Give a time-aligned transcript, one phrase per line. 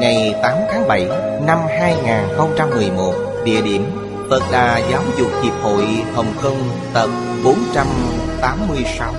[0.00, 1.08] ngày 8 tháng 7
[1.46, 3.84] năm 2011 Địa điểm
[4.30, 6.58] Phật Đà Giáo dục Hiệp hội Hồng Kông,
[6.94, 7.10] tập
[7.44, 9.14] 486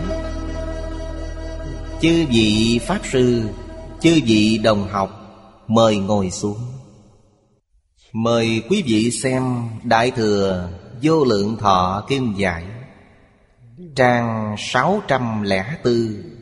[2.01, 3.41] Chư vị Pháp Sư,
[3.99, 5.09] Chư vị đồng học,
[5.67, 6.57] Mời ngồi xuống.
[8.13, 9.43] Mời quý vị xem
[9.83, 10.69] Đại Thừa
[11.01, 12.63] Vô Lượng Thọ Kim Giải,
[13.95, 16.36] Trang 604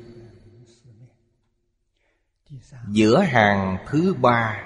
[2.89, 4.63] Giữa hàng thứ ba.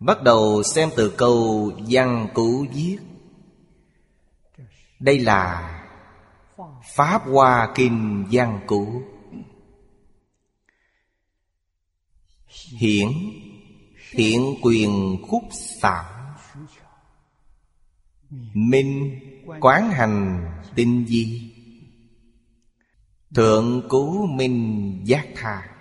[0.00, 2.98] Bắt đầu xem từ câu văn cũ viết.
[5.00, 5.70] Đây là
[6.94, 9.02] Pháp Hoa Kinh văn cũ.
[12.78, 13.08] Hiển
[14.10, 16.04] Thiện quyền khúc xảo
[18.54, 19.20] Minh,
[19.60, 21.52] Quán hành tinh di
[23.34, 25.73] Thượng cứu minh giác thà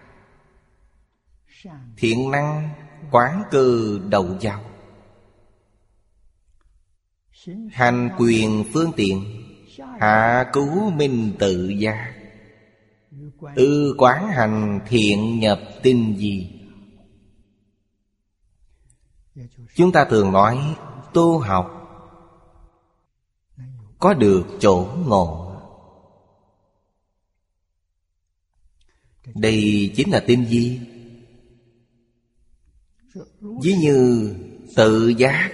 [2.03, 2.69] Thiện năng
[3.11, 4.63] quán cư đầu giao.
[7.71, 9.43] Hành quyền phương tiện,
[9.99, 12.13] Hạ cứu minh tự gia.
[13.55, 16.61] Ư quán hành thiện nhập tinh gì
[19.75, 20.75] Chúng ta thường nói
[21.13, 21.71] tu học
[23.99, 25.55] Có được chỗ ngộ.
[29.35, 30.92] Đây chính là tinh di.
[33.43, 34.29] Ví như
[34.75, 35.51] tự giác,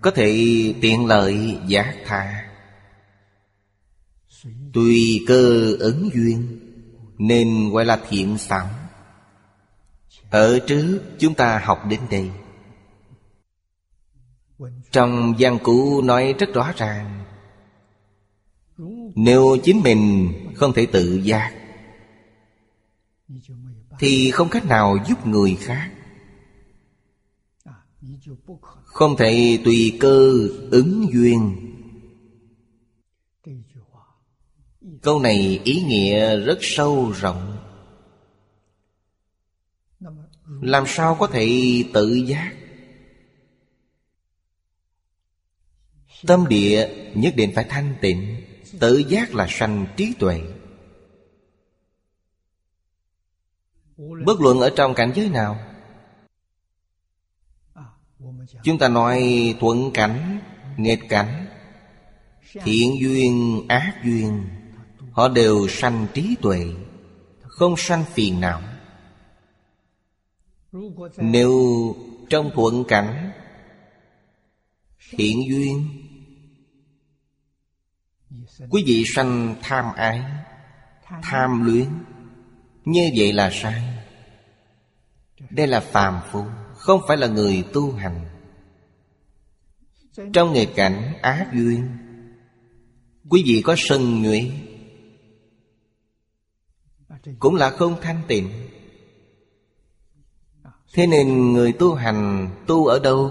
[0.00, 0.34] Có thể
[0.80, 2.50] tiện lợi giác tha.
[4.72, 6.60] Tùy cơ ứng duyên,
[7.18, 8.70] Nên gọi là thiện xảo.
[10.30, 12.30] Ở trước chúng ta học đến đây.
[14.90, 17.24] Trong văn cũ nói rất rõ ràng,
[19.14, 21.54] Nếu chính mình không thể tự giác,
[23.98, 25.93] Thì không cách nào giúp người khác
[28.84, 31.56] không thể tùy cơ ứng duyên.
[35.02, 37.56] Câu này ý nghĩa rất sâu rộng.
[40.46, 41.48] Làm sao có thể
[41.92, 42.54] tự giác?
[46.26, 48.40] Tâm địa nhất định phải thanh tịnh,
[48.80, 50.40] tự giác là sanh trí tuệ.
[53.96, 55.73] Bất luận ở trong cảnh giới nào
[58.62, 59.22] Chúng ta nói
[59.60, 60.40] thuận cảnh,
[60.76, 61.46] nghịch cảnh
[62.52, 64.48] Thiện duyên, ác duyên
[65.12, 66.66] Họ đều sanh trí tuệ
[67.42, 68.62] Không sanh phiền não.
[71.16, 71.52] Nếu
[72.30, 73.30] trong thuận cảnh
[75.10, 75.88] Thiện duyên
[78.70, 80.22] Quý vị sanh tham ái
[81.22, 81.88] Tham luyến
[82.84, 83.82] Như vậy là sai.
[85.50, 86.44] Đây là phàm phu.
[86.84, 88.24] Không phải là người tu hành.
[90.32, 91.88] Trong nghề cảnh á duyên,
[93.28, 94.50] Quý vị có sân nhuệ
[97.38, 98.48] Cũng là không thanh tịnh.
[100.92, 103.30] Thế nên người tu hành tu ở đâu?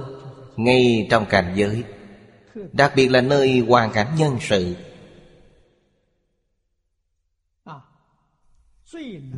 [0.55, 1.83] Ngay trong cảnh giới,
[2.71, 4.75] Đặc biệt là nơi hoàn cảnh nhân sự.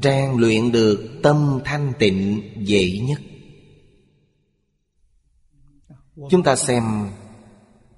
[0.04, 3.22] Rèn luyện được tâm thanh tịnh dễ nhất.
[6.16, 6.84] Chúng ta xem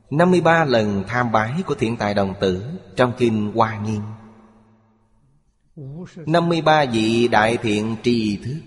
[0.09, 2.65] 53 lần tham bái của thiện tài đồng tử
[2.95, 4.01] Trong kinh Hoa Nghiêm.
[6.25, 8.61] 53 vị đại thiện tri thức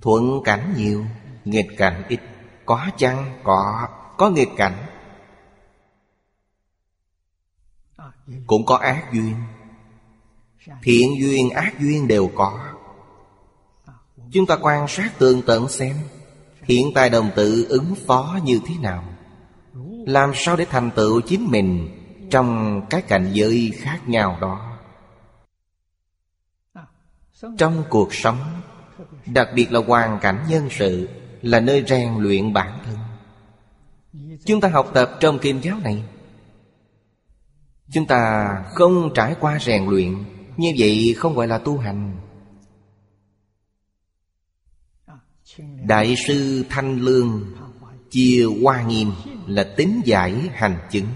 [0.00, 1.04] Thuận cảnh nhiều,
[1.44, 2.20] Nghịch cảnh ít.
[2.66, 3.40] Có chăng?
[3.44, 4.86] Có Có nghịch cảnh.
[8.46, 9.34] Cũng có ác duyên.
[10.82, 12.74] Thiện duyên, ác duyên đều có.
[14.32, 15.96] Chúng ta quan sát tường tận xem.
[16.68, 19.04] Hiện tại đồng tự ứng phó như thế nào?
[20.06, 21.88] Làm sao để thành tựu chính mình
[22.30, 24.78] Trong các cảnh giới khác nhau đó?
[27.58, 28.38] Trong cuộc sống,
[29.26, 31.08] Đặc biệt là hoàn cảnh nhân sự,
[31.42, 32.96] Là nơi rèn luyện bản thân.
[34.44, 36.02] Chúng ta học tập trong kinh giáo này.
[37.92, 40.24] Chúng ta không trải qua rèn luyện,
[40.56, 42.27] Như vậy không gọi là tu hành.
[45.86, 47.54] Đại sư Thanh Lương
[48.10, 49.12] Chia Hoa Nghiêm
[49.46, 51.06] là tính giải hành chứng.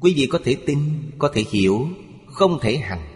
[0.00, 1.88] Quý vị có thể tin, có thể hiểu
[2.26, 3.08] Không thể hành.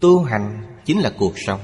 [0.00, 1.60] Tu hành chính là cuộc sống.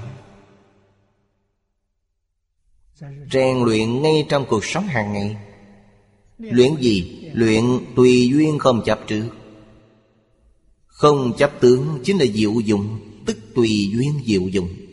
[3.32, 5.36] Rèn luyện ngay trong cuộc sống hàng ngày.
[6.38, 7.30] Luyện gì?
[7.34, 7.64] Luyện
[7.96, 9.28] tùy duyên không chấp trước.
[10.86, 14.83] Không chấp tướng chính là diệu dụng Tức tùy duyên diệu dụng.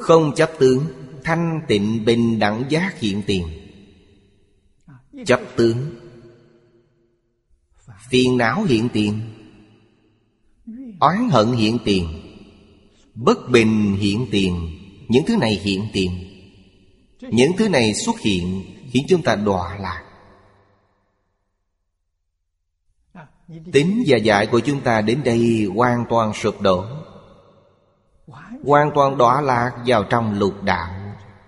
[0.00, 0.86] Không chấp tướng,
[1.24, 3.48] Thanh tịnh bình đẳng giác hiện tiền.
[5.26, 5.94] Chấp tướng,
[8.08, 9.20] Phiền não hiện tiền.
[11.00, 12.08] Oán hận hiện tiền.
[13.14, 14.78] Bất bình hiện tiền.
[15.08, 16.10] Những thứ này hiện tiền.
[17.20, 18.64] Những thứ này xuất hiện
[18.94, 20.02] Khiến chúng ta đọa lạc.
[23.72, 26.84] Tính và dạy của chúng ta đến đây hoàn toàn sụp đổ.
[28.66, 30.94] Hoàn toàn đọa lạc vào trong lục đạo,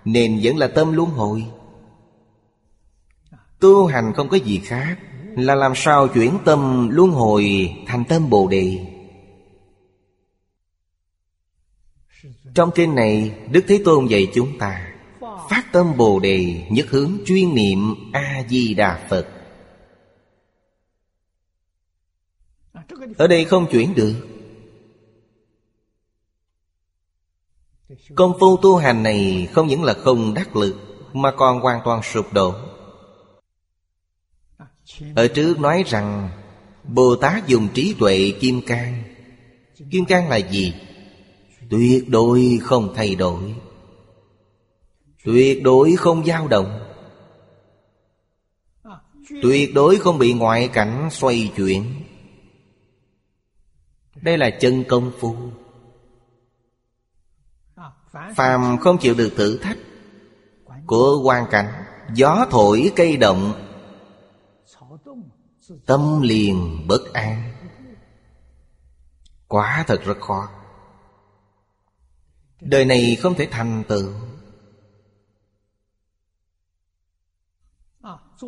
[0.04, 1.46] Nên vẫn là tâm luân hồi.
[3.60, 4.96] Tu hành không có gì khác
[5.36, 8.78] Là làm sao chuyển tâm luân hồi thành tâm Bồ Đề.
[12.54, 14.92] Trong kinh này, Đức Thế Tôn dạy chúng ta
[15.50, 19.26] Phát tâm Bồ Đề Nhất hướng chuyên niệm A-di-đà Phật.
[23.16, 24.35] Ở đây không chuyển được.
[28.14, 30.76] Công phu tu hành này không những là không đắc lực,
[31.12, 32.54] Mà còn hoàn toàn sụp đổ.
[35.14, 36.30] Ở trước nói rằng,
[36.84, 39.02] Bồ Tát dùng trí tuệ kim cang.
[39.90, 40.74] Kim cang là gì?
[41.70, 43.54] Tuyệt đối không thay đổi.
[45.24, 46.80] Tuyệt đối không dao động.
[49.42, 51.84] Tuyệt đối không bị ngoại cảnh xoay chuyển.
[54.22, 55.36] Đây là chân công phu.
[58.34, 59.78] Phàm không chịu được thử thách
[60.86, 61.84] Của quan cảnh,
[62.14, 63.52] Gió thổi cây động,
[65.86, 67.52] Tâm liền bất an.
[69.48, 70.48] Quả thật rất khó.
[72.60, 74.12] Đời này không thể thành tựu.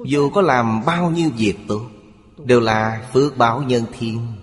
[0.07, 1.83] Dù có làm bao nhiêu việc tốt,
[2.45, 4.37] Đều là phước báo nhân thiên.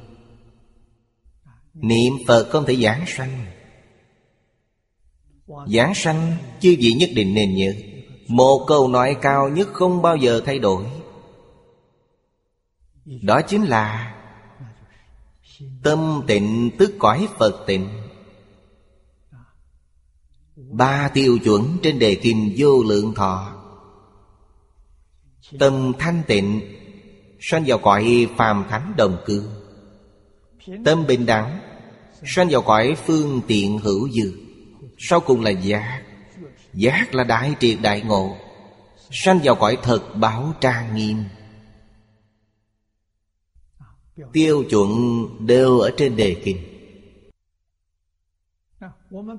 [1.74, 3.46] Niệm Phật không thể giảng sanh.
[5.48, 7.74] Giảng sanh, chư vị nhất định nên nhớ.
[8.28, 10.86] Một câu nói cao nhất không bao giờ thay đổi.
[13.06, 14.16] Đó chính là,
[15.84, 17.88] Tâm tịnh tức cõi Phật tịnh.
[20.56, 23.54] Ba tiêu chuẩn trên đề kinh vô lượng thọ.
[25.60, 26.62] Tâm thanh tịnh,
[27.40, 29.50] Sanh vào cõi phàm thánh đồng cư.
[30.86, 31.60] Tâm bình đẳng,
[32.26, 34.45] Sanh vào cõi phương tiện hữu dư.
[34.98, 36.04] Sau cùng là giác
[36.74, 38.38] Giác là đại triệt đại ngộ,
[39.12, 41.24] Sanh vào cõi thật báo trang nghiêm.
[44.34, 44.90] Tiêu chuẩn
[45.48, 46.58] đều ở trên đề kinh.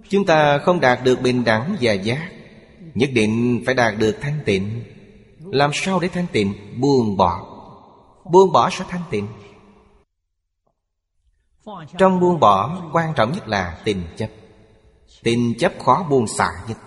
[0.08, 2.32] Chúng ta không đạt được bình đẳng và giác
[2.94, 4.82] Nhất định phải đạt được thanh tịnh.
[5.38, 6.80] Làm sao để thanh tịnh?
[6.80, 7.46] Buông bỏ.
[8.24, 9.28] Buông bỏ sẽ thanh tịnh.
[11.98, 14.28] Trong buông bỏ, quan trọng nhất là tình chấp.
[15.26, 16.78] Tình chấp khó buông xả nhất.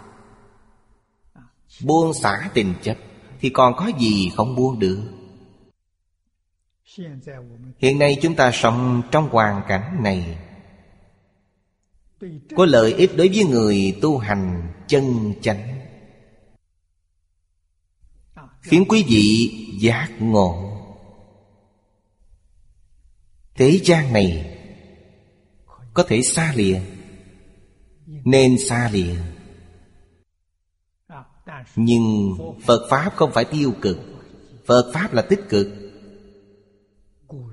[1.84, 2.98] Buông xả tình chấp
[3.40, 5.04] Thì còn có gì không buông được?
[7.78, 10.38] Hiện nay chúng ta sống trong hoàn cảnh này.
[12.56, 15.80] Có lợi ích đối với người tu hành chân chánh.
[18.62, 20.78] Khiến quý vị giác ngộ.
[23.56, 24.58] Thế gian này
[25.94, 26.82] có thể xa lìa
[28.32, 29.16] nên xa lìa
[31.76, 33.98] nhưng phật pháp không phải tiêu cực,
[34.66, 35.68] phật pháp là tích cực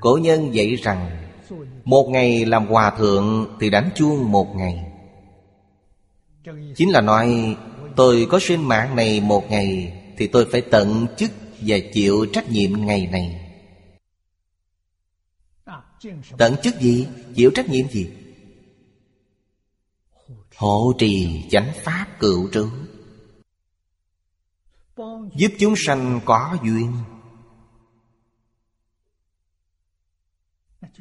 [0.00, 1.26] cổ nhân dạy rằng,
[1.84, 4.92] một ngày làm hòa thượng Thì đánh chuông một ngày
[6.76, 7.56] Chính là nói,
[7.96, 11.30] Tôi có sinh mạng này một ngày Thì tôi phải tận chức
[11.60, 13.40] Và chịu trách nhiệm ngày này
[16.38, 17.06] Tận chức gì?
[17.34, 18.10] Chịu trách nhiệm gì?
[20.56, 22.68] Hộ trì chánh pháp cựu trú.
[25.36, 26.92] Giúp chúng sanh có duyên.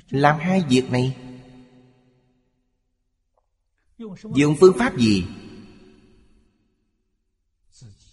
[0.10, 1.18] Làm hai việc này.
[4.36, 5.26] Dùng phương pháp gì?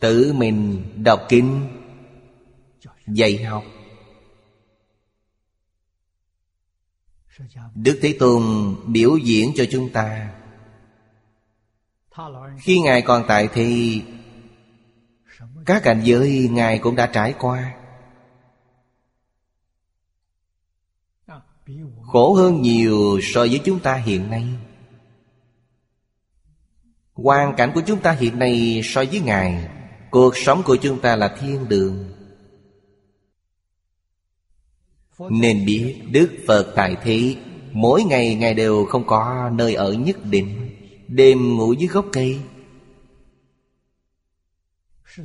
[0.00, 1.78] Tự mình đọc kinh,
[3.06, 3.64] Dạy học.
[7.74, 8.42] Đức Thế Tôn
[8.86, 10.41] biểu diễn cho chúng ta.
[12.58, 14.02] Khi Ngài còn tại thì
[15.66, 17.74] Các cảnh giới Ngài cũng đã trải qua.
[22.02, 24.44] Khổ hơn nhiều so với chúng ta hiện nay.
[27.12, 29.68] Hoàn cảnh của chúng ta hiện nay so với Ngài,
[30.10, 32.12] Cuộc sống của chúng ta là thiên đường.
[35.18, 37.36] Nên biết Đức Phật tại thế,
[37.72, 40.61] Mỗi ngày Ngài đều không có nơi ở nhất định.
[41.14, 42.40] Đêm ngủ dưới gốc cây.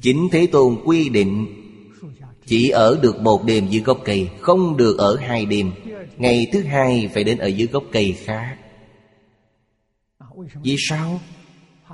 [0.02, 1.64] Chính Thế Tôn quy định,
[2.46, 5.72] Chỉ ở được một đêm dưới gốc cây, Không được ở hai đêm.
[6.18, 8.58] Ngày thứ hai phải đến ở dưới gốc cây khác.
[10.64, 11.20] Vì sao?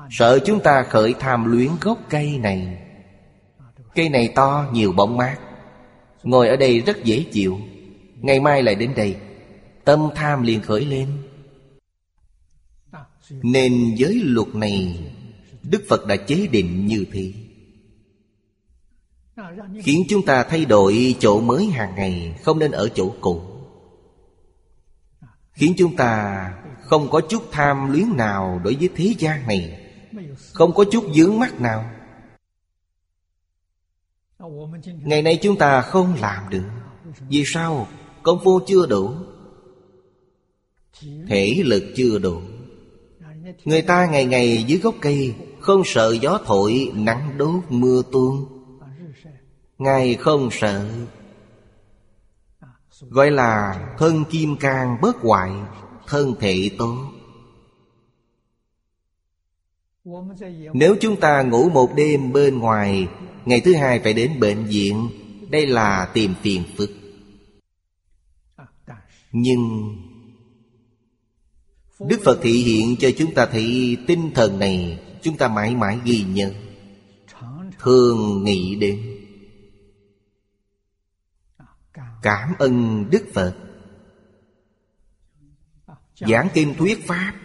[0.10, 2.78] Sợ chúng ta khởi tham luyến gốc cây này.
[3.96, 5.38] Cây này to, nhiều bóng mát.
[6.24, 7.60] Ngồi ở đây rất dễ chịu.
[8.22, 9.16] Ngày mai lại đến đây.
[9.86, 11.08] Tâm tham liền khởi lên.
[13.30, 15.00] Nên giới luật này,
[15.64, 17.34] Đức Phật đã chế định như thế.
[19.84, 23.42] Khiến chúng ta thay đổi chỗ mới hàng ngày, Không nên ở chỗ cũ.
[25.54, 29.80] Khiến chúng ta không có chút tham luyến nào đối với thế gian này,
[30.54, 31.92] Không có chút dướng mắt nào.
[34.86, 36.66] Ngày nay chúng ta không làm được,
[37.30, 37.88] Vì sao?
[38.24, 39.14] Công phu chưa đủ?
[41.28, 42.42] Thể lực chưa đủ.
[43.66, 48.46] Người ta ngày ngày dưới gốc cây, Không sợ gió thổi, Nắng đốt mưa tuôn.
[49.78, 50.90] Ngài không sợ.
[53.02, 55.52] Gọi là thân kim cang bớt hoại,
[56.08, 56.98] Thân thể tốt.
[60.74, 63.08] Nếu chúng ta ngủ một đêm bên ngoài,
[63.46, 65.10] Ngày thứ hai phải đến bệnh viện.
[65.50, 66.90] Đây là tìm phiền phức.
[69.32, 69.96] Nhưng
[72.08, 76.00] Đức Phật thị hiện cho chúng ta thấy tinh thần này, Chúng ta mãi mãi
[76.04, 76.52] ghi nhớ.
[77.80, 79.20] Thường nghĩ đến
[82.22, 83.56] Cảm ơn Đức Phật.
[86.16, 87.36] Giảng kinh thuyết Pháp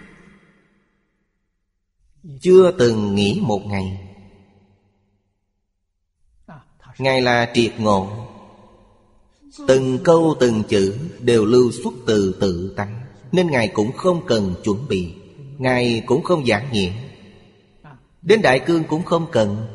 [2.41, 4.15] Chưa từng nghỉ một ngày.
[6.99, 8.29] Ngài là triệt ngộ.
[9.69, 13.08] Từng câu từng chữ đều lưu xuất từ tự tánh.
[13.32, 15.14] Nên Ngài cũng không cần chuẩn bị,
[15.58, 16.92] Ngài cũng không giảng nghĩa.
[18.23, 19.66] Đến Đại Cương cũng không cần.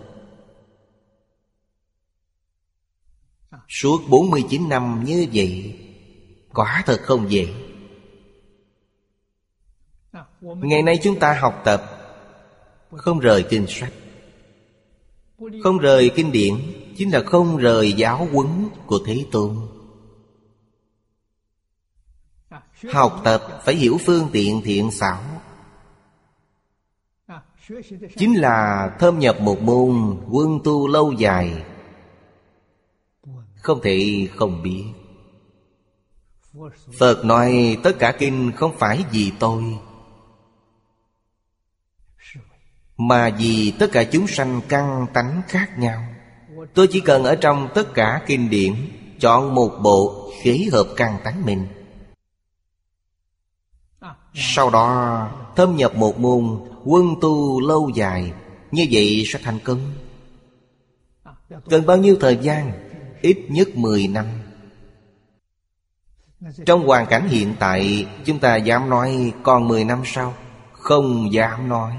[3.69, 5.79] Suốt 49 năm như vậy,
[6.53, 7.47] Quả thật không dễ.
[10.41, 11.83] Ngày nay chúng ta học tập,
[12.91, 13.93] Không rời kinh sách.
[15.63, 16.53] Không rời kinh điển,
[16.97, 18.47] Chính là không rời giáo huấn
[18.85, 19.72] của Thế Tôn.
[22.91, 25.21] Học tập phải hiểu phương tiện thiện xảo.
[28.17, 31.63] Chính là thâm nhập một môn quân tu lâu dài,
[33.55, 34.83] Không thể không biết.
[36.99, 39.63] Phật nói tất cả kinh không phải vì tôi,
[42.97, 46.03] Mà vì tất cả chúng sanh căn tánh khác nhau.
[46.73, 48.73] Tôi chỉ cần ở trong tất cả kinh điển
[49.19, 51.67] Chọn một bộ khí hợp căn tánh mình.
[54.33, 58.33] Sau đó, thâm nhập một môn, Quân tu lâu dài,
[58.71, 59.79] Như vậy sẽ thành công.
[61.69, 62.71] Cần bao nhiêu thời gian?
[63.21, 64.25] Ít nhất 10 năm.
[66.65, 70.33] Trong hoàn cảnh hiện tại, Chúng ta dám nói còn 10 năm sau?
[70.71, 71.95] Không dám nói.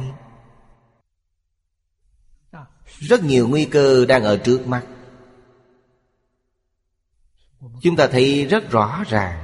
[2.98, 4.86] Rất nhiều nguy cơ đang ở trước mắt.
[7.82, 9.43] Chúng ta thấy rất rõ ràng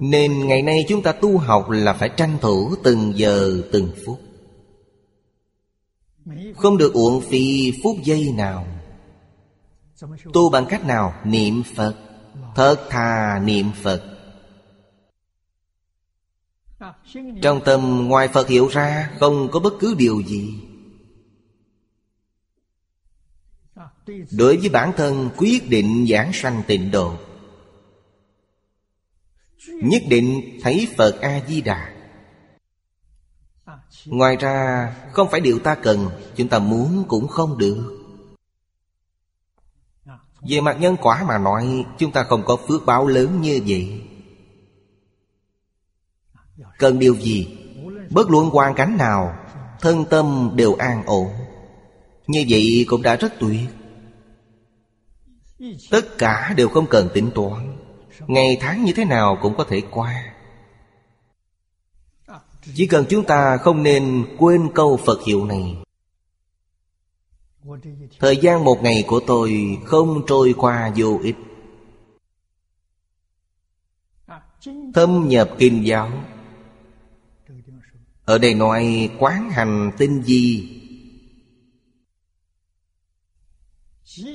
[0.00, 4.20] nên ngày nay chúng ta tu học là phải tranh thủ từng giờ, từng phút.
[6.56, 8.66] Không được uổng phí phút giây nào.
[10.32, 11.14] Tu bằng cách nào?
[11.24, 11.96] Niệm Phật.
[12.54, 14.02] Thật thà niệm Phật.
[17.42, 20.54] Trong tâm ngoài Phật hiểu ra, Không có bất cứ điều gì.
[24.38, 27.16] Đối với bản thân, quyết định giảng sanh tịnh độ.
[29.68, 31.92] Nhất định thấy Phật A-di-đà.
[34.06, 37.98] Ngoài ra, không phải điều ta cần, Chúng ta muốn cũng không được.
[40.48, 44.02] Về mặt nhân quả mà nói, Chúng ta không có phước báo lớn như vậy.
[46.78, 47.58] Cần điều gì?
[48.10, 49.36] Bất luận hoàn cảnh nào,
[49.80, 51.28] Thân tâm đều an ổn.
[52.26, 53.68] Như vậy cũng đã rất tuyệt.
[55.90, 57.81] Tất cả đều không cần tính toán.
[58.26, 60.34] Ngày tháng như thế nào cũng có thể qua.
[62.74, 65.76] Chỉ cần chúng ta không nên quên câu Phật hiệu này.
[68.20, 71.36] Thời gian một ngày của tôi không trôi qua vô ích.
[74.94, 76.12] Thâm nhập kinh giáo.
[78.24, 80.68] Ở đây nói quán hành tinh di.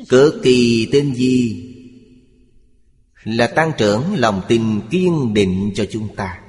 [0.10, 1.63] Cực kỳ tinh di.
[3.27, 6.41] Là tăng trưởng lòng tin kiên định cho chúng ta.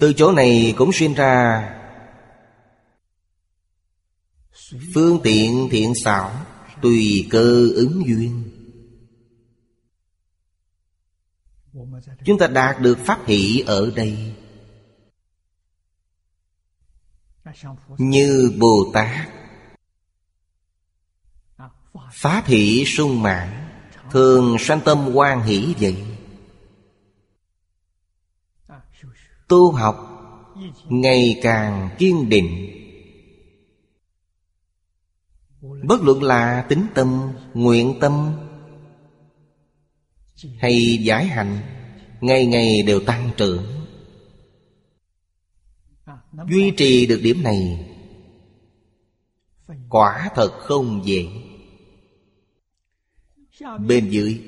[0.00, 1.64] Từ chỗ này cũng sinh ra
[4.94, 6.46] Phương tiện thiện xảo
[6.82, 8.50] Tùy cơ ứng duyên.
[12.24, 14.34] Chúng ta đạt được pháp hỷ ở đây.
[17.98, 19.39] Như Bồ Tát
[22.12, 23.60] phá thị sung mãn
[24.10, 25.96] Thường sanh tâm quan hỷ vậy.
[29.48, 30.06] Tu học
[30.88, 32.76] Ngày càng kiên định.
[35.60, 38.32] Bất luận là tính tâm, nguyện tâm
[40.58, 41.58] Hay giải hành
[42.20, 43.66] Ngày ngày đều tăng trưởng.
[46.48, 47.86] Duy trì được điểm này
[49.88, 51.49] Quả thật không dễ.
[53.86, 54.40] Bên dưới.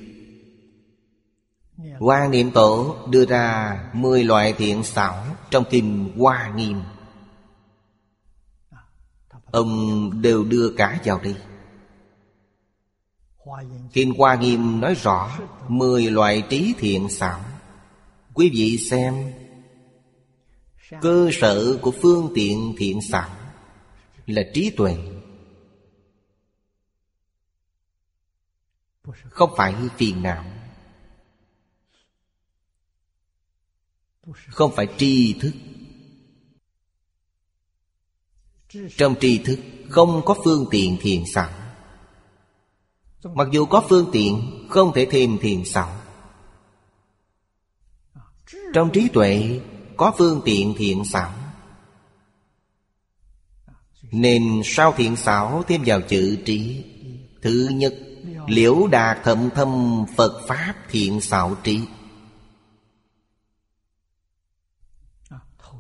[1.99, 6.83] Hoa Niệm Tổ đưa ra mười loại thiện xảo Trong kinh Hoa Nghiêm.
[9.45, 11.37] Ông đều đưa cả vào đây.
[13.93, 17.41] Kinh Hoa Nghiêm nói rõ Mười loại trí thiện xảo.
[18.35, 19.33] Quý vị xem,
[21.01, 23.31] Cơ sở của phương tiện thiện xảo
[24.27, 24.97] Là trí tuệ.
[29.31, 30.45] Không phải phiền não
[34.49, 35.53] Không phải tri thức
[38.97, 41.51] Trong tri thức, không có phương tiện thiền sẵn.
[43.25, 45.89] Mặc dù có phương tiện, Không thể thêm thiền sẵn.
[48.75, 49.61] Trong trí tuệ,
[49.97, 51.33] Có phương tiện thiện xảo
[54.03, 56.85] Nên sao thiện xảo thêm vào chữ trí,
[57.43, 57.95] Thứ nhất
[58.47, 61.81] Liễu đạt thậm thâm, Phật Pháp thiện xạo trí.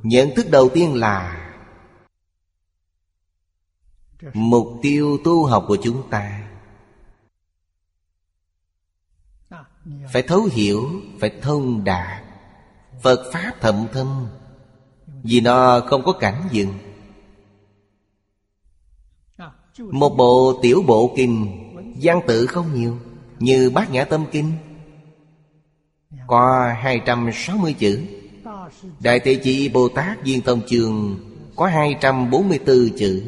[0.02, 1.38] Nhận thức đầu tiên là,
[4.34, 6.48] Mục tiêu tu học của chúng ta.
[10.12, 12.24] Phải thấu hiểu, Phải thông đạt.
[13.02, 14.26] Phật Pháp thậm thâm,
[15.22, 16.78] Vì nó không có cảnh dừng.
[19.78, 21.61] Một bộ tiểu bộ kinh
[22.02, 22.98] Văn tự không nhiều,
[23.38, 24.52] Như Bát Nhã Tâm Kinh.
[26.26, 28.00] Có 260 chữ,
[29.00, 31.20] Đại Tệ chi Bồ Tát Viên Tông Trường
[31.56, 33.22] Có 244 chữ.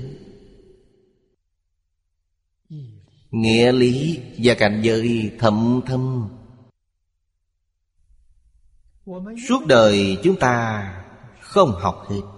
[3.30, 6.28] Nghĩa lý và cảnh giới thậm thâm.
[9.48, 10.90] Suốt đời chúng ta
[11.40, 12.33] không học hết.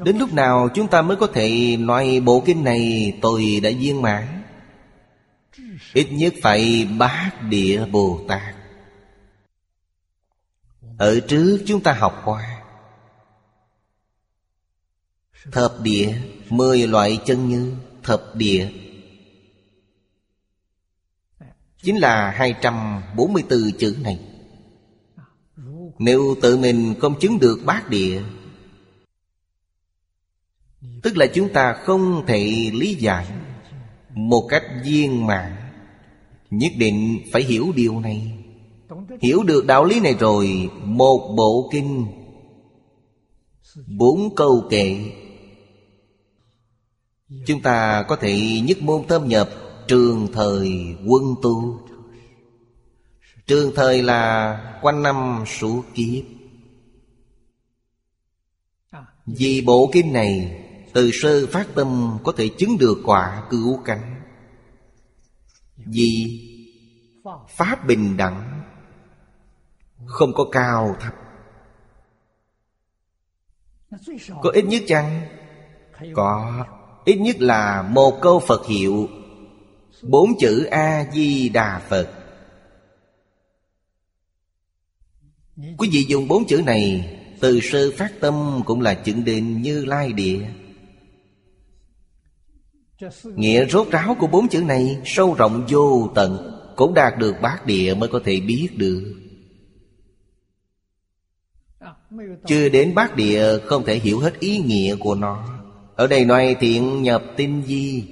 [0.00, 4.02] Đến lúc nào chúng ta mới có thể nói bộ kinh này tôi đã viên
[4.02, 4.42] mãn?
[5.92, 8.54] Ít nhất phải bát địa Bồ Tát
[10.98, 12.62] Ở trước chúng ta học qua,
[15.52, 16.14] Thập địa,
[16.48, 18.70] Mười loại chân như Thập địa.
[21.82, 24.20] Chính là 244 chữ này.
[25.98, 28.22] Nếu tự mình không chứng được bát địa
[31.02, 33.26] Tức là chúng ta không thể lý giải
[34.14, 35.56] Một cách viên mãn.
[36.50, 38.32] Nhất định phải hiểu điều này.
[39.20, 42.06] Hiểu được đạo lý này rồi, Một bộ kinh,
[43.86, 44.96] Bốn câu kệ.
[47.46, 49.50] Chúng ta có thể nhất môn thâm nhập
[49.88, 51.80] Trường thời quân tu.
[53.46, 56.24] Trường thời là quanh năm suốt kiếp.
[59.26, 60.60] Vì bộ kinh này
[60.92, 64.22] từ sơ phát tâm có thể chứng được quả cứu cánh.
[65.76, 66.40] Vì
[67.48, 68.62] Pháp bình đẳng,
[70.06, 71.14] Không có cao thấp.
[74.42, 75.22] Có ít nhất chăng?
[76.14, 76.66] Có.
[77.04, 79.08] Ít nhất là một câu Phật hiệu.
[80.02, 82.10] Bốn chữ A-di-đà Phật.
[85.78, 89.84] Quý vị dùng bốn chữ này, Từ sơ phát tâm cũng là chứng định như
[89.84, 90.48] lai địa.
[93.24, 97.66] Nghĩa rốt ráo của bốn chữ này Sâu rộng vô tận, Cũng đạt được bát
[97.66, 99.14] địa mới có thể biết được.
[102.46, 105.60] Chưa đến bát địa, không thể hiểu hết ý nghĩa của nó.
[105.96, 108.04] Ở đây nói thiện nhập tinh di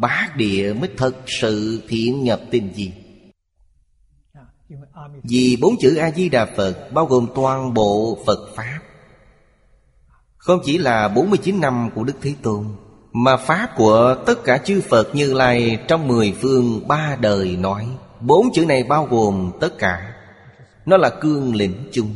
[0.00, 2.92] Bát địa mới thật sự thiện nhập tinh di
[5.22, 8.78] Vì bốn chữ A-di-đà Phật Bao gồm toàn bộ Phật Pháp
[10.46, 12.76] không chỉ là 49 năm của Đức Thế Tôn,
[13.12, 17.88] Mà Pháp của tất cả chư Phật như Lai Trong mười phương ba đời nói,
[18.20, 20.14] Bốn chữ này bao gồm tất cả.
[20.86, 22.14] Nó là cương lĩnh chung.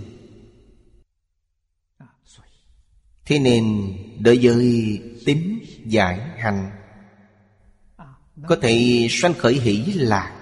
[3.24, 6.70] Thế nên đợi giới tính giải hành,
[8.48, 10.36] Có thể sanh khởi hỷ lạc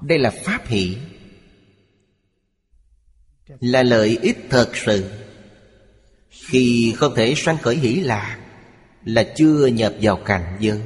[0.00, 0.96] Đây là pháp hỷ,
[3.60, 5.19] Là lợi ích thật sự.
[6.46, 8.38] Khi không thể sanh khởi hỷ lạc
[9.04, 10.80] Là chưa nhập vào cảnh giới.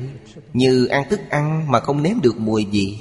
[0.53, 2.99] Như ăn thức ăn mà không nếm được mùi vị.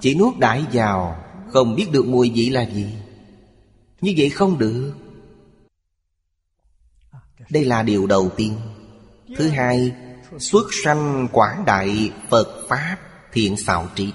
[0.00, 2.86] Chỉ nuốt đại vào, Không biết được mùi vị là gì.
[4.00, 4.94] Như vậy không được.
[7.50, 8.56] Đây là điều đầu tiên.
[9.36, 9.92] Thứ hai,
[10.38, 12.96] Xuất sanh quảng đại Phật Pháp
[13.32, 14.12] thiện xạo trí.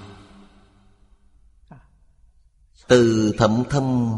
[2.87, 4.17] Từ thậm thâm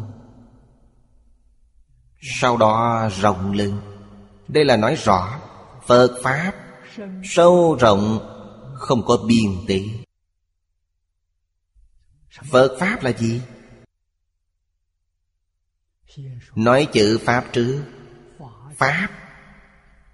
[2.28, 3.78] sau đó rộng lên.
[4.48, 5.40] Đây là nói rõ,
[5.86, 6.54] Phật Pháp
[7.24, 8.32] Sâu rộng,
[8.76, 9.92] Không có biên tỷ
[12.52, 13.42] Phật Pháp là gì?
[16.56, 17.84] Nói chữ Pháp trước
[18.78, 19.08] Pháp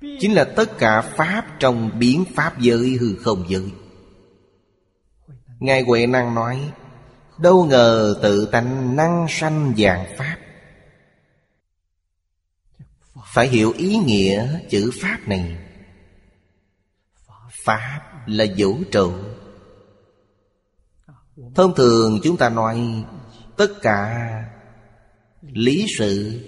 [0.01, 3.71] Chính là tất cả Pháp trong biến Pháp giới hư không giới.
[5.59, 6.71] Ngài Huệ Năng nói,
[7.37, 10.37] Đâu ngờ tự tánh năng sanh dạng Pháp
[13.33, 15.57] phải hiểu ý nghĩa chữ Pháp này.
[17.65, 19.13] Pháp là vũ trụ.
[21.55, 23.03] Thông thường chúng ta nói
[23.57, 24.27] Tất cả
[25.41, 26.41] lý sự,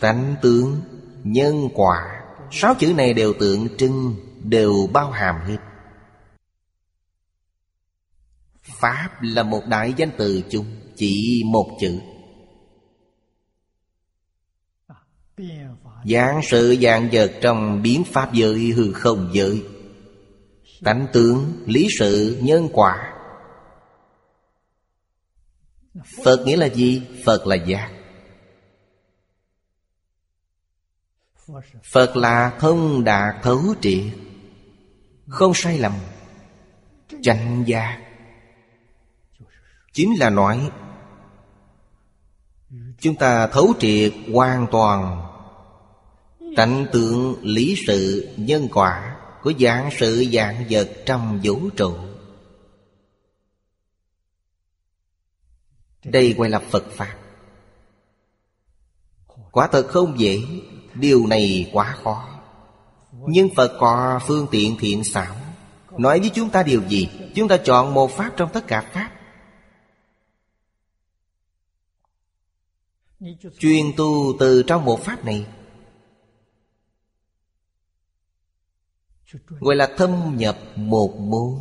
[0.00, 0.80] tánh tướng,
[1.24, 5.56] nhân quả, sáu chữ này đều tượng trưng, đều bao hàm hết.
[8.62, 12.00] Pháp là một đại danh từ chung, chỉ một chữ.
[16.04, 19.64] Dạng sự dạng vật trong biến pháp giới, hư không giới.
[20.84, 23.14] Tánh tướng, lý sự, nhân quả.
[26.24, 27.02] Phật nghĩa là gì?
[27.24, 27.90] Phật là giác.
[31.92, 34.04] Phật là thông đạt thấu triệt.
[35.28, 35.92] Không sai lầm.
[37.22, 38.00] Chánh giác.
[39.92, 40.70] Chính là nói
[43.04, 45.22] Chúng ta thấu triệt hoàn toàn
[46.56, 51.94] cảnh tượng lý sự nhân quả Của dạng sự dạng vật trong vũ trụ.
[56.04, 57.14] Đây gọi là Phật Pháp.
[59.52, 60.38] Quả thật không dễ,
[60.94, 62.28] Điều này quá khó.
[63.12, 65.36] Nhưng Phật có phương tiện thiện xảo.
[65.98, 67.08] Nói với chúng ta điều gì?
[67.34, 69.10] Chúng ta chọn một Pháp trong tất cả Pháp.
[73.58, 75.46] Chuyên tu từ trong một Pháp này.
[79.60, 81.54] Gọi là thâm nhập một môn.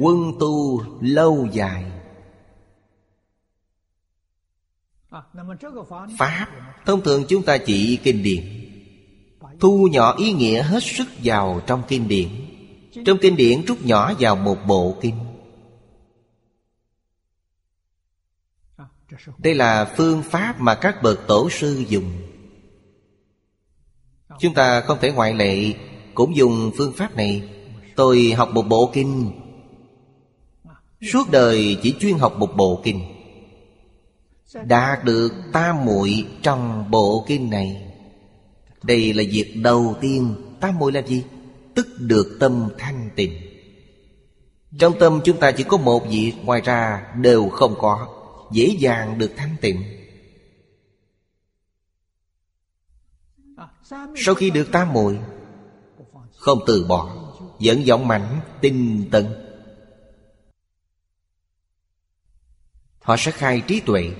[0.00, 1.84] Quân tu lâu dài.
[6.18, 6.48] Pháp,
[6.86, 8.44] Thông thường chúng ta chỉ kinh điển.
[9.60, 12.28] Thu nhỏ ý nghĩa hết sức vào trong kinh điển.
[13.04, 15.27] Trong kinh điển rút nhỏ vào một bộ kinh.
[19.38, 22.12] Đây là phương pháp mà các bậc tổ sư dùng.
[24.38, 25.74] Chúng ta không thể ngoại lệ,
[26.14, 27.42] Cũng dùng phương pháp này.
[27.96, 29.30] Tôi học một bộ kinh.
[31.12, 33.00] Suốt đời chỉ chuyên học một bộ kinh.
[34.64, 37.92] Đạt được tam muội trong bộ kinh này.
[38.82, 40.34] Đây là việc đầu tiên.
[40.60, 41.24] Tam muội là gì?
[41.74, 43.32] Tức được tâm thanh tịnh.
[44.78, 48.17] Trong tâm chúng ta chỉ có một việc, Ngoài ra đều không có.
[48.52, 49.82] Dễ dàng được thanh tịnh.
[54.16, 55.18] Sau khi được tam muội,
[56.36, 59.26] Không từ bỏ, Dẫn giọng mạnh tinh tấn.
[63.00, 64.10] Họ sẽ khai trí tuệ.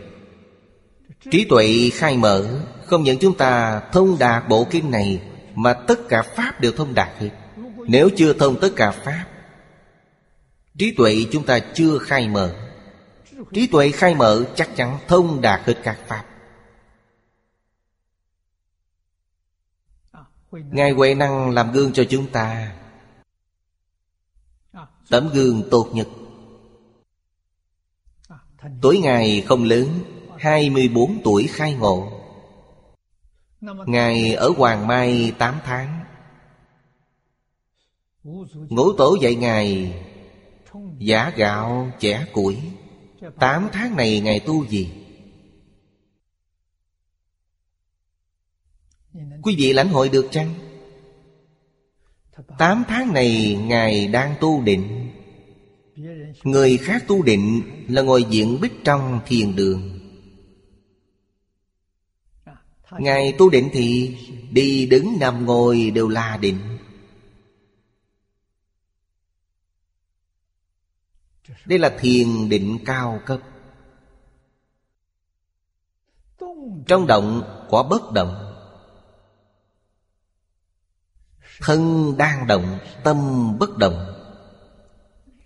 [1.30, 5.22] Trí tuệ khai mở, Không những chúng ta thông đạt bộ kinh này,
[5.54, 7.30] Mà tất cả Pháp đều thông đạt hết.
[7.78, 9.24] Nếu chưa thông tất cả Pháp,
[10.78, 12.67] Trí tuệ chúng ta chưa khai mở.
[13.52, 16.24] Trí tuệ khai mở chắc chắn thông đạt hết các Pháp.
[20.50, 22.74] Ngài Huệ Năng làm gương cho chúng ta.
[25.10, 26.08] Tấm gương tốt nhất.
[28.82, 29.88] Tuổi Ngài không lớn
[30.38, 32.12] 24 tuổi khai ngộ.
[33.86, 36.04] Ngài ở Hoàng Mai 8 tháng.
[38.68, 39.94] Ngũ tổ dạy Ngài,
[40.98, 42.58] Giả gạo chẻ củi.
[43.36, 44.88] Tám tháng này Ngài tu gì?
[49.42, 50.54] Quý vị lãnh hội được chăng?
[52.58, 55.10] Tám tháng này Ngài đang tu định
[56.44, 60.00] Người khác tu định là ngồi diện bích trong thiền đường
[62.98, 64.16] Ngài tu định thì
[64.50, 66.77] Đi đứng nằm ngồi đều là định
[71.66, 73.40] Đây là thiền định cao cấp.
[76.86, 78.54] Trong động quả bất động.
[81.60, 83.18] Thân đang động, Tâm
[83.58, 84.14] bất động.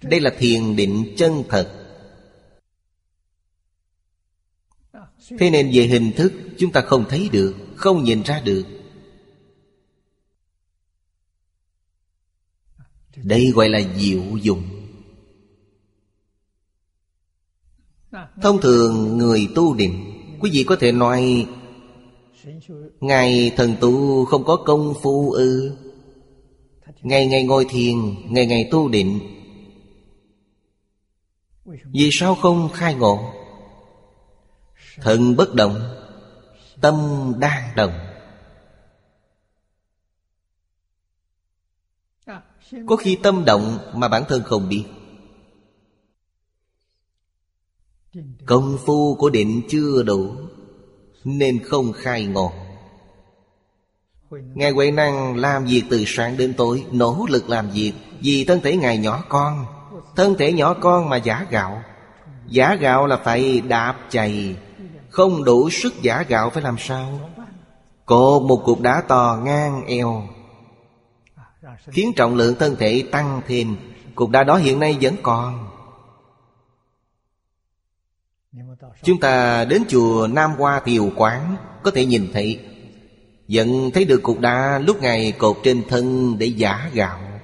[0.03, 1.79] Đây là thiền định chân thật.
[5.39, 8.65] Thế nên về hình thức, Chúng ta không thấy được, Không nhìn ra được.
[13.17, 14.82] Đây gọi là diệu dụng.
[18.43, 20.09] Thông thường người tu định,
[20.41, 21.47] Quý vị có thể nói,
[23.01, 25.77] Ngài thần tu không có công phu ư.
[27.03, 27.97] Ngày ngày ngồi thiền,
[28.29, 29.21] Ngày ngày tu định.
[31.65, 33.33] Vì sao không khai ngộ?
[34.97, 35.75] Thần bất động,
[36.81, 36.97] Tâm
[37.39, 37.93] đang động.
[42.87, 44.85] Có khi tâm động mà bản thân không biết.
[48.47, 50.31] Công phu của định chưa đủ,
[51.25, 52.53] Nên không khai ngộ.
[54.31, 58.61] Ngài Huệ Năng làm việc từ sáng đến tối, Nỗ lực làm việc Vì thân
[58.61, 59.67] thể Ngài nhỏ con.
[60.17, 61.83] Thân thể nhỏ con mà giả gạo.
[62.47, 64.57] Giả gạo là phải đạp chày.
[65.09, 67.21] Không đủ sức giả gạo phải làm sao?
[68.07, 70.29] Cột một cục đá to ngang eo.
[71.87, 73.77] Khiến trọng lượng thân thể tăng thêm.
[74.15, 75.72] Cục đá đó hiện nay vẫn còn.
[79.03, 82.61] Chúng ta đến chùa Nam Hoa Thiều Quán, Có thể nhìn thấy.
[83.49, 87.41] Vẫn thấy được cục đá lúc ngày cột trên thân để giả gạo.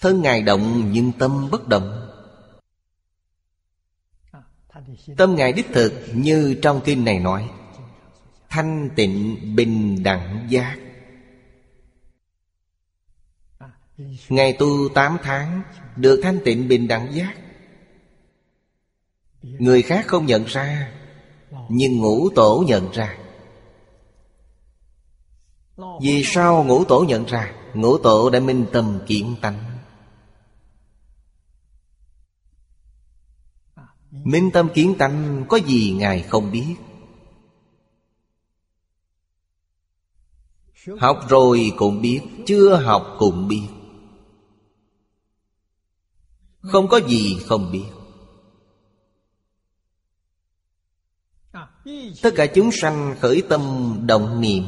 [0.00, 2.10] Thân Ngài động nhưng tâm bất động.
[5.16, 7.50] Tâm Ngài đích thực như trong kinh này nói.
[8.48, 10.78] Thanh tịnh bình đẳng giác
[14.28, 15.62] ngày tu 8 tháng,
[15.96, 17.34] Được thanh tịnh bình đẳng giác.
[19.42, 20.92] Người khác không nhận ra,
[21.68, 23.18] Nhưng ngũ tổ nhận ra.
[26.02, 27.54] Vì sao ngũ tổ nhận ra?
[27.74, 29.78] Ngũ tổ đã minh tâm kiến tánh.
[34.10, 36.76] Minh tâm kiến tánh có gì Ngài không biết?
[40.98, 43.68] Học rồi cũng biết, Chưa học cũng biết.
[46.72, 47.86] Không có gì không biết.
[52.22, 53.60] Tất cả chúng sanh khởi tâm
[54.06, 54.64] động niệm.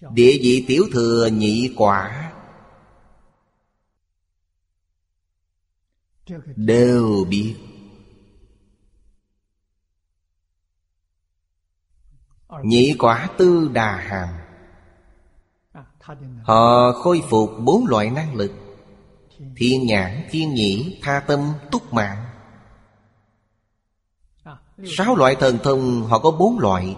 [0.00, 2.32] Địa vị tiểu thừa nhị quả.
[6.56, 7.56] Đều biết.
[12.62, 14.28] Nhị quả tư đà hàm.
[16.42, 18.52] Họ khôi phục bốn loại năng lực.
[19.56, 22.24] Thiên nhãn, thiên nhĩ, tha tâm, túc mạng.
[24.84, 26.96] Sáu loại thần thông họ có bốn loại.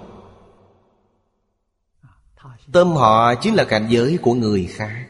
[2.72, 5.06] Tâm họ chính là cảnh giới của người khác.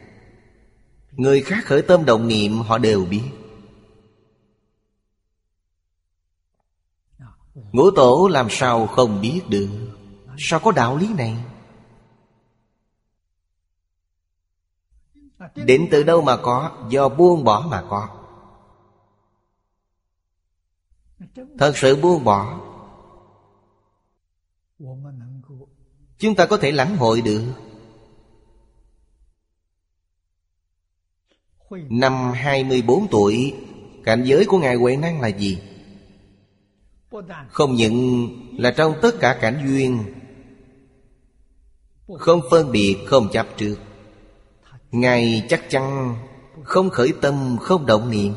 [1.12, 3.23] Người khác khởi tâm động niệm họ đều biết.
[7.55, 9.68] Ngũ tổ làm sao không biết được?
[10.38, 11.37] Sao có đạo lý này?
[15.54, 16.87] Định từ đâu mà có?
[16.88, 18.09] Do buông bỏ mà có.
[21.59, 22.61] Thật sự buông bỏ.
[26.18, 27.42] Chúng ta có thể lãnh hội được.
[31.70, 33.54] Năm 24 tuổi
[34.04, 35.59] Cảnh giới của Ngài Huệ Năng là gì?
[37.48, 38.28] Không những
[38.59, 40.14] là trong tất cả cảnh duyên
[42.18, 43.76] Không phân biệt, không chấp trước.
[44.94, 46.16] Ngài chắc chắn
[46.64, 48.35] không khởi tâm, không động niệm.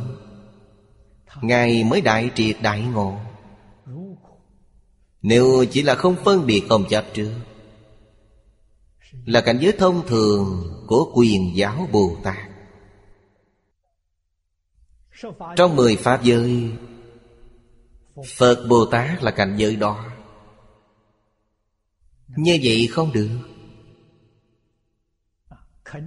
[1.41, 3.17] Ngài mới đại triệt đại ngộ.
[5.21, 7.31] Nếu chỉ là không phân biệt không chấp trước
[9.25, 12.49] Là cảnh giới thông thường của quyền giáo Bồ Tát.
[15.55, 16.71] Trong mười Pháp giới
[18.37, 20.05] Phật Bồ Tát là cảnh giới đó.
[22.37, 23.29] Như vậy không được.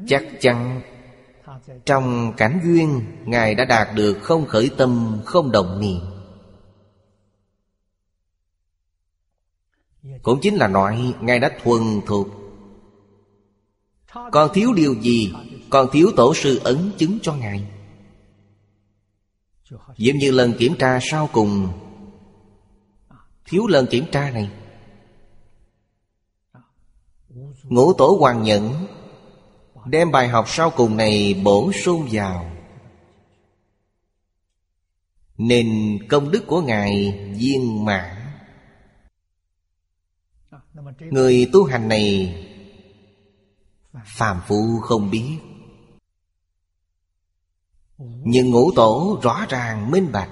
[0.07, 0.81] Chắc chắn,
[1.87, 6.01] Trong cảnh duyên, Ngài đã đạt được không khởi tâm, Không động niệm.
[10.23, 12.29] Cũng chính là nói, Ngài đã thuần thuộc
[14.33, 15.33] Còn thiếu điều gì,
[15.71, 17.71] Còn thiếu tổ sư ấn chứng cho Ngài?
[19.97, 21.69] Giống như lần kiểm tra sau cùng.
[23.45, 24.51] Thiếu lần kiểm tra này.
[27.63, 28.87] Ngũ tổ hoàng nhẫn
[29.87, 32.51] Đem bài học sau cùng này bổ sung vào.
[35.39, 38.17] Nên công đức của Ngài viên mãn.
[41.01, 42.37] Người tu hành này
[44.05, 45.39] Phàm phu không biết.
[47.99, 50.31] Nhưng ngũ tổ rõ ràng minh bạch.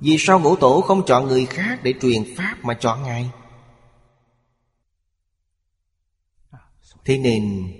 [0.00, 3.30] Vì sao ngũ tổ không chọn người khác để truyền Pháp mà chọn Ngài?
[7.06, 7.72] Thế nên,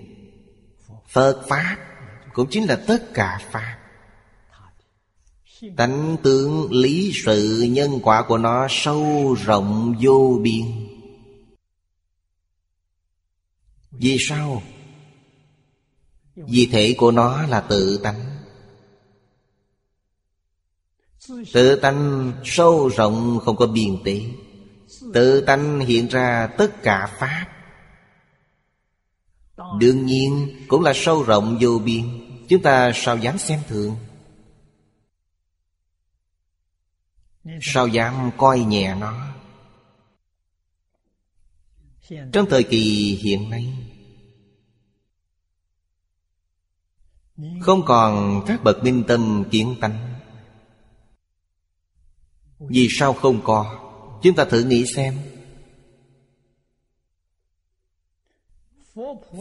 [1.07, 1.77] Phật Pháp
[2.33, 3.77] cũng chính là tất cả Pháp.
[5.77, 10.65] Tánh tướng lý sự nhân quả của nó sâu rộng vô biên.
[13.91, 14.63] Vì sao?
[16.35, 18.37] Vì thể của nó là tự tánh.
[21.53, 24.21] Tự tánh sâu rộng không có biên tế.
[25.13, 27.56] Tự tánh hiện ra tất cả Pháp.
[29.79, 32.03] Đương nhiên, cũng là sâu rộng vô biên.
[32.49, 33.95] Chúng ta sao dám xem thường?
[37.61, 39.33] Sao dám coi nhẹ nó?
[42.33, 43.73] Trong thời kỳ hiện nay,
[47.61, 50.13] Không còn các bậc minh tâm kiến tánh.
[52.59, 53.79] Vì sao không có?
[54.23, 55.17] Chúng ta thử nghĩ xem.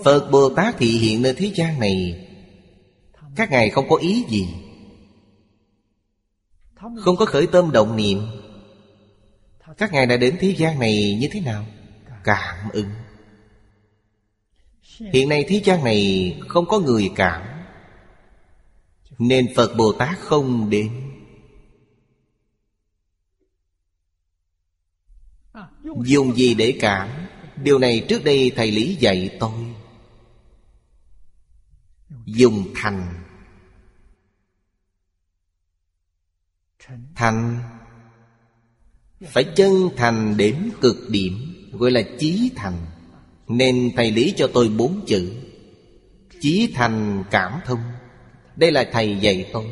[0.05, 2.27] Phật Bồ Tát thị hiện nơi thế gian này.
[3.37, 4.49] Các ngài không có ý gì.
[6.75, 8.19] Không có khởi tâm động niệm.
[9.79, 11.67] Các ngài đã đến thế gian này như thế nào?
[12.25, 12.91] Cảm ứng.
[15.13, 17.43] Hiện nay thế gian này không có người cảm.
[19.19, 20.91] Nên Phật Bồ Tát không đến.
[26.05, 27.26] Dùng gì để cảm?
[27.63, 29.53] Điều này trước đây thầy Lý dạy tôi.
[32.25, 33.23] Dùng thành.
[37.15, 37.59] Thành.
[39.27, 42.87] Phải chân thành đến cực điểm, Gọi là chí thành.
[43.49, 45.33] Nên thầy Lý cho tôi bốn chữ.
[46.41, 47.81] Chí thành cảm thông.
[48.57, 49.67] Đây là thầy dạy tôi.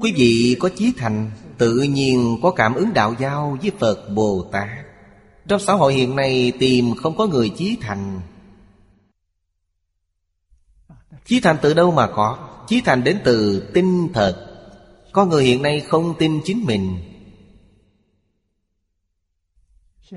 [0.00, 4.48] Quý vị có chí thành, Tự nhiên có cảm ứng đạo giao với Phật Bồ
[4.52, 4.68] Tát.
[5.48, 8.20] Trong xã hội hiện nay tìm không có người chí thành.
[11.24, 12.48] Chí thành từ đâu mà có?
[12.68, 14.52] Chí thành đến từ tinh thật
[15.12, 16.96] Có người hiện nay không tin chính mình.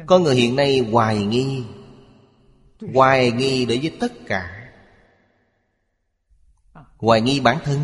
[0.05, 1.63] Có người hiện nay hoài nghi.
[2.93, 4.71] Hoài nghi đối với tất cả.
[6.97, 7.79] Hoài nghi bản thân.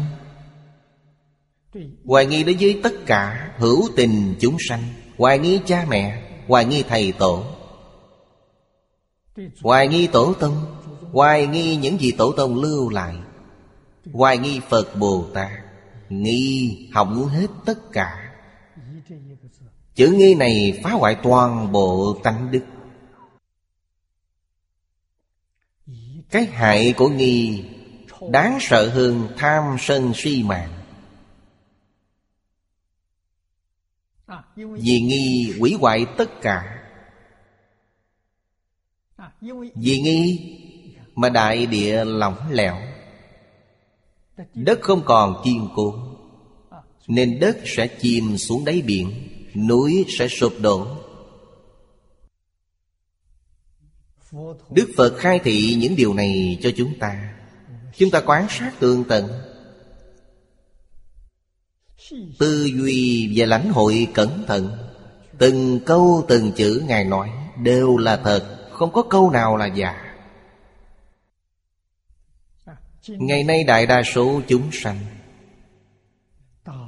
[2.05, 4.83] Hoài nghi đối với tất cả hữu tình chúng sanh.
[5.17, 7.43] Hoài nghi cha mẹ, Hoài nghi thầy tổ.
[9.61, 13.15] Hoài nghi tổ tông, Hoài nghi những gì tổ tông lưu lại.
[14.13, 15.51] Hoài nghi Phật Bồ Tát,
[16.09, 18.31] Nghi hỏng hết tất cả.
[19.95, 22.63] Chữ nghi này phá hoại toàn bộ tánh đức.
[26.29, 27.63] Cái hại của nghi,
[28.31, 30.74] Đáng sợ hơn tham sân si mạng.
[34.55, 36.81] Vì nghi quỷ hoại tất cả.
[39.75, 40.51] Vì nghi
[41.15, 42.77] mà đại địa lỏng lẻo.
[44.53, 45.95] Đất không còn kiên cố,
[47.07, 49.11] Nên đất sẽ chìm xuống đáy biển,
[49.67, 50.87] Núi sẽ sụp đổ.
[54.69, 57.33] Đức Phật khai thị những điều này cho chúng ta.
[57.97, 59.29] Chúng ta quán sát tường tận
[62.39, 64.77] Tư duy và lãnh hội cẩn thận.
[65.37, 67.31] Từng câu, từng chữ Ngài nói
[67.63, 70.01] Đều là thật, Không có câu nào là giả.
[73.07, 74.99] Ngày nay đại đa số chúng sanh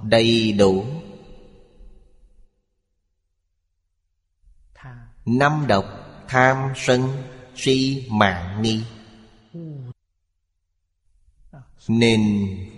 [0.03, 0.85] Đầy đủ
[5.25, 5.85] Năm độc
[6.27, 7.23] Tham sân
[7.55, 8.83] Si mạng nghi.
[11.87, 12.21] Nên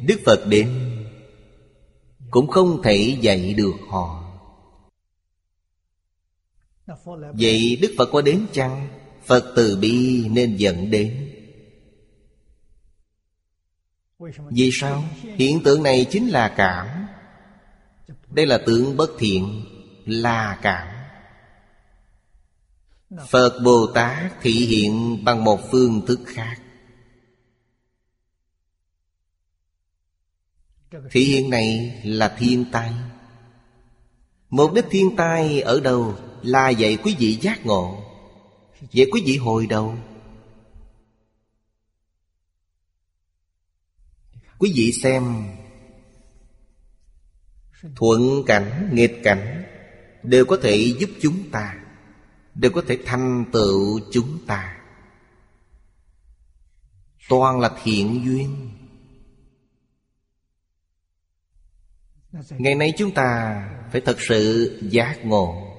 [0.08, 0.99] Đức Phật đến
[2.32, 4.26] cũng không thể dạy được họ.
[7.34, 8.88] Vậy Đức Phật có đến chăng?
[9.26, 11.36] Phật từ bi nên dẫn đến.
[14.50, 15.04] Vì sao?
[15.22, 16.88] Hiện tượng này chính là cảm.
[18.30, 19.66] Đây là tượng bất thiện,
[20.06, 20.88] Là cảm.
[23.30, 26.56] Phật Bồ Tát thị hiện bằng một phương thức khác.
[31.12, 32.94] Thị hiện này là thiên tai.
[34.50, 38.04] Mục đích thiên tai ở đâu Là dạy quý vị giác ngộ
[38.92, 39.96] Dạy quý vị hồi đầu.
[44.58, 45.48] Quý vị xem
[47.96, 49.64] Thuận cảnh, nghịch cảnh
[50.24, 51.76] Đều có thể giúp chúng ta
[52.56, 54.78] Đều có thể thành tựu chúng ta.
[57.30, 58.79] Toàn là thiện duyên.
[62.32, 63.62] Ngày nay chúng ta
[63.92, 65.76] phải thật sự giác ngộ.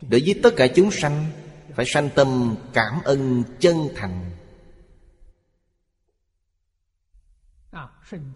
[0.00, 1.26] Đối với tất cả chúng sanh
[1.74, 4.30] Phải sanh tâm cảm ơn chân thành.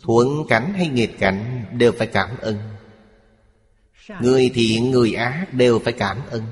[0.02, 2.58] Thuận cảnh hay nghịch cảnh đều phải cảm ơn.
[4.20, 6.42] Người thiện người ác đều phải cảm ơn.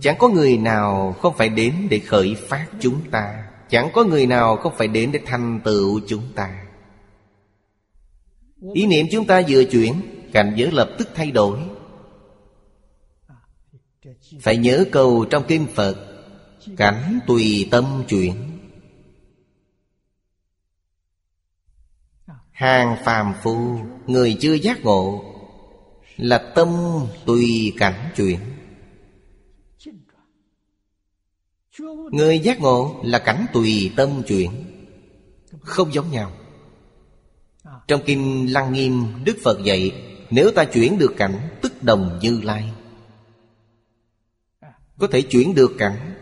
[0.00, 3.48] Chẳng có người nào không phải đến để khởi phát chúng ta.
[3.68, 6.65] Chẳng có người nào không phải đến để thành tựu chúng ta
[8.74, 10.00] Ý niệm chúng ta vừa chuyển,
[10.32, 11.60] Cảnh giới lập tức thay đổi.
[14.40, 15.96] Phải nhớ câu trong kinh Phật,
[16.76, 18.34] Cảnh tùy tâm chuyển.
[22.50, 25.24] Hàng phàm phu, Người chưa giác ngộ
[26.16, 26.68] Là tâm
[27.26, 28.38] tùy cảnh chuyển.
[32.12, 34.50] Người giác ngộ là cảnh tùy tâm chuyển,
[35.60, 36.32] Không giống nhau.
[37.86, 42.40] Trong Kinh Lăng Nghiêm, Đức Phật dạy, Nếu ta chuyển được cảnh, Tức đồng như
[42.44, 42.72] lai.
[44.98, 46.14] Có thể chuyển được cảnh.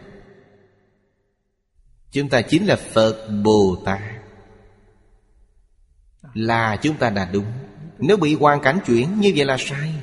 [2.11, 4.01] Chúng ta chính là Phật Bồ Tát.
[6.35, 7.53] Là chúng ta đã đúng.
[7.99, 9.95] Nếu bị hoàn cảnh chuyển như vậy là sai.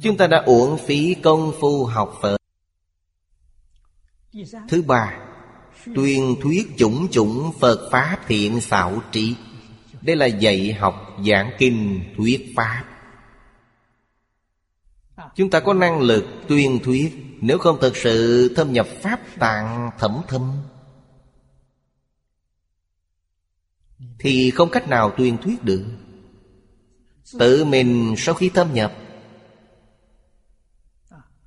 [0.00, 2.36] Chúng ta đã uổng phí công phu học Phật.
[4.68, 5.33] Thứ ba
[5.94, 9.36] Tuyên thuyết chủng chủng Phật Pháp thiện xảo trí.
[10.02, 12.84] Đây là dạy học giảng kinh thuyết Pháp.
[15.36, 19.90] Chúng ta có năng lực tuyên thuyết Nếu không thực sự thâm nhập Pháp tạng
[19.98, 20.52] thẩm thâm.
[24.18, 25.84] Thì không cách nào tuyên thuyết được.
[27.38, 28.92] Tự mình sau khi thâm nhập,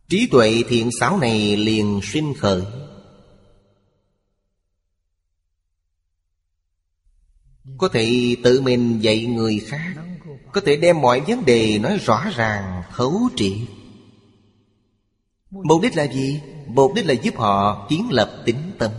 [0.10, 2.62] Trí tuệ thiện xáo này liền sinh khởi.
[7.78, 9.94] Có thể tự mình dạy người khác.
[10.52, 13.58] Có thể đem mọi vấn đề nói rõ ràng, thấu triệt.
[15.52, 16.42] Mục đích là gì?
[16.68, 18.92] Mục đích là giúp họ kiến lập tính tâm.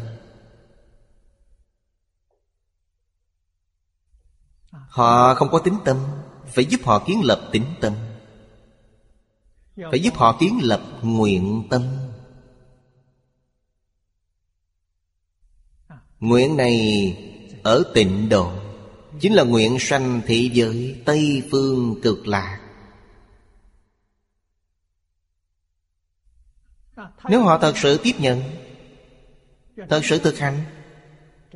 [4.70, 5.96] Họ không có tính tâm
[6.46, 7.92] Phải giúp họ kiến lập tính tâm.
[9.90, 11.82] Phải giúp họ kiến lập nguyện tâm.
[16.20, 16.78] Nguyện này
[17.62, 18.57] ở tịnh độ.
[19.20, 22.60] Chính là nguyện sanh thị giới Tây phương cực lạc.
[27.28, 28.42] Nếu họ thật sự tiếp nhận,
[29.88, 30.64] Thật sự thực hành,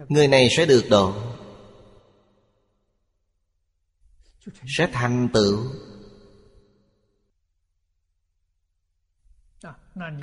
[0.09, 1.15] Người này sẽ được độ,
[4.67, 5.67] Sẽ thành tựu.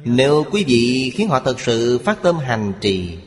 [0.03, 3.19] Nếu quý vị khiến họ thật sự phát tâm hành trì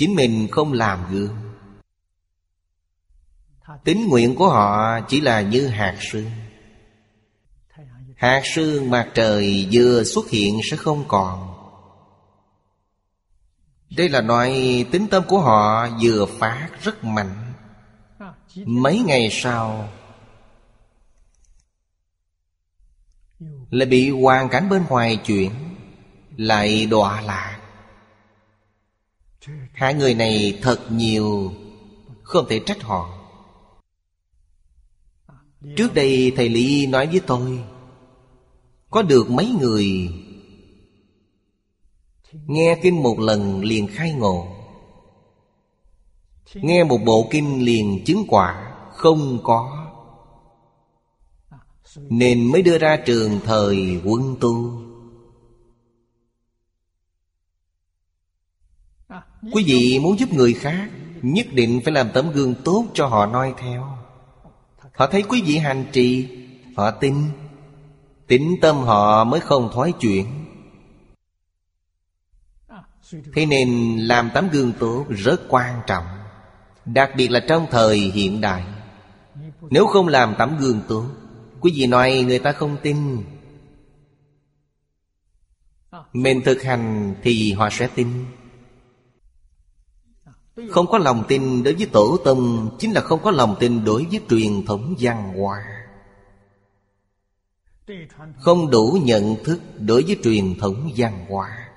[0.00, 1.36] Chính mình không làm gương.
[3.84, 6.30] Tính nguyện của họ chỉ là như hạt sương.
[8.16, 11.54] Hạt sương mặt trời vừa xuất hiện sẽ không còn.
[13.96, 14.52] Đây là nói
[14.90, 17.52] tính tâm của họ vừa phát rất mạnh.
[18.54, 19.88] Mấy ngày sau,
[23.70, 25.50] Lại bị hoàn cảnh bên ngoài chuyển,
[26.36, 27.59] Lại đọa lạc.
[29.80, 31.52] Hai người này thật nhiều,
[32.22, 33.18] Không thể trách họ.
[35.76, 37.64] Trước đây thầy Lý nói với tôi,
[38.90, 40.08] Có được mấy người?
[42.32, 44.46] Nghe kinh một lần liền khai ngộ.
[46.54, 49.86] Nghe một bộ kinh liền chứng quả, Không có.
[51.96, 54.80] Nên mới đưa ra trường thời quân tu.
[59.42, 60.90] Quý vị muốn giúp người khác,
[61.22, 63.98] Nhất định phải làm tấm gương tốt cho họ noi theo.
[64.94, 66.28] Họ thấy quý vị hành trì,
[66.76, 67.14] Họ tin.
[68.26, 70.26] Tính tâm họ mới không thoái chuyển.
[73.34, 76.04] Thế nên làm tấm gương tốt rất quan trọng,
[76.84, 78.64] Đặc biệt là trong thời hiện đại.
[79.70, 81.06] Nếu không làm tấm gương tốt,
[81.60, 83.24] Quý vị nói người ta không tin.
[86.12, 88.08] Mình thực hành thì họ sẽ tin.
[90.68, 94.06] Không có lòng tin đối với tổ tông, Chính là không có lòng tin đối
[94.10, 95.64] với truyền thống văn hóa.
[98.38, 101.68] Không đủ nhận thức đối với truyền thống văn hóa.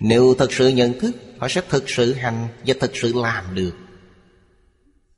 [0.00, 3.72] Nếu thật sự nhận thức, Họ sẽ thật sự hành và thật sự làm được.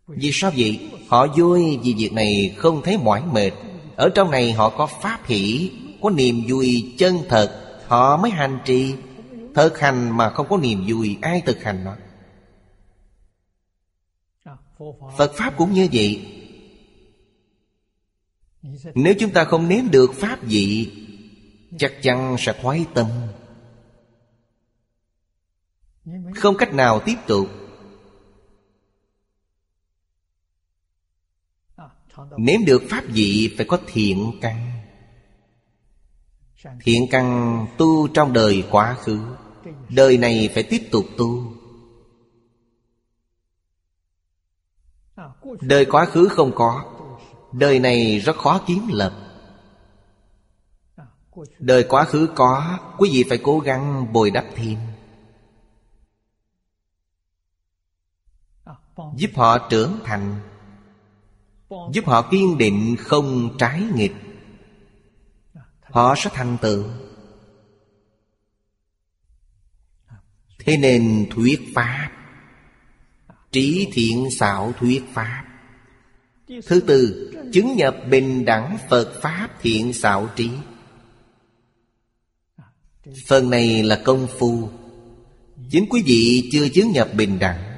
[0.07, 0.91] Vì sao vậy?
[1.09, 3.51] Họ vui vì việc này không thấy mỏi mệt.
[3.97, 5.71] Ở trong này họ có pháp hỷ,
[6.03, 8.95] Có niềm vui chân thật, Họ mới hành trì.
[9.55, 11.93] Thực hành mà không có niềm vui, Ai thực hành nó?
[15.17, 16.35] Phật Pháp cũng như vậy.
[18.95, 20.91] Nếu chúng ta không nếm được Pháp vị,
[21.79, 23.07] Chắc chắn sẽ thoái tâm.
[26.37, 27.49] Không cách nào tiếp tục.
[32.39, 34.73] Nếm được Pháp vị phải có thiện căn.
[36.81, 39.21] Thiện căn tu trong đời quá khứ,
[39.89, 41.58] Đời này phải tiếp tục tu.
[45.61, 46.85] Đời quá khứ không có,
[47.53, 49.13] Đời này rất khó kiếm lập
[51.59, 54.79] Đời quá khứ có, Quý vị phải cố gắng bồi đắp thêm.
[59.17, 60.41] Giúp họ trưởng thành,
[61.93, 64.15] Giúp họ kiên định không trái nghịch.
[65.81, 66.85] Họ sẽ thành tựu.
[70.59, 72.18] Thế nên thuyết Pháp
[73.53, 75.45] Trí thiện xảo thuyết Pháp.
[76.67, 80.51] Thứ tư, Chứng nhập bình đẳng Phật Pháp thiện xảo trí.
[83.27, 84.71] Phần này là công phu.
[85.71, 87.69] Chính quý vị chưa chứng nhập bình đẳng,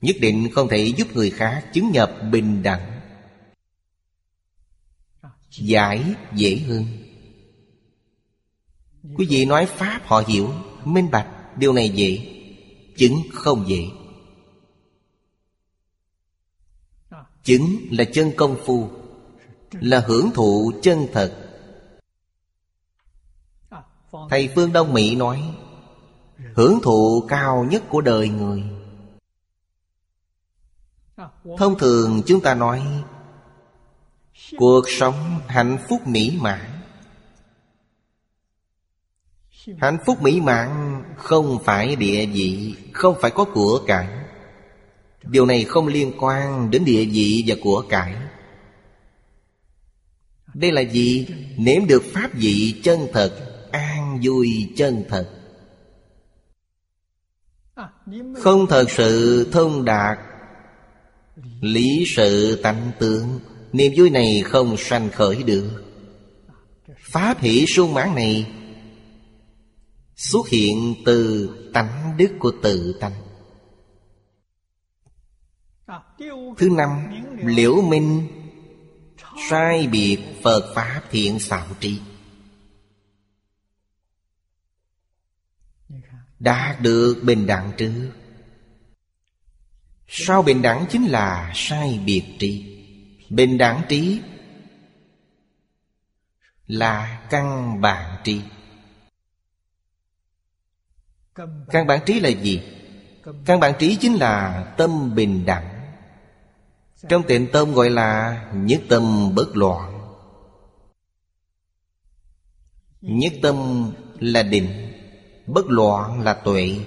[0.00, 3.00] Nhất định không thể giúp người khác chứng nhập bình đẳng.
[5.50, 6.84] Giải dễ hơn.
[9.14, 10.50] Quý vị nói Pháp họ hiểu,
[10.84, 12.18] Minh bạch, Điều này dễ,
[12.96, 13.86] Chứng không dễ.
[17.42, 18.88] Chứng là chân công phu,
[19.72, 21.32] Là hưởng thụ chân thật.
[24.30, 25.54] Thầy Phương Đông Mỹ nói,
[26.54, 28.64] Hưởng thụ cao nhất của đời người.
[31.58, 32.82] Thông thường chúng ta nói,
[34.58, 36.70] Cuộc sống hạnh phúc mỹ mãn.
[39.78, 44.19] Hạnh phúc mỹ mãn không phải địa vị, Không phải có của cải.
[45.24, 48.14] Điều này không liên quan đến địa vị và của cải.
[50.54, 51.26] Đây là gì?
[51.56, 53.32] Nếm được pháp vị chân thật,
[53.72, 55.30] An vui chân thật.
[58.36, 60.18] Không thật sự thông đạt,
[61.60, 63.40] Lý sự tánh tướng,
[63.72, 65.70] Niềm vui này không sanh khởi được.
[67.00, 68.46] Pháp hỷ sung mãn này
[70.16, 73.29] Xuất hiện từ tánh đức của tự tánh.
[76.58, 77.06] Thứ năm,
[77.44, 78.28] Liễu minh.
[79.50, 82.00] Sai biệt Phật Pháp thiện xạo trí
[86.38, 88.10] Đạt được bình đẳng trước.
[90.08, 92.84] Sau bình đẳng chính là sai biệt trí
[93.30, 94.20] Bình đẳng trí
[96.66, 98.40] Là căn bản trí
[101.70, 102.62] Căn bản trí là gì?
[103.46, 105.69] Căn bản trí chính là tâm bình đẳng.
[107.08, 109.96] Trong tịnh tâm gọi là Nhất tâm bất loạn.
[113.00, 113.56] Nhất tâm
[114.18, 114.92] là định,
[115.46, 116.78] Bất loạn là tuệ.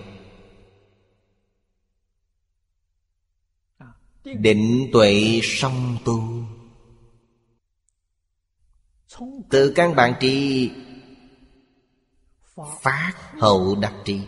[4.24, 6.24] Định tuệ song tu.
[9.50, 10.70] Từ căn bản trí
[12.56, 14.22] Phát hậu đặc trí.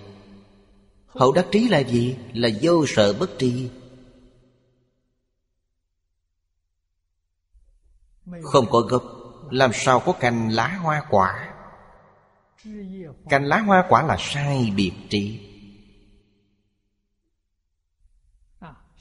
[1.07, 2.15] Hậu đắc trí là gì?
[2.33, 3.69] Là vô sợ bất tri.
[8.43, 9.03] Không có gốc
[9.51, 11.53] Làm sao có cành lá hoa quả?
[13.29, 15.51] Cành lá hoa quả là sai biệt trí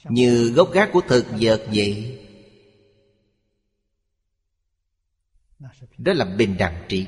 [0.03, 2.21] Như gốc gác của thực vật vậy.
[5.97, 7.07] Đó là bình đẳng trị.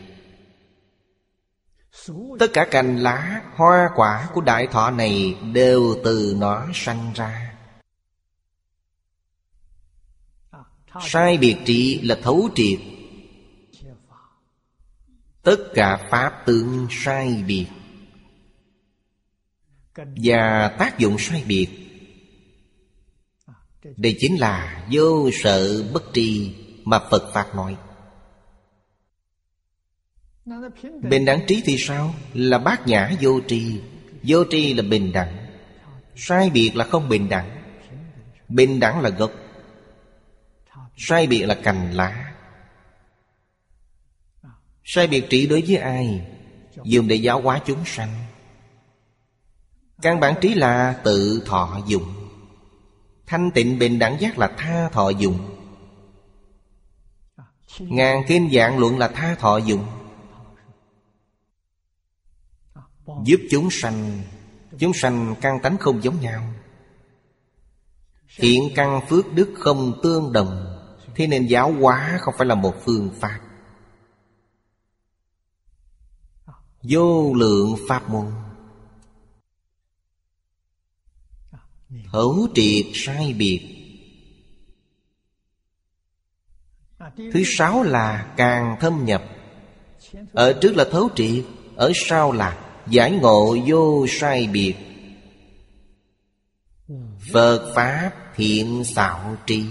[2.39, 7.46] Tất cả cành lá, hoa quả của đại thọ này Đều từ nó sanh ra.
[11.01, 12.79] Sai biệt trị là thấu triệt.
[15.43, 17.67] Tất cả pháp tướng sai biệt.
[19.95, 21.67] Và tác dụng sai biệt.
[23.97, 27.77] Đây chính là vô sợ bất tri Mà Phật Pháp nói.
[31.01, 32.15] Bình đẳng trí thì sao?
[32.33, 33.81] Là bát nhã vô tri.
[34.23, 35.47] Vô tri là bình đẳng.
[36.15, 37.63] Sai biệt là không bình đẳng.
[38.49, 39.31] Bình đẳng là gốc.
[40.97, 42.33] Sai biệt là cành lá.
[44.83, 46.27] Sai biệt trị đối với ai?
[46.83, 48.25] Dùng để giáo hóa chúng sanh.
[50.01, 52.13] Căn bản trí là tự thọ dụng.
[53.25, 55.55] Thanh tịnh bình đẳng giác là tha thọ dụng.
[57.79, 59.85] Ngàn kinh dạng luận là tha thọ dụng.
[63.23, 64.21] Giúp chúng sanh.
[64.79, 66.53] Chúng sanh căn tánh không giống nhau.
[68.27, 70.76] Hiện căn phước đức không tương đồng.
[71.17, 73.39] Thế nên giáo hóa không phải là một phương pháp.
[76.81, 78.31] Vô lượng pháp môn.
[82.11, 83.61] Thấu triệt sai biệt.
[87.17, 89.23] Thứ sáu là càng thâm nhập.
[90.33, 91.45] Ở trước là thấu triệt
[91.75, 92.57] Ở sau là
[92.87, 94.75] giải ngộ vô sai biệt.
[97.33, 99.65] Phật Pháp thiện xạo trí.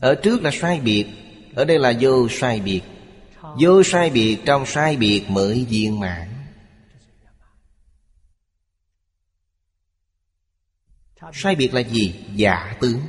[0.00, 1.06] Ở trước là sai biệt,
[1.54, 2.80] Ở đây là vô sai biệt.
[3.60, 6.28] Vô sai biệt, trong sai biệt mới viên mãn.
[11.32, 12.14] Sai biệt là gì?
[12.34, 13.00] Giả tướng.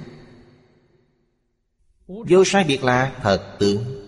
[2.07, 4.07] Vô sai biệt là thật tướng.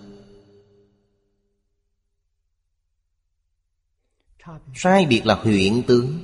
[4.76, 6.20] Sai biệt là huyện tướng.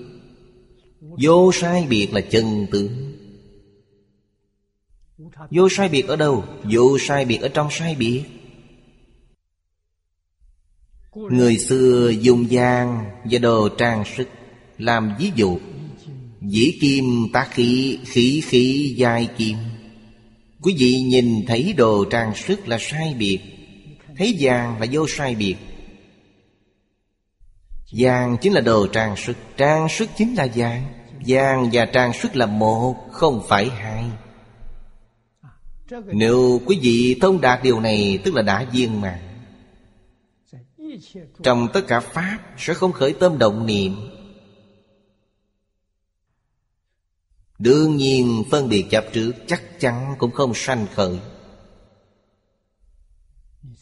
[1.02, 3.09] Vô sai biệt là chân tướng.
[5.52, 6.44] Vô sai biệt ở đâu?
[6.64, 8.24] Vô sai biệt ở trong sai biệt.
[11.16, 14.28] Người xưa dùng vàng và đồ trang sức
[14.78, 15.60] Làm ví dụ.
[16.42, 19.58] Dĩ kim tá khí Khí khí dài kim.
[20.62, 23.40] Quý vị nhìn thấy đồ trang sức là sai biệt.
[24.18, 25.56] Thấy vàng là vô sai biệt.
[27.92, 29.38] Vàng chính là đồ trang sức.
[29.58, 30.86] Trang sức chính là vàng.
[31.28, 34.04] Vàng và trang sức là một, Không phải hai.
[35.92, 39.20] Nếu quý vị thông đạt điều này, Tức là đã viên mãn,
[41.44, 43.96] Trong tất cả Pháp Sẽ không khởi tâm động niệm.
[47.60, 51.20] Đương nhiên, phân biệt chấp trước Chắc chắn cũng không sanh khởi.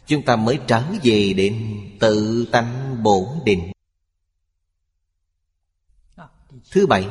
[0.05, 3.71] Chúng ta mới trở về đến tự tánh bổn định.
[6.71, 7.07] Thứ bảy,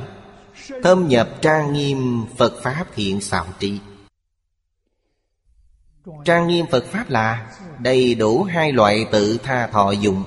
[0.82, 3.80] Thâm nhập trang nghiêm Phật Pháp thiện xạo trị
[6.25, 10.25] Trang nghiêm Phật Pháp là Đầy đủ hai loại tự tha thọ dụng.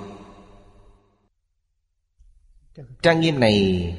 [3.02, 3.96] Trang nghiêm này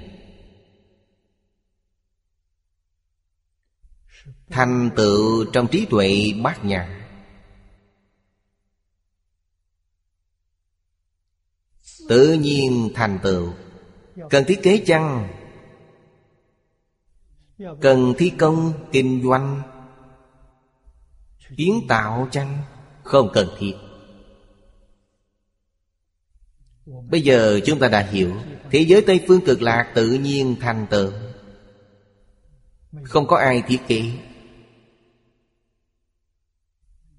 [4.51, 7.01] Thành tựu trong trí tuệ bát nhã
[12.09, 13.53] Tự nhiên thành tựu.
[14.31, 15.29] Cần thiết kế chăng?
[17.81, 19.63] Cần thi công kinh doanh.
[21.57, 22.63] Kiến tạo chăng?
[23.03, 23.75] Không cần thiết.
[27.11, 28.37] Bây giờ chúng ta đã hiểu,
[28.71, 31.13] Thế giới Tây Phương cực lạc tự nhiên thành tựu.
[33.05, 34.13] Không có ai thiết kế.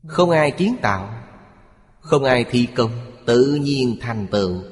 [0.07, 1.23] Không ai kiến tạo.
[1.99, 2.91] Không ai thi công,
[3.25, 4.63] Tự nhiên thành tựu.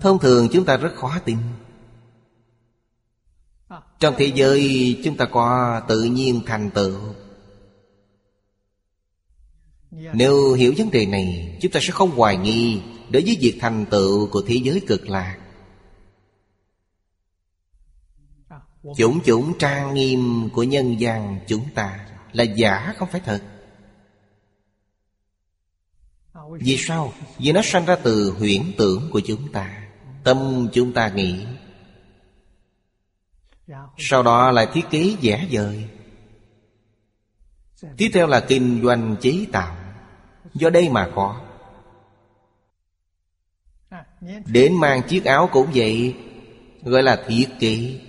[0.00, 1.38] Thông thường chúng ta rất khó tin.
[4.00, 6.98] Trong thế giới, chúng ta có tự nhiên thành tựu.
[9.90, 13.86] Nếu hiểu vấn đề này, Chúng ta sẽ không hoài nghi Đối với việc thành
[13.90, 15.38] tựu của thế giới cực lạc.
[18.96, 23.42] Chủng chủng trang nghiêm của nhân gian chúng ta Là giả không phải thật.
[26.60, 27.12] Vì sao?
[27.38, 29.88] Vì nó sanh ra từ huyễn tưởng của chúng ta.
[30.24, 31.44] Tâm chúng ta nghĩ
[33.98, 35.88] sau đó lại thiết kế giả vời
[37.96, 39.76] Tiếp theo là kinh doanh chế tạo.
[40.54, 41.40] Do đây mà có.
[44.46, 46.16] Đến mang chiếc áo cũng vậy
[46.82, 48.00] Gọi là thiết kế.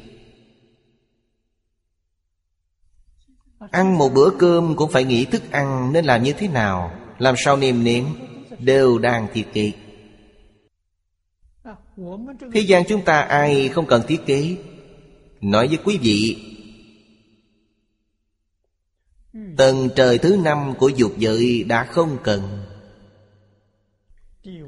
[3.71, 7.35] Ăn một bữa cơm cũng phải nghĩ thức ăn nên làm như thế nào, Làm
[7.37, 8.05] sao nêm nếm,
[8.59, 9.71] Đều đang thiết kế.
[12.53, 14.57] Thế gian chúng ta ai không cần thiết kế?
[15.41, 16.45] Nói với quý vị,
[19.57, 22.65] Tầng trời thứ năm của dục giới đã không cần.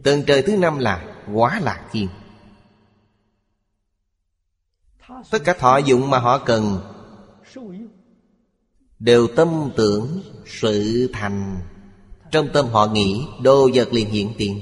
[0.03, 2.07] Tầng trời thứ năm là quá lạc thiên.
[5.31, 6.81] Tất cả thọ dụng mà họ cần
[8.99, 11.59] Đều tâm tưởng sự thành.
[12.31, 14.61] Trong tâm họ nghĩ đồ vật liền hiện tiền.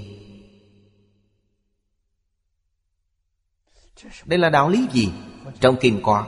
[4.26, 5.10] Đây là đạo lý gì?
[5.59, 6.27] Trong Kinh có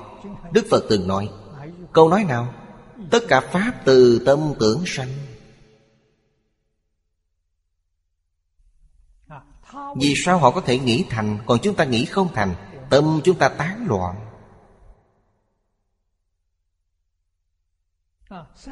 [0.51, 1.29] Đức Phật từng nói,
[1.93, 2.53] Câu nói nào?
[3.11, 5.07] Tất cả Pháp từ tâm tưởng sanh.
[9.95, 12.55] Vì sao họ có thể nghĩ thành, Còn chúng ta nghĩ không thành?
[12.89, 14.27] Tâm chúng ta tán loạn.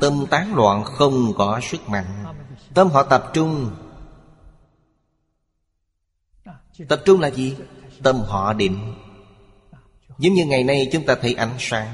[0.02, 2.26] Tâm tán loạn không có sức mạnh.
[2.74, 3.72] Tâm họ tập trung.
[6.90, 7.58] Tập trung là gì?
[8.04, 8.96] Tâm họ định.
[10.20, 11.94] Giống như ngày nay chúng ta thấy ánh sáng.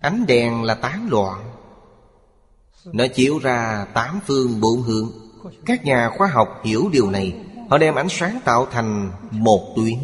[0.00, 1.52] Ánh đèn là tán loạn.
[2.92, 5.10] Nó chiếu ra tám phương bốn hướng.
[5.66, 7.34] Các nhà khoa học hiểu điều này.
[7.70, 9.98] Họ đem ánh sáng tạo thành một tuyến.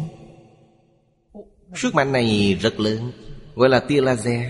[1.75, 3.11] Sức mạnh này rất lớn,
[3.55, 4.45] Gọi là tia laser.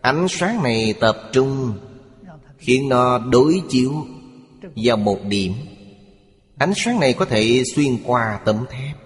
[0.00, 1.78] Ánh sáng này tập trung,
[2.58, 4.06] Khiến nó đối chiếu
[4.76, 5.52] Vào một điểm.
[6.62, 8.96] Ánh sáng này có thể xuyên qua tấm thép.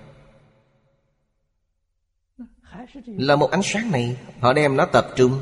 [3.06, 5.40] Là một ánh sáng này, Họ đem nó tập trung.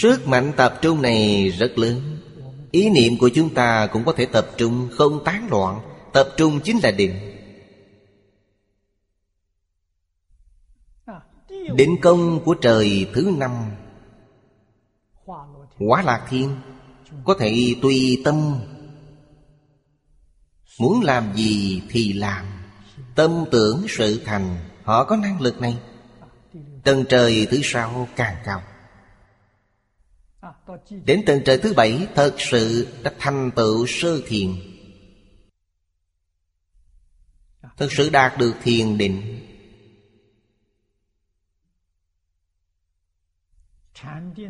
[0.00, 2.18] Sức mạnh tập trung này rất lớn.
[2.70, 5.80] Ý niệm của chúng ta cũng có thể tập trung, Không tán loạn.
[6.12, 7.14] Tập trung chính là định.
[11.74, 13.52] Định công của trời thứ năm
[15.78, 16.56] Quá lạc thiên,
[17.24, 18.60] Có thể tùy tâm
[20.78, 22.46] Muốn làm gì thì làm.
[23.14, 25.78] Tâm tưởng sự thành, Họ có năng lực này.
[26.84, 28.62] Tầng trời thứ sáu càng cao.
[31.04, 34.50] Đến tầng trời thứ bảy, Thật sự đã thành tựu sơ thiền.
[37.76, 39.44] Thật sự đạt được thiền định.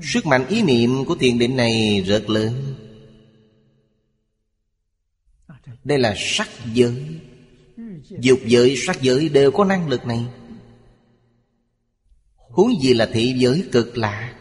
[0.03, 2.75] Sức mạnh ý niệm của thiền định này rất lớn.
[5.89, 7.21] Đây là sắc giới.
[8.21, 10.27] Dục giới, sắc giới đều có năng lực này.
[12.35, 14.35] Huống gì là thị giới cực lạ?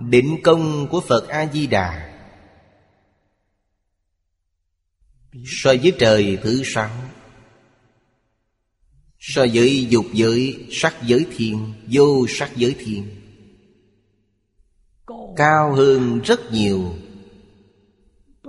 [0.00, 2.18] Định công của Phật A-di-đà.
[5.44, 6.90] So với trời thứ sáu.
[9.18, 13.08] So với dục giới, sắc giới thiên Vô sắc giới thiên
[15.36, 16.94] Cao hơn rất nhiều.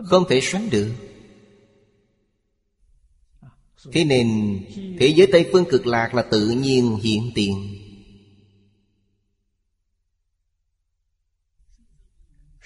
[0.05, 0.93] Không thể sánh được.
[3.91, 4.59] Thế nên,
[4.99, 7.73] Thế giới Tây Phương cực lạc là tự nhiên hiện tiền.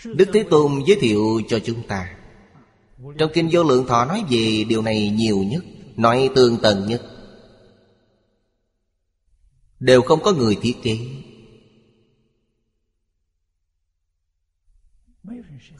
[0.05, 2.17] Đức Thế Tôn giới thiệu cho chúng ta.
[3.17, 5.63] Trong Kinh Vô Lượng Thọ nói về điều này nhiều nhất,
[5.97, 7.01] Nói tương tần nhất.
[9.79, 10.97] Đều không có người thiết kế.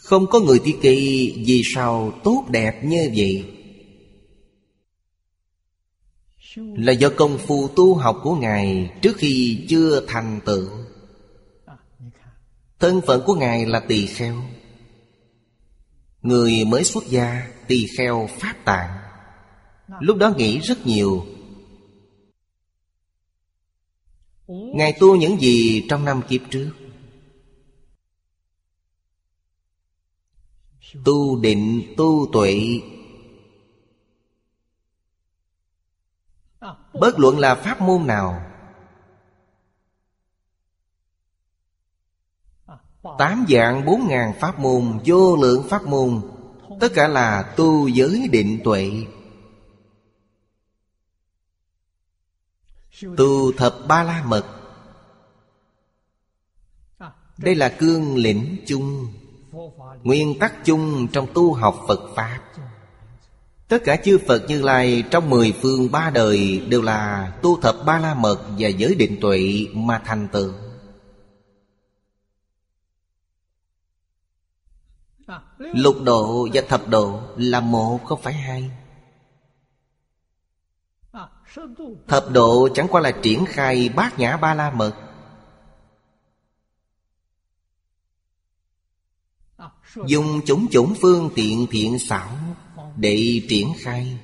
[0.03, 3.45] Không có người thi kỳ, Vì sao tốt đẹp như vậy?
[6.55, 10.69] Là do công phu tu học của Ngài Trước khi chưa thành tựu.
[12.79, 14.43] Thân phận của Ngài là tỳ kheo.
[16.21, 18.97] Người mới xuất gia, tỳ kheo pháp tạng.
[19.99, 21.25] Lúc đó nghĩ rất nhiều.
[24.47, 26.69] Ngài tu những gì trong năm kiếp trước?
[31.05, 32.81] Tu định, tu tuệ.
[36.93, 38.43] Bất luận là pháp môn nào?
[43.17, 46.21] Tám dạng bốn ngàn pháp môn Vô lượng pháp môn
[46.79, 48.91] Tất cả là tu giới định tuệ.
[53.17, 54.45] Tu thập ba la mật.
[57.37, 59.13] Đây là cương lĩnh chung.
[60.03, 62.39] Nguyên tắc chung trong tu học Phật Pháp.
[63.67, 67.75] Tất cả chư Phật Như Lai trong mười phương ba đời Đều là tu thập
[67.85, 70.53] ba la mật và giới định tuệ mà thành tựu.
[75.57, 78.71] Lục độ và thập độ là một, không phải hai.
[82.07, 85.10] Thập độ chẳng qua là triển khai bát nhã ba la mật.
[89.61, 89.69] Ờ,
[90.05, 92.29] Dùng chúng chủng phương tiện thiện xảo
[92.95, 94.19] Để triển khai.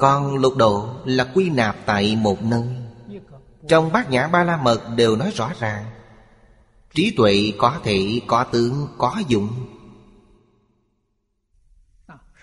[0.00, 2.68] Còn lục độ là quy nạp tại một nơi.
[3.68, 5.84] Trong bát nhã ba la mật đều nói rõ ràng
[6.94, 9.48] Trí tuệ có thể, có tướng, có dụng.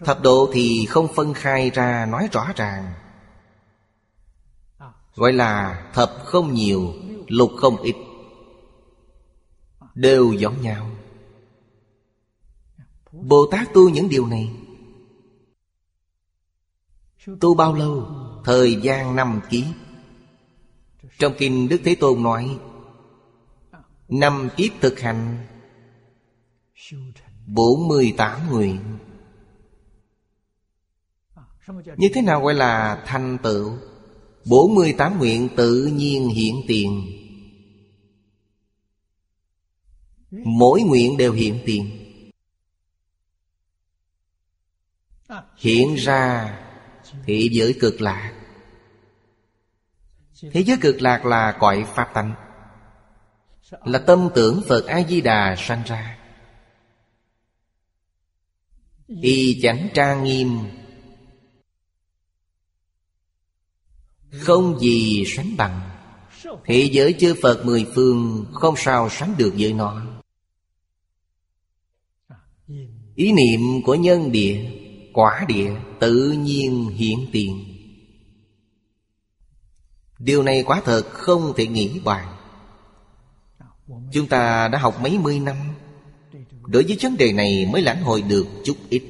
[0.06, 2.94] Thập độ thì không phân khai ra nói rõ ràng.
[5.16, 6.94] Gọi là thập không nhiều,
[7.28, 7.96] lục không ít.
[9.96, 10.92] Đều giống nhau.
[13.12, 14.52] Bồ Tát tu những điều này.
[17.40, 18.08] Tu bao lâu?
[18.46, 19.66] Thời gian năm kiếp
[21.18, 22.60] Trong kinh Đức Thế Tôn nói,
[24.08, 25.46] Năm kiếp thực hành,
[27.48, 28.80] bốn mươi tám nguyện.
[31.98, 33.78] Như thế nào gọi là thành tựu?
[34.46, 37.15] Bốn mươi tám nguyện tự nhiên hiện tiền.
[40.44, 42.02] Mỗi nguyện đều hiện tiền.
[45.58, 46.58] Hiện ra
[47.26, 48.34] thế giới cực lạc.
[50.52, 52.36] Thế giới cực lạc là cõi Pháp tánh.
[53.72, 56.18] Là tâm tưởng Phật A-di-đà sanh ra.
[59.08, 60.60] Y chánh trang nghiêm.
[64.32, 65.82] Không gì sánh bằng.
[66.66, 70.15] Thế giới chư Phật mười phương Không sao sánh được với nó.
[73.16, 74.72] Ý niệm của nhân địa,
[75.14, 77.64] Quả địa tự nhiên hiện tiền.
[80.20, 82.36] Điều này quả thật không thể nghĩ bàn.
[84.12, 85.56] Chúng ta đã học mấy mươi năm,
[86.68, 89.04] Đối với vấn đề này mới lãnh hội được chút ít.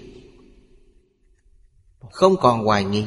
[2.12, 3.06] Không còn hoài nghi.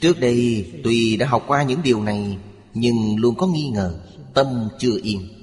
[0.00, 2.38] Trước đây, tuy đã học qua những điều này,
[2.74, 4.00] Nhưng luôn có nghi ngờ,
[4.34, 5.33] Tâm chưa yên.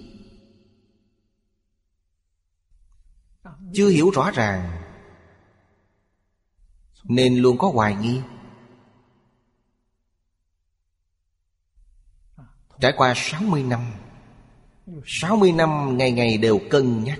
[3.73, 4.81] Chưa hiểu rõ ràng.
[7.03, 8.21] Nên luôn có hoài nghi.
[12.79, 13.93] Trải qua 60 năm
[15.05, 17.19] 60 năm ngày ngày đều cân nhắc,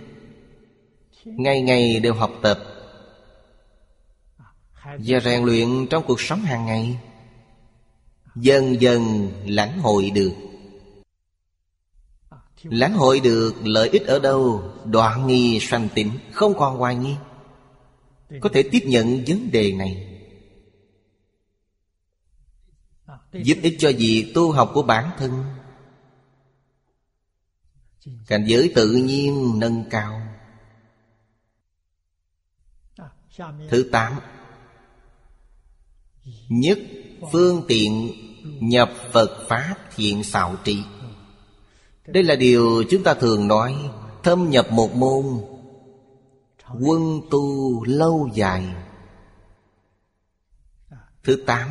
[1.25, 2.59] Ngày ngày đều học tập.
[4.83, 6.99] Và rèn luyện trong cuộc sống hàng ngày,
[8.35, 10.50] Dần dần lãnh hội được.
[12.63, 14.73] Lãnh hội được lợi ích ở đâu?
[14.85, 17.15] Đoạn nghi sanh tịnh Không còn hoài nghi.
[18.41, 20.07] Có thể tiếp nhận vấn đề này.
[23.33, 25.43] Giúp ích cho việc tu học của bản thân.
[28.27, 30.21] Cảnh giới tự nhiên nâng cao.
[33.69, 34.19] Thứ tám.
[36.49, 36.79] Nhất
[37.31, 38.11] phương tiện
[38.43, 40.83] nhập Phật Pháp thiện xạo trị.
[42.07, 43.75] Đây là điều chúng ta thường nói,
[44.23, 45.25] Thâm nhập một môn,
[46.81, 48.75] Quân tu lâu dài.
[51.23, 51.69] Thứ tám,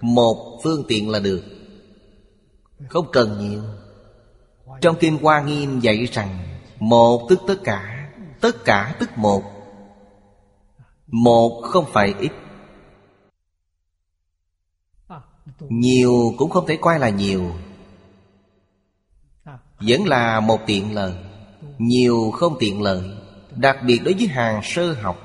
[0.00, 1.42] Một phương tiện là được.
[2.88, 3.62] Không cần nhiều.
[4.80, 7.94] Trong Kinh Hoa Nghiêm dạy rằng, Một tức tất cả
[8.44, 9.42] Tất cả tức một.
[11.06, 12.32] Một không phải ít.
[15.60, 17.52] Nhiều cũng không thể coi là nhiều.
[19.86, 21.14] Vẫn là một tiện lợi,
[21.78, 23.10] Nhiều không tiện lợi,
[23.56, 25.20] Đặc biệt đối với hàng sơ học.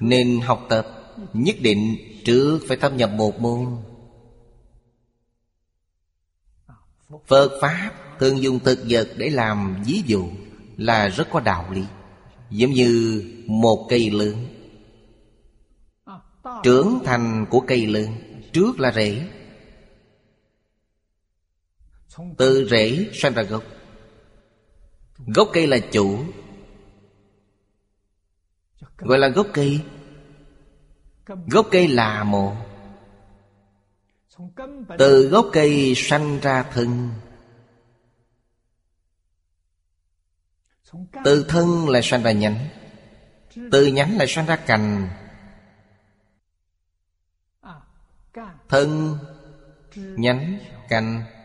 [0.00, 0.86] Nên học tập,
[1.32, 3.76] Nhất định trước phải thâm nhập một môn.
[7.26, 10.28] Phật Pháp thường dùng thực vật để làm ví dụ
[10.76, 11.84] Là rất có đạo lý,
[12.50, 14.46] Giống như một cây lớn.
[16.62, 18.08] Trưởng thành của cây lớn
[18.52, 19.28] Trước là rễ
[22.38, 23.62] từ rễ sanh ra gốc.
[25.34, 26.24] Gốc cây là chủ.
[28.96, 29.80] Gọi là gốc cây.
[31.26, 32.56] Gốc cây là một
[34.98, 37.10] Từ gốc cây sanh ra thân.
[41.24, 42.68] Từ thân lại sanh ra nhánh.
[43.72, 45.08] Từ nhánh lại sanh ra cành.
[48.68, 49.18] Thân,
[49.94, 50.58] Nhánh,
[50.88, 51.39] Cành.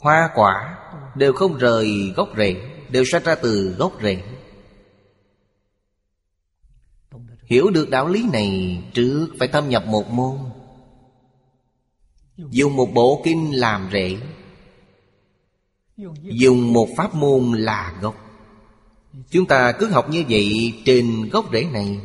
[0.00, 0.78] Hoa quả
[1.14, 2.56] Đều không rời gốc rễ,
[2.88, 4.22] Đều sanh ra từ gốc rễ.
[7.44, 10.38] Hiểu được đạo lý này, Trước phải thâm nhập một môn.
[12.36, 14.16] Dùng một bộ kinh làm rễ.
[16.22, 18.14] Dùng một pháp môn là gốc.
[19.30, 22.00] Chúng ta cứ học như vậy trên gốc rễ này.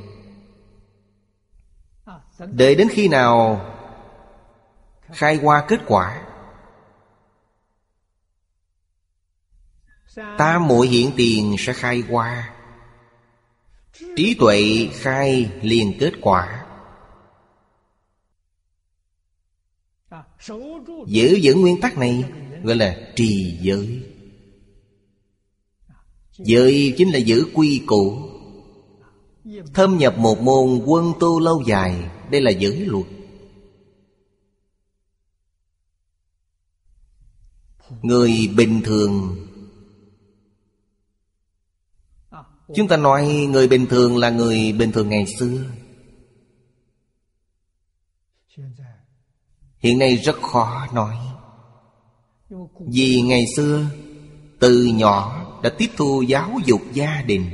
[2.40, 3.66] Đợi đến khi nào
[5.12, 6.25] Khai qua kết quả
[10.16, 12.56] Ta muội hiện tiền sẽ khai qua
[14.16, 16.66] Trí tuệ khai liền kết quả.
[21.08, 22.24] Giữ vững nguyên tắc này,
[22.64, 24.04] Gọi là trì giới.
[26.38, 28.30] Giới chính là giữ quy củ.
[29.74, 33.06] Thâm nhập một môn quân tu lâu dài, Đây là giới luật.
[38.02, 39.45] Người bình thường
[42.76, 45.58] Chúng ta nói người bình thường là người bình thường ngày xưa.
[49.78, 51.16] Hiện nay rất khó nói.
[52.80, 53.86] Vì ngày xưa,
[54.60, 57.46] Từ nhỏ đã tiếp thu giáo dục gia đình.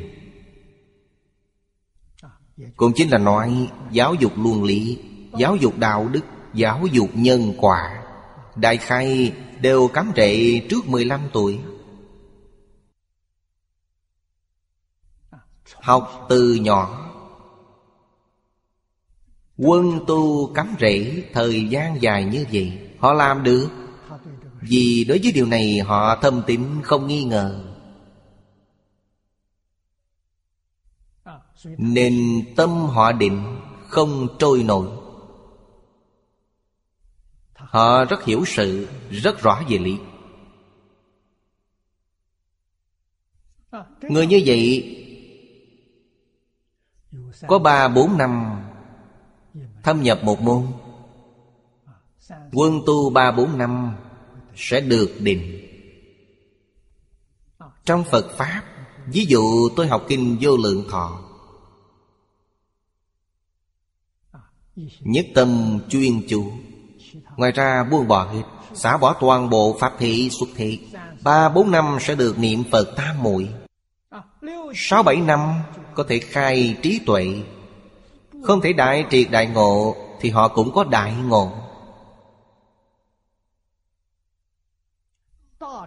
[2.75, 4.99] Cũng chính là nói giáo dục luân lý,
[5.37, 8.03] Giáo dục đạo đức, Giáo dục nhân quả.
[8.55, 11.59] Đại khai đều cắm rễ trước 15 tuổi.
[15.81, 17.11] Học từ nhỏ.
[19.57, 23.69] Quân tu cắm rễ thời gian dài như vậy, Họ làm được?
[24.61, 27.63] Vì đối với điều này, họ thâm tín không nghi ngờ.
[31.65, 34.87] Nên tâm họ định, không trôi nổi.
[37.53, 39.97] Họ rất hiểu sự, Rất rõ về lý.
[44.01, 44.97] Người như vậy
[47.47, 48.61] có ba bốn năm
[49.83, 50.67] Thâm nhập một môn.
[52.53, 53.95] Quân tu ba bốn năm
[54.55, 55.67] Sẽ được định.
[57.85, 58.63] Trong Phật Pháp
[59.07, 61.21] Ví dụ tôi học kinh vô lượng thọ
[64.99, 66.51] Nhất tâm chuyên chủ
[67.37, 70.79] Ngoài ra buông bỏ hết Xả bỏ toàn bộ pháp thị xuất thị
[71.23, 73.49] Ba bốn năm sẽ được niệm Phật tam muội
[74.75, 75.61] Sáu bảy năm
[75.93, 77.43] có thể khai trí tuệ.
[78.43, 81.51] Không thể đại triệt đại ngộ Thì họ cũng có đại ngộ.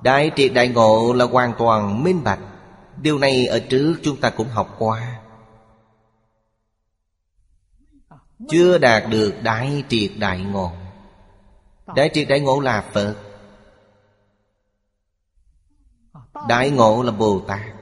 [0.02, 2.38] Đại triệt đại ngộ là hoàn toàn minh bạch.
[3.02, 5.20] Điều này ở trước chúng ta cũng học qua.
[8.48, 10.72] Chưa đạt được đại triệt đại ngộ.
[11.96, 13.16] Đại triệt đại ngộ là Phật.
[16.48, 17.73] Đại ngộ là Bồ Tát.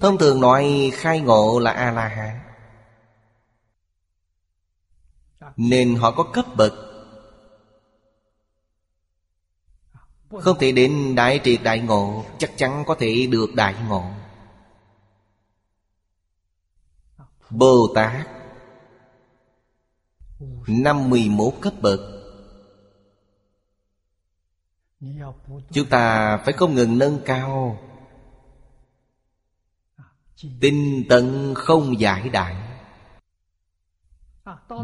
[0.00, 2.40] Thông thường nói khai ngộ là A-la-hán.
[5.56, 6.72] Nên họ có cấp bậc.
[10.40, 14.04] Không thể đến đại triệt đại ngộ, Chắc chắn có thể được đại ngộ.
[17.50, 18.28] Bồ Tát
[20.66, 22.00] 51 cấp bậc.
[25.70, 27.78] Chúng ta phải không ngừng nâng cao.
[30.60, 32.68] Tinh tận không giải đại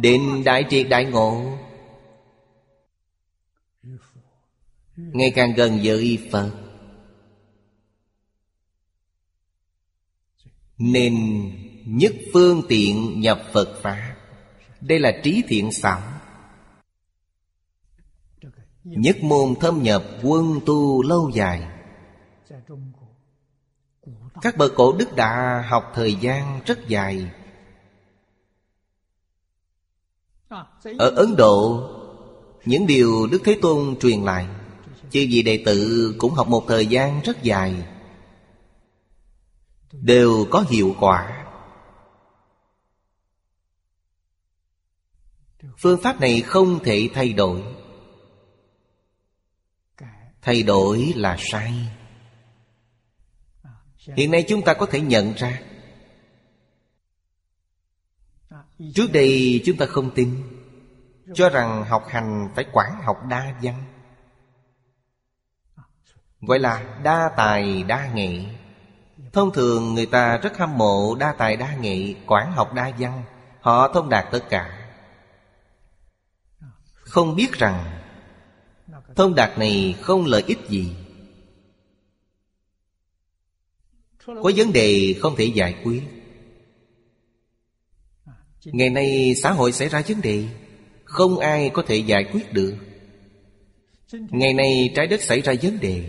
[0.00, 1.58] Đến đại triệt đại ngộ.
[4.96, 6.50] Ngày càng gần với Phật.
[10.78, 11.14] Nên
[11.86, 14.16] nhất phương tiện nhập Phật Pháp.
[14.80, 16.02] Đây là trí thiện xảo.
[18.84, 21.68] Nhất môn thâm nhập quân tu lâu dài.
[24.42, 27.30] Các bậc cổ đức đã học thời gian rất dài.
[30.98, 31.90] Ở Ấn Độ,
[32.64, 34.46] Những điều Đức Thế Tôn truyền lại,
[35.10, 37.86] Chư vị đệ tử cũng học một thời gian rất dài,
[39.92, 41.46] Đều có hiệu quả.
[45.78, 47.62] Phương pháp này không thể thay đổi.
[50.42, 51.72] Thay đổi là sai.
[54.06, 55.60] Hiện nay chúng ta có thể nhận ra,
[58.94, 60.42] Trước đây chúng ta không tin,
[61.34, 63.84] Cho rằng học hành phải quản học đa văn.
[66.40, 68.44] Gọi là đa tài đa nghệ.
[69.32, 73.22] Thông thường người ta rất hâm mộ đa tài đa nghệ quản học đa văn.
[73.60, 74.88] Họ thông đạt tất cả.
[76.94, 78.00] Không biết rằng
[79.16, 81.03] Thông đạt này không lợi ích gì.
[84.26, 86.02] Có vấn đề không thể giải quyết.
[88.64, 90.44] Ngày nay xã hội xảy ra vấn đề,
[91.04, 92.74] Không ai có thể giải quyết được.
[94.12, 96.04] Ngày nay trái đất xảy ra vấn đề.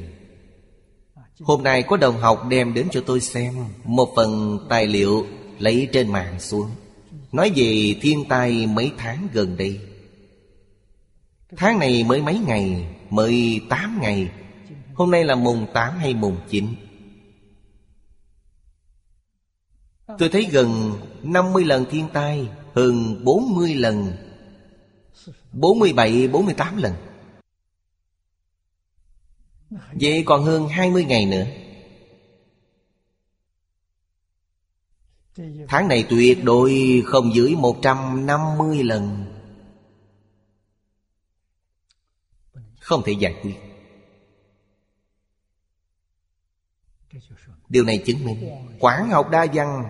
[1.40, 3.54] Hôm nay có đồng học đem đến cho tôi xem
[3.84, 5.26] Một phần tài liệu
[5.60, 6.70] lấy trên mạng xuống.
[7.32, 9.80] Nói về thiên tai mấy tháng gần đây.
[11.58, 14.30] Tháng này mới mấy ngày, Mới 8 ngày.
[14.94, 16.66] Hôm nay là mùng 8 hay mùng 9
[20.06, 20.16] Ờ.
[20.20, 20.92] Tôi thấy gần
[21.24, 24.12] 50 lần thiên tai Hơn 40 lần
[25.52, 26.94] 47, 48 lần.
[30.02, 31.46] Vậy còn hơn 20 ngày nữa.
[35.68, 39.26] Tháng này tuyệt đối không dưới 150 lần.
[42.80, 43.56] Không thể giải quyết.
[47.70, 48.50] Điều này chứng minh
[48.80, 49.84] Quảng học đa văn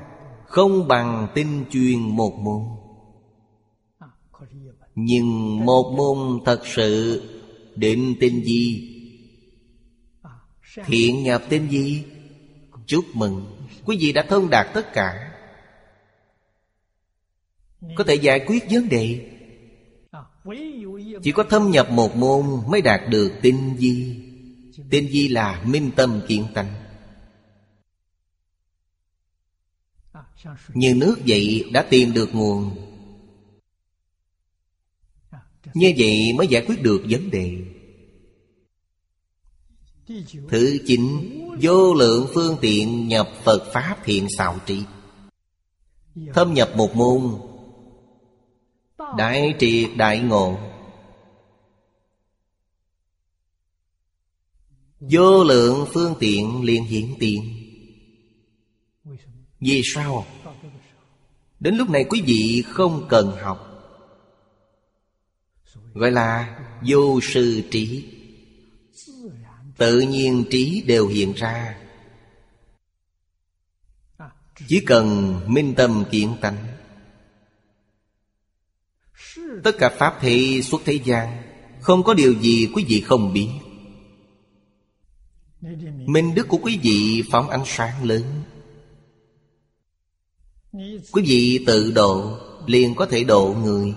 [0.46, 2.62] Không bằng tinh chuyên một môn.
[4.96, 7.22] Nhưng một môn thật sự
[7.76, 8.92] Định tinh di
[10.86, 12.04] Thiện nhập tinh di
[12.86, 13.68] Chúc mừng.
[13.86, 15.32] Quý vị đã thông đạt tất cả.
[17.96, 19.32] Có thể giải quyết vấn đề.
[21.24, 24.22] Chỉ có thâm nhập một môn Mới đạt được tinh di
[24.90, 26.85] Tinh di là minh tâm kiện tánh.
[30.74, 32.76] Như nước vậy đã tìm được nguồn.
[35.74, 37.58] Như vậy mới giải quyết được vấn đề.
[40.50, 41.32] Thứ chín,
[41.62, 44.84] Vô lượng phương tiện nhập Phật Pháp thiện xạo trị
[46.34, 47.36] Thâm nhập một môn.
[49.18, 50.58] Đại triệt đại ngộ.
[55.00, 57.55] Vô lượng phương tiện liền hiện tiền.
[59.66, 60.26] Vì sao?
[61.60, 63.72] Đến lúc này quý vị không cần học.
[65.94, 68.06] Gọi là vô sư trí.
[69.78, 71.78] Tự nhiên trí đều hiện ra.
[74.68, 76.68] Chỉ cần minh tâm kiện tánh.
[79.64, 81.44] Tất cả Pháp thị xuất thế gian,
[81.82, 83.50] Không có điều gì quý vị không biết.
[86.06, 88.45] Minh đức của quý vị phóng ánh sáng lớn.
[91.12, 93.94] Quý vị tự độ, liền có thể độ người.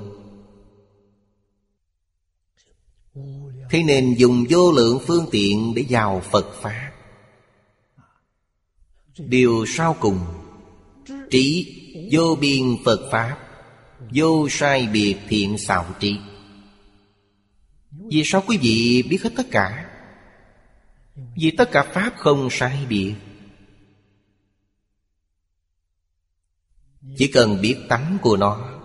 [3.71, 6.93] Thế nên dùng vô lượng phương tiện để vào Phật Pháp.
[9.19, 10.19] Điều sau cùng,
[11.31, 11.75] Trí
[12.13, 13.39] vô biên Phật Pháp,
[14.15, 16.17] Vô sai biệt thiện xạo trí.
[17.91, 19.91] Vì sao quý vị biết hết tất cả?
[21.37, 23.15] Vì tất cả Pháp không sai biệt.
[27.17, 28.79] Chỉ cần biết tánh của nó,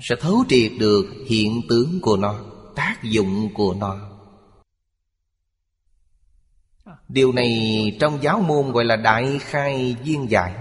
[0.00, 2.40] Sẽ thấu triệt được hiện tướng của nó,
[2.74, 4.10] Tác dụng của nó.
[7.08, 10.54] Điều này trong giáo môn gọi là Đại Khai Viên Giải.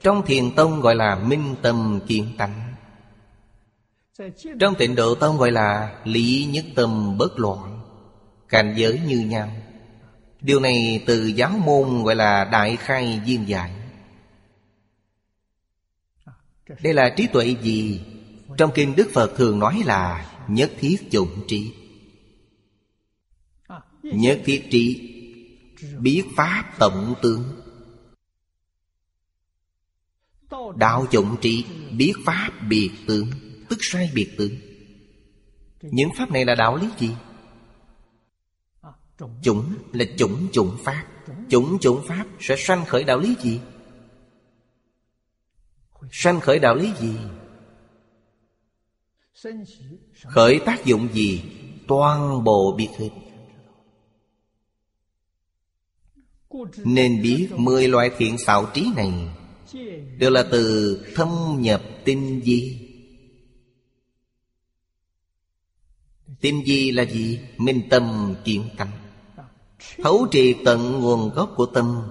[0.00, 2.74] Trong Thiền Tông gọi là Minh Tâm kiến Tánh.
[4.60, 7.80] Trong Tịnh Độ Tông gọi là Lý Nhất Tâm Bất Loạn,
[8.48, 9.48] Cảnh giới như nhau.
[10.40, 13.72] Điều này từ giáo môn gọi là Đại Khai Viên Giải
[16.82, 18.00] Đây là trí tuệ gì?
[18.58, 21.74] Trong Kinh Đức Phật thường nói là Nhất thiết dụng trí
[24.02, 25.14] Nhất thiết trí,
[25.98, 27.42] Biết Pháp tổng tướng
[30.76, 31.64] Đạo dụng trí,
[31.96, 33.30] Biết Pháp biệt tướng,
[33.68, 34.54] Tức sai biệt tướng
[35.82, 37.10] Những Pháp này là đạo lý gì?
[39.42, 39.74] Chủng.
[39.92, 41.04] Là chủng chủng Pháp.
[41.48, 41.78] Chủng.
[41.80, 43.60] Chủng Pháp sẽ sanh khởi đạo lý gì?
[46.10, 47.16] Sanh khởi đạo lý gì?
[50.24, 51.42] Khởi tác dụng gì?
[51.88, 53.10] Toàn bộ biết hết
[56.84, 59.12] Nên biết mười loại thiện xạo trí này.
[60.18, 61.28] Đều là từ thâm
[61.60, 62.84] nhập tinh di
[66.40, 67.40] Tinh di là gì?
[67.56, 68.88] Minh tâm kiến tâm
[70.02, 72.02] Thấu triệt tận nguồn gốc của tâm.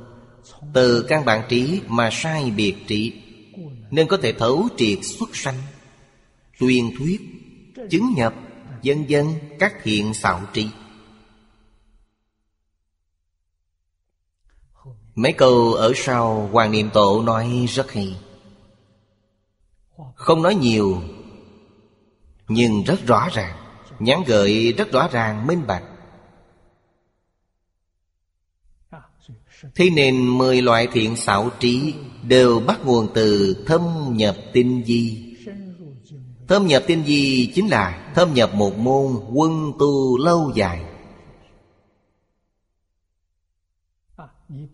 [0.73, 3.14] Từ căn bản trí mà sai biệt trị
[3.91, 5.57] Nên có thể thấu triệt xuất sanh.
[6.60, 7.22] Tuyên thuyết,
[7.89, 8.34] Chứng nhập
[8.81, 10.68] Dân dân các thiện xạo trị
[15.18, 18.18] Mấy câu ở sau Hoàng Niệm Tổ nói rất hay.
[20.15, 21.02] Không nói nhiều,
[22.48, 23.57] Nhưng rất rõ ràng.
[23.99, 25.84] Nhắn gợi rất rõ ràng, minh bạch.
[29.76, 31.94] Thế nên mười loại thiện xảo trí
[32.24, 35.24] Đều bắt nguồn từ thâm nhập tinh di
[36.48, 40.84] Thâm nhập tinh di chính là Thâm nhập một môn quân tu lâu dài.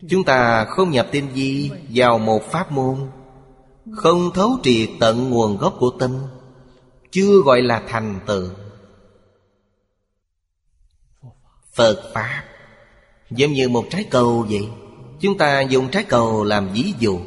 [0.10, 3.10] Chúng ta không nhập tinh di vào một pháp môn,
[3.92, 6.18] Không thấu triệt tận nguồn gốc của tâm,
[7.12, 8.50] Chưa gọi là thành tựu.
[11.74, 12.53] Phật Pháp.
[13.36, 14.68] Giống như một trái cầu vậy.
[15.20, 17.20] Chúng ta dùng trái cầu làm ví dụ.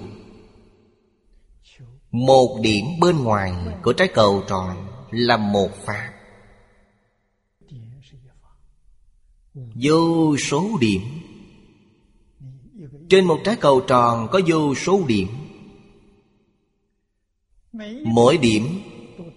[2.11, 3.53] Một điểm bên ngoài
[3.83, 6.13] của trái cầu tròn là một Pháp.
[9.55, 11.03] Vô số điểm.
[13.09, 15.29] Trên một trái cầu tròn có vô số điểm.
[18.05, 18.81] Mỗi điểm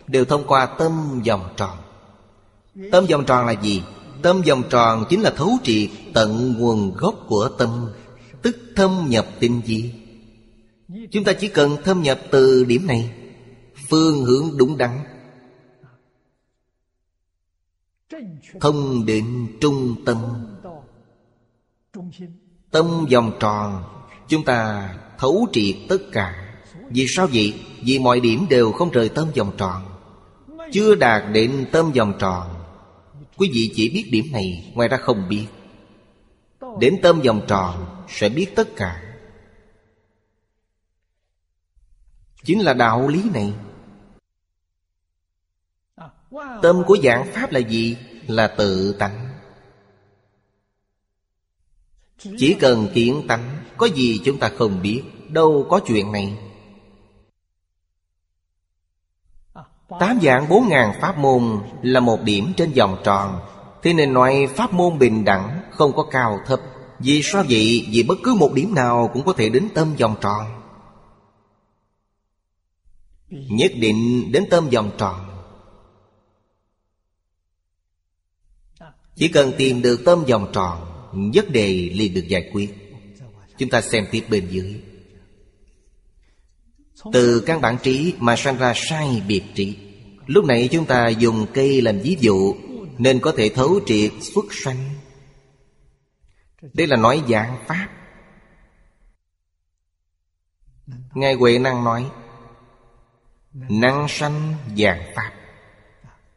[0.08, 1.78] đều thông qua tâm vòng tròn.
[2.91, 3.84] Tâm vòng tròn là gì?
[4.22, 7.90] Tâm vòng tròn chính là thấu triệt tận nguồn gốc của tâm,
[8.41, 9.94] Tức thâm nhập tinh di
[11.12, 13.12] Chúng ta chỉ cần thâm nhập từ điểm này,
[13.90, 15.00] Phương hướng đúng đắn.
[18.62, 20.18] Thông định trung tâm.
[22.72, 23.84] Tâm vòng tròn,
[24.28, 26.56] Chúng ta thấu triệt tất cả.
[26.90, 27.54] Vì sao vậy?
[27.84, 29.82] Vì mọi điểm đều không rời tâm vòng tròn.
[30.72, 32.59] Chưa đạt đến tâm vòng tròn
[33.40, 35.48] Quý vị chỉ biết điểm này, Ngoài ra không biết.
[36.80, 39.03] Đến tâm vòng tròn Sẽ biết tất cả.
[42.44, 43.53] Chính là đạo lý này.
[46.61, 47.98] Tâm của dạng Pháp là gì?
[48.28, 49.30] Là tự tánh.
[52.18, 56.48] Chỉ cần kiện tánh, Có gì chúng ta không biết, Đâu có chuyện này.
[59.99, 63.40] Tám dạng bốn ngàn pháp môn Là một điểm trên vòng tròn.
[63.84, 66.60] Thế nên nói pháp môn bình đẳng Không có cao thấp.
[66.99, 67.88] Vì sao vậy?
[67.91, 70.45] Vì bất cứ một điểm nào Cũng có thể đến tâm vòng tròn.
[73.30, 75.16] Nhất định đến tâm vòng tròn.
[79.16, 82.76] Chỉ cần tìm được tâm vòng tròn Vấn đề liền được giải quyết.
[83.57, 84.82] Chúng ta xem tiếp bên dưới.
[87.13, 89.77] Từ căn bản trí mà sanh ra sai biệt trí.
[90.26, 92.55] Lúc này chúng ta dùng cây làm ví dụ,
[92.97, 94.89] Nên có thể thấu triệt xuất sanh.
[96.73, 97.88] Đây là nói dạng Pháp.
[101.13, 102.05] Ngài Huệ Năng nói,
[103.53, 105.31] Năng sanh dạng Pháp.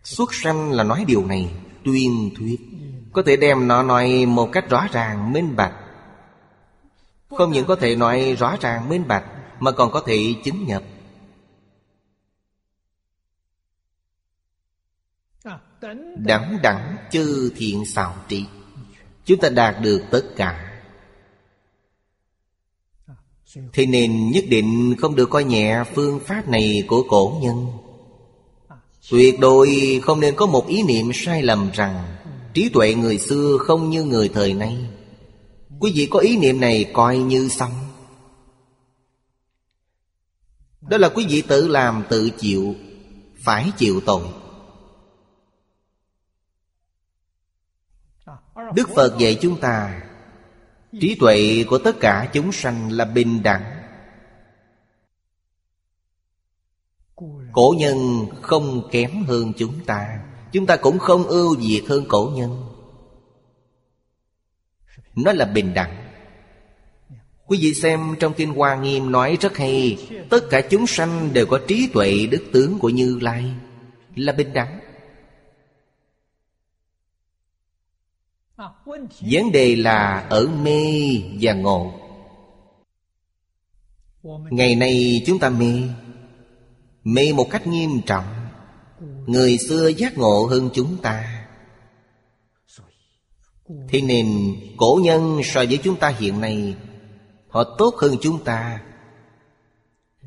[0.02, 1.50] Xuất sanh là nói điều này
[1.84, 2.60] Tuyên thuyết.
[3.12, 5.74] Có thể đem nó nói một cách rõ ràng minh bạch.
[7.30, 9.24] Không những có thể nói rõ ràng minh bạch
[9.62, 10.82] mà còn có thể chứng nhập.
[16.16, 18.44] Đẳng đẳng chư thiện xảo trị
[19.24, 20.80] Chúng ta đạt được tất cả.
[23.72, 27.66] Thế nên nhất định không được coi nhẹ phương pháp này của cổ nhân.
[29.10, 32.16] Tuyệt đối không nên có một ý niệm sai lầm rằng
[32.54, 34.76] Trí tuệ người xưa không như người thời nay.
[35.80, 37.91] Quý vị có ý niệm này coi như xong.
[40.88, 42.74] Đó là quý vị tự làm, tự chịu,
[43.36, 44.28] Phải chịu tội.
[48.74, 50.02] Đức Phật dạy chúng ta,
[51.00, 53.82] Trí tuệ của tất cả chúng sanh là bình đẳng.
[57.52, 60.22] Cổ nhân không kém hơn chúng ta
[60.52, 62.64] Chúng ta cũng không ưu việt hơn cổ nhân.
[65.14, 66.01] Nó là bình đẳng.
[67.52, 69.98] Quý vị xem trong Kinh Hoa Nghiêm nói rất hay,
[70.30, 73.44] Tất cả chúng sanh đều có trí tuệ đức tướng của Như Lai.
[74.16, 74.80] Là bình đẳng.
[79.20, 80.82] Vấn đề là ở mê
[81.40, 81.92] và ngộ.
[84.50, 85.82] Ngày nay chúng ta mê.
[87.04, 88.24] Mê một cách nghiêm trọng.
[89.26, 91.46] Người xưa giác ngộ hơn chúng ta.
[93.88, 96.74] Thế nên cổ nhân so với chúng ta hiện nay
[97.52, 98.82] họ tốt hơn chúng ta.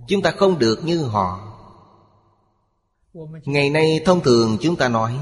[0.07, 1.51] Chúng ta không được như họ.
[3.45, 5.19] Ngày nay thông thường chúng ta nói,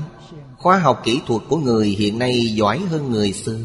[0.58, 3.60] Khoa học kỹ thuật của người hiện nay giỏi hơn người xưa.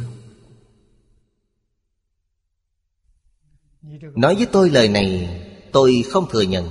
[4.15, 5.35] Nói với tôi lời này,
[5.73, 6.69] Tôi không thừa nhận.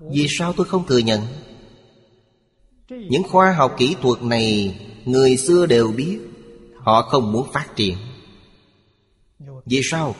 [0.00, 1.20] Vì sao tôi không thừa nhận?
[2.88, 6.18] Những khoa học kỹ thuật này Người xưa đều biết,
[6.78, 7.96] Họ không muốn phát triển.
[9.66, 10.14] Vì sao?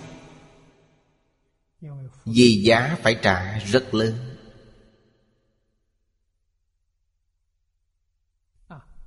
[2.25, 4.15] Vì giá phải trả rất lớn.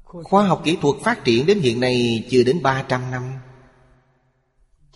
[0.03, 3.33] Khoa học kỹ thuật phát triển đến hiện nay chưa đến 300 năm.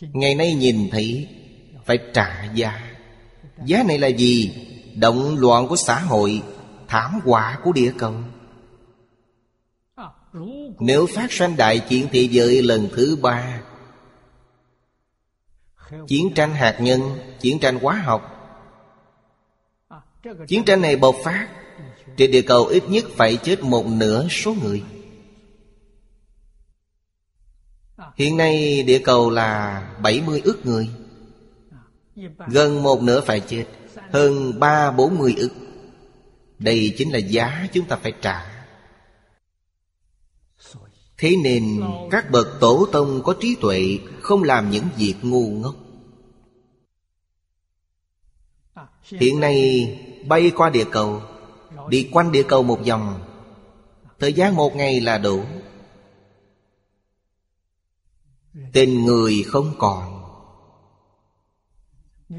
[0.02, 1.28] Ngày nay nhìn thấy
[1.86, 2.96] Phải trả giá.
[3.66, 4.66] Giá này là gì?
[4.96, 6.44] Động loạn của xã hội
[6.88, 8.16] Thảm họa của địa cầu.
[10.80, 13.62] Nếu phát sanh đại chiến thế giới lần thứ ba
[16.08, 17.02] Chiến tranh hạt nhân,
[17.40, 18.36] Chiến tranh hóa học.
[20.48, 21.48] Chiến tranh này bộc phát.
[22.18, 24.84] Trên địa cầu ít nhất phải chết một nửa số người.
[28.16, 30.90] Hiện nay địa cầu là 70 ức người.
[32.48, 33.66] Gần một nửa phải chết,
[34.12, 35.52] Hơn ba bốn mươi ức
[36.60, 38.59] Đây chính là giá chúng ta phải trả.
[41.20, 41.82] Thế nên
[42.12, 45.76] các bậc tổ tông có trí tuệ Không làm những việc ngu ngốc.
[49.04, 49.88] Hiện nay,
[50.28, 51.22] bay qua địa cầu,
[51.90, 53.22] Đi quanh địa cầu một vòng,
[54.20, 55.44] Thời gian một ngày là đủ.
[58.74, 60.24] Tên người không còn.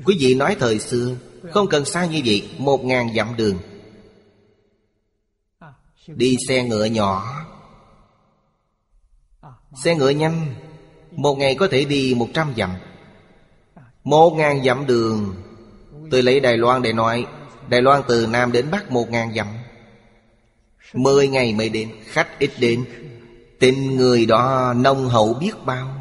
[0.05, 1.16] Quý vị nói thời xưa,
[1.52, 3.59] Không cần xa như vậy, Một ngàn dặm đường.
[6.07, 7.40] Đi xe ngựa nhỏ
[9.75, 10.55] Xe ngựa nhanh,
[11.11, 12.71] Một ngày có thể đi một trăm dặm.
[14.05, 15.35] Một ngàn dặm đường
[16.11, 17.27] Tôi lấy Đài Loan để nói,
[17.69, 19.47] Đài Loan từ Nam đến Bắc một ngàn dặm.
[20.95, 22.85] Mười ngày mới đến, Khách ít đến.
[23.59, 26.01] Tình người đó nông hậu biết bao.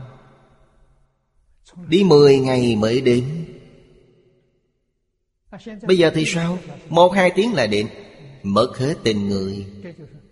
[1.87, 3.45] Đi mười ngày mới đến.
[5.87, 6.57] Bây giờ thì sao?
[6.89, 7.87] Một hai tiếng là đến.
[8.43, 9.65] Mất hết tình người.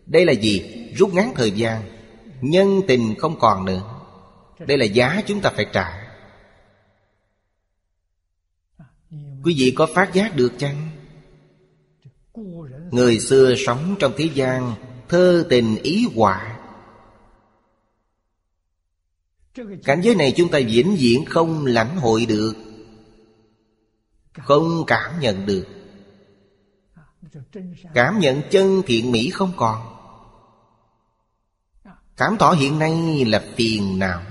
[0.06, 0.64] Đây là gì?
[0.96, 1.82] Rút ngắn thời gian.
[2.42, 3.82] Nhân tình không còn nữa.
[4.60, 6.04] Đây là giá chúng ta phải trả.
[9.44, 10.90] Quý vị có phát giác được chăng?
[12.92, 14.76] Người xưa sống trong thế gian,
[15.10, 16.60] Thơ tình ý họa.
[19.84, 22.54] Cảnh giới này chúng ta vĩnh viễn không lãnh hội được.
[24.34, 25.68] Không cảm nhận được.
[27.94, 29.97] Cảm nhận chân thiện mỹ không còn.
[32.18, 34.22] Cảm tỏ hiện nay là phiền não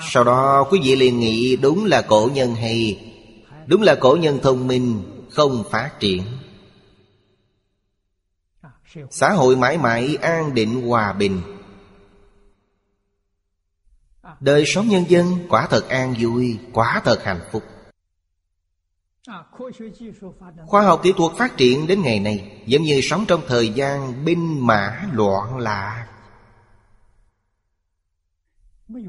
[0.00, 3.08] Sau đó quý vị liền nghĩ, đúng là cổ nhân hay,
[3.66, 6.22] Đúng là cổ nhân thông minh, Không phát triển.
[9.10, 11.42] Xã hội mãi mãi an định hòa bình.
[14.40, 17.62] Đời sống nhân dân quả thật an vui, Quả thật hạnh phúc.
[20.66, 24.24] Khoa học kỹ thuật phát triển đến ngày nay Giống như sống trong thời gian
[24.24, 26.08] binh mã loạn lạc.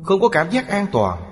[0.04, 1.24] Không có cảm giác an toàn.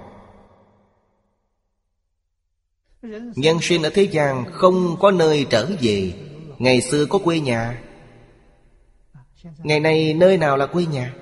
[3.35, 6.13] Nhân sinh ở thế gian không có nơi trở về.
[6.57, 7.83] Ngày xưa có quê nhà.
[9.57, 11.13] Ngày nay nơi nào là quê nhà?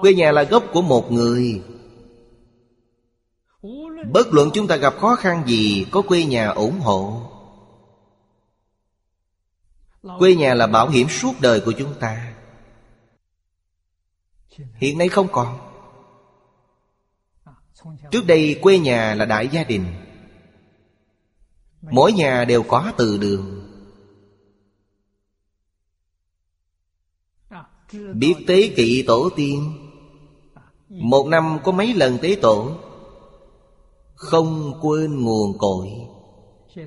[0.00, 1.62] Quê nhà là gốc của một người
[4.08, 7.30] Bất luận chúng ta gặp khó khăn gì, Có quê nhà ủng hộ.
[10.18, 12.34] Quê nhà là bảo hiểm suốt đời của chúng ta.
[14.74, 15.58] Hiện nay không còn.
[18.10, 19.86] Trước đây, quê nhà là đại gia đình.
[21.82, 23.66] Mỗi nhà đều có từ đường.
[28.14, 29.88] Biết tế kỵ tổ tiên.
[30.88, 32.76] Một năm có mấy lần tế tổ?
[34.20, 35.88] Không quên nguồn cội.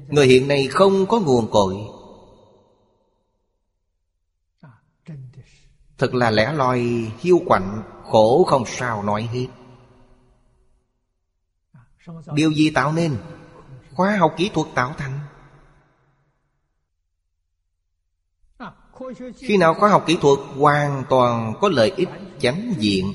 [0.07, 1.77] Người hiện nay không có nguồn cội.
[5.97, 6.81] Thật là lẻ loi,
[7.19, 9.47] hiu quạnh, Khổ không sao nói hết.
[12.33, 13.17] Điều gì tạo nên?
[13.93, 15.19] Khoa học kỹ thuật tạo thành.
[19.35, 23.13] Khi nào khoa học kỹ thuật hoàn toàn có lợi ích chánh diện,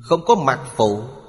[0.00, 1.19] Không có mặt phụ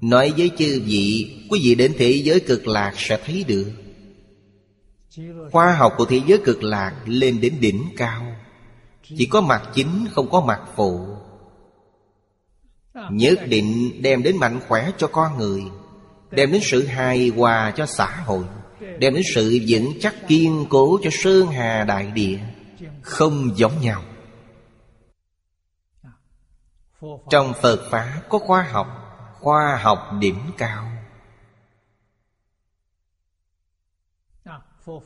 [0.00, 3.72] Nói với chư vị, Quý vị đến thế giới cực lạc sẽ thấy được.
[5.52, 8.36] Khoa học của thế giới cực lạc lên đến đỉnh cao.
[9.02, 11.06] Chỉ có mặt chính, không có mặt phụ.
[13.10, 15.62] Nhất định đem đến mạnh khỏe cho con người,
[16.30, 18.44] Đem đến sự hài hòa cho xã hội,
[18.98, 22.38] Đem đến sự vững chắc kiên cố cho Sơn Hà Đại Địa,
[23.02, 24.02] Không giống nhau.
[27.30, 28.99] Trong Phật Pháp có khoa học
[29.40, 30.86] Khoa học đỉnh cao.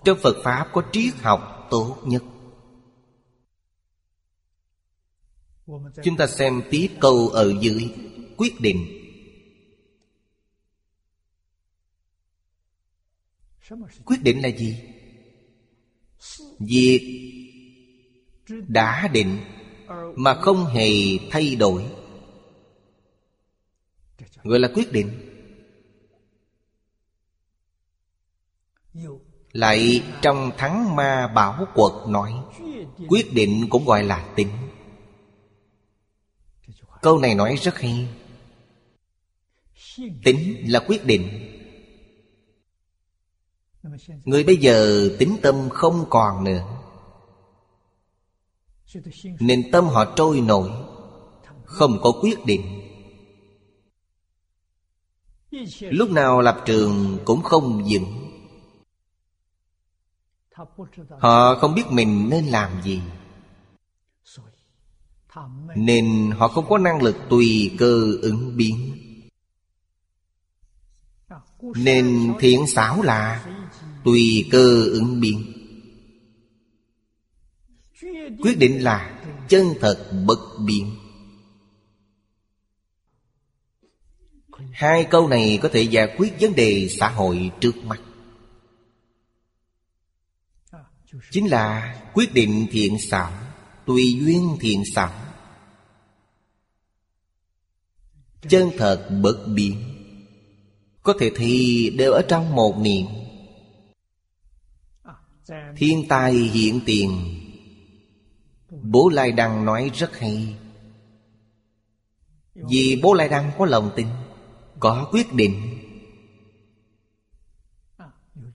[0.04, 2.22] Trong Phật Pháp có triết học tốt nhất.
[6.04, 7.94] Chúng ta xem tiếp câu ở dưới,
[8.36, 9.00] Quyết định.
[14.04, 14.78] Quyết định là gì?
[16.58, 17.30] Việc
[18.68, 19.38] đã định
[20.16, 20.90] Mà không hề
[21.30, 22.03] thay đổi.
[24.44, 25.30] Gọi là quyết định.
[29.52, 32.32] Lại trong thắng ma bảo quật nói,
[33.08, 34.48] Quyết định cũng gọi là tính.
[37.02, 38.08] Câu này nói rất hay.
[40.24, 41.50] Tính là quyết định.
[44.24, 46.80] Người bây giờ tính tâm không còn nữa.
[49.40, 50.70] Nên tâm họ trôi nổi,
[51.64, 52.83] Không có quyết định.
[55.80, 58.30] Lúc nào lập trường cũng không vững.
[61.18, 63.00] Họ không biết mình nên làm gì.
[65.76, 68.98] Nên họ không có năng lực tùy cơ ứng biến.
[71.76, 73.46] Nên thiện xảo là
[74.04, 75.52] tùy cơ ứng biến.
[78.42, 81.03] Quyết định là chân thật bất biến.
[84.74, 88.00] Hai câu này có thể giải quyết vấn đề xã hội trước mắt.
[91.30, 93.32] Chính là quyết định thiện xảo,
[93.86, 95.12] Tùy duyên thiện xảo.
[98.48, 99.76] Chân thật bất biến,
[101.02, 103.06] Có thể thì đều ở trong một niệm.
[105.76, 107.40] Thiên tai hiện tiền.
[108.70, 110.56] Bố Lai Đăng nói rất hay.
[112.54, 114.06] Vì bố Lai Đăng có lòng tin
[114.84, 115.80] có quyết định.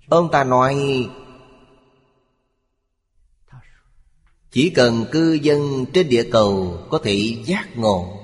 [0.09, 0.75] Ông ta nói,
[4.51, 8.19] Chỉ cần cư dân trên địa cầu Có thể giác ngộ.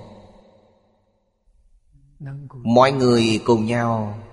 [2.63, 4.23] Mọi người cùng nhau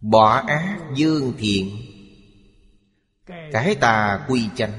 [0.00, 1.76] Bỏ ác dương thiện
[3.52, 4.72] cái tà quy chánh,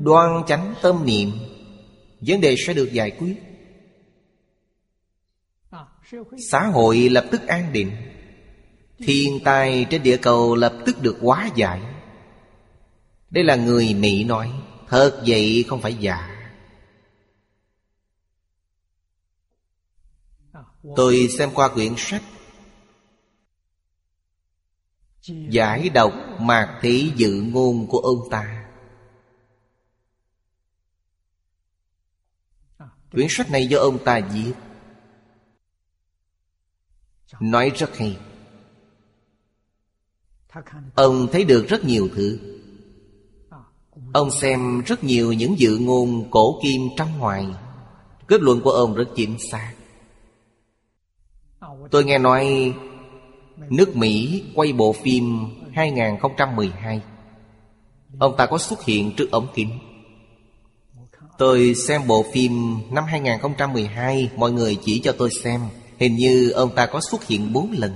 [0.00, 1.30] Đoan chánh tâm niệm.
[2.20, 3.36] Vấn đề sẽ được giải quyết.
[6.50, 7.92] Xã hội lập tức an định
[8.98, 11.82] Thiên tai trên địa cầu lập tức được hóa giải.
[13.30, 14.52] Đây là người Mỹ nói
[14.88, 16.34] Thật vậy không phải giả.
[20.96, 22.22] Tôi xem qua quyển sách
[25.50, 28.57] Giải đọc mạc thị dự ngôn của ông ta
[33.18, 34.52] Quyển sách này do ông ta viết.
[37.40, 38.18] Nói rất hay.
[40.94, 42.38] Ông thấy được rất nhiều thứ.
[44.12, 47.46] Ông xem rất nhiều những dự ngôn cổ kim trong ngoài.
[48.26, 49.74] Kết luận của ông rất chính xác.
[51.90, 52.74] Tôi nghe nói
[53.56, 57.02] Nước Mỹ quay bộ phim 2012
[58.18, 59.87] Ông ta có xuất hiện trước ống kính.
[61.38, 62.52] Tôi xem bộ phim
[62.90, 65.60] năm 2012 Mọi người chỉ cho tôi xem.
[65.98, 67.92] Hình như ông ta có xuất hiện bốn lần.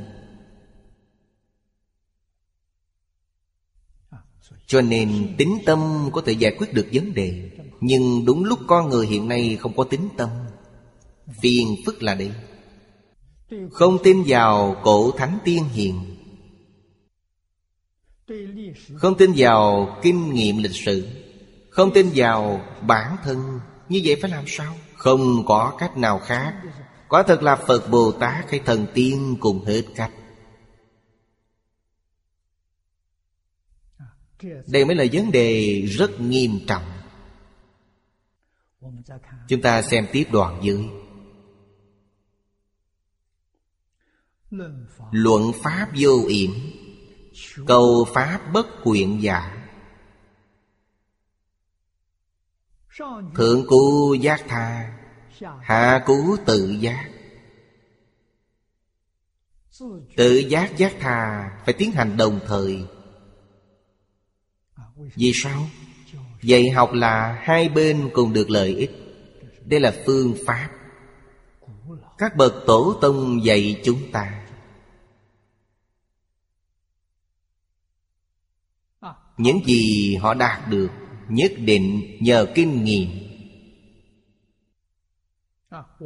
[4.66, 7.50] Cho nên tính tâm có thể giải quyết được vấn đề.
[7.80, 10.28] Nhưng đúng lúc con người hiện nay không có tính tâm,
[11.40, 12.30] Phiền phức là đây
[13.70, 16.16] Không tin vào cổ thánh tiên hiền.
[18.94, 21.21] Không tin vào kinh nghiệm lịch sử.
[21.72, 24.74] Không tin vào bản thân, Như vậy phải làm sao?
[24.96, 26.62] Không có cách nào khác.
[27.08, 30.10] Quả thật là Phật Bồ Tát hay thần tiên cùng hết cách.
[34.66, 36.84] Đây mới là vấn đề rất nghiêm trọng.
[39.48, 40.84] Chúng ta xem tiếp đoạn dưới.
[45.10, 46.50] Luận Pháp vô yểm.
[47.66, 49.61] Cầu Pháp bất quyện giả.
[53.34, 54.92] Thượng cú giác tha,
[55.60, 57.08] Hạ cú tự giác.
[60.16, 62.86] Tự giác giác tha Phải tiến hành đồng thời.
[65.14, 65.68] Vì sao?
[66.42, 68.90] Dạy học là hai bên cùng được lợi ích.
[69.64, 70.70] Đây là phương pháp.
[72.18, 74.46] Các bậc tổ tông dạy chúng ta.
[79.36, 80.88] Những gì họ đạt được
[81.28, 83.08] Nhất định nhờ kinh nghiệm.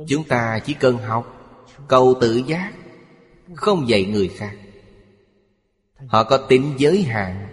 [0.09, 1.32] Chúng ta chỉ cần học
[1.88, 2.72] Cầu tự giác,
[3.55, 4.56] Không dạy người khác.
[6.06, 7.48] Họ có tính giới hạn.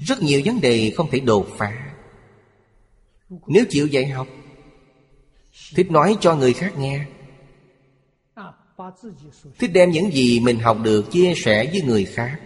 [0.00, 1.94] Rất nhiều vấn đề không thể đột phá.
[3.46, 4.28] Nếu chịu dạy học,
[5.74, 7.06] Thích nói cho người khác nghe.
[9.58, 12.40] Thích đem những gì mình học được chia sẻ với người khác.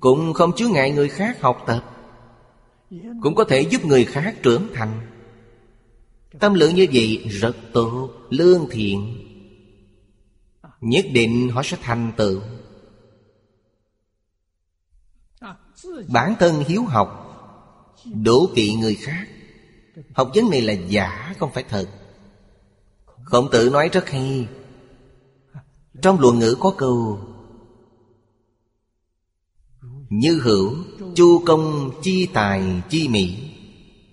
[0.00, 1.84] Cũng không chứa ngại người khác học tập.
[3.22, 5.00] Cũng có thể giúp người khác trưởng thành.
[6.40, 9.24] Tâm lượng như vậy rất tốt, Lương thiện.
[10.80, 12.40] Nhất định họ sẽ thành tựu.
[16.08, 17.24] Bản thân hiếu học
[18.04, 19.28] Đố kỵ người khác.
[20.14, 21.88] Học vấn này là giả, không phải thật.
[23.24, 24.48] Khổng tử nói rất hay.
[26.02, 27.20] Trong luận ngữ có câu
[30.08, 30.74] như hữu,
[31.14, 33.54] Chu công chi tài chi mỹ.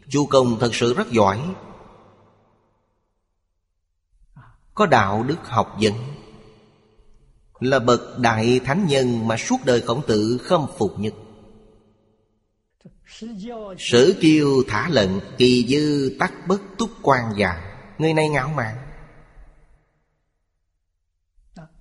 [0.10, 1.42] Chu công thật sự rất giỏi.
[4.74, 5.94] Có đạo đức học vấn.
[7.60, 11.14] Là bậc đại thánh nhân Mà suốt đời khổng tử khâm phục nhất.
[13.78, 18.76] Sử kiêu thả lệnh Kỳ dư tắc bất túc quan giả Người này ngạo mạn.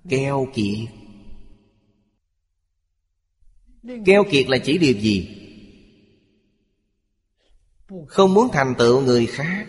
[0.09, 1.04] Keo kiệt
[4.05, 5.29] Keo kiệt là chỉ điều gì?
[8.07, 9.67] Không muốn thành tựu người khác,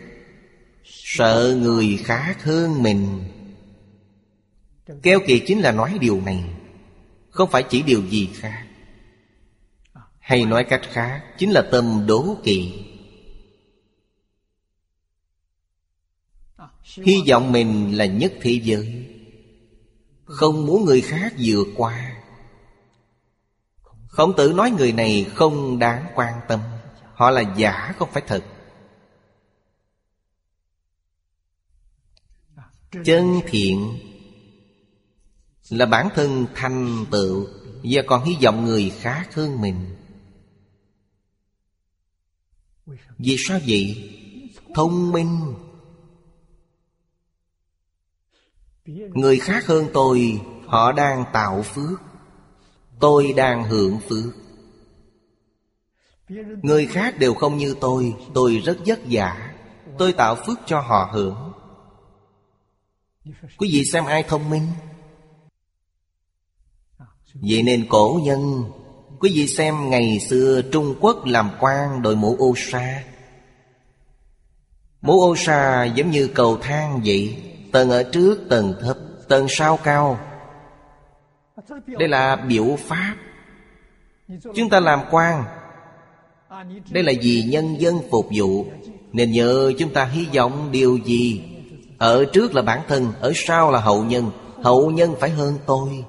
[0.84, 3.24] Sợ người khác hơn mình.
[5.02, 6.44] Keo kiệt chính là nói điều này,
[7.30, 8.66] Không phải chỉ điều gì khác.
[10.18, 12.72] Hay nói cách khác, Chính là tâm đố kỵ.
[16.96, 19.06] Hy vọng mình là nhất thế giới.
[20.24, 22.15] Không muốn người khác vượt qua.
[24.16, 26.60] Khổng tử nói người này không đáng quan tâm.
[27.14, 28.44] Họ là giả, không phải thật.
[33.04, 33.98] Chân thiện
[35.70, 37.46] Là bản thân thành tựu
[37.82, 39.96] Và còn hy vọng người khác hơn mình.
[43.18, 44.12] Vì sao vậy?
[44.74, 45.54] Thông minh.
[49.14, 52.00] Người khác hơn tôi, Họ đang tạo phước.
[53.00, 54.32] Tôi đang hưởng phước.
[56.62, 59.54] Người khác đều không như tôi Tôi rất vất vả.
[59.98, 61.52] Tôi tạo phước cho họ hưởng.
[63.58, 64.66] Quý vị xem ai thông minh?
[67.34, 68.64] Vậy nên cổ nhân,
[69.20, 73.04] Quý vị xem ngày xưa Trung Quốc làm quan đội mũ ô sa
[75.00, 77.36] Mũ ô sa giống như cầu thang vậy,
[77.72, 78.96] Tầng ở trước, tầng thấp,
[79.28, 80.18] Tầng sau cao
[81.86, 83.16] đây là biểu pháp.
[84.54, 85.44] Chúng ta làm quan
[86.90, 88.66] Đây là vì nhân dân phục vụ.
[89.12, 91.42] Nên nhờ chúng ta hy vọng điều gì?
[91.98, 94.30] Ở trước là bản thân, Ở sau là hậu nhân.
[94.62, 96.04] Hậu nhân phải hơn tôi.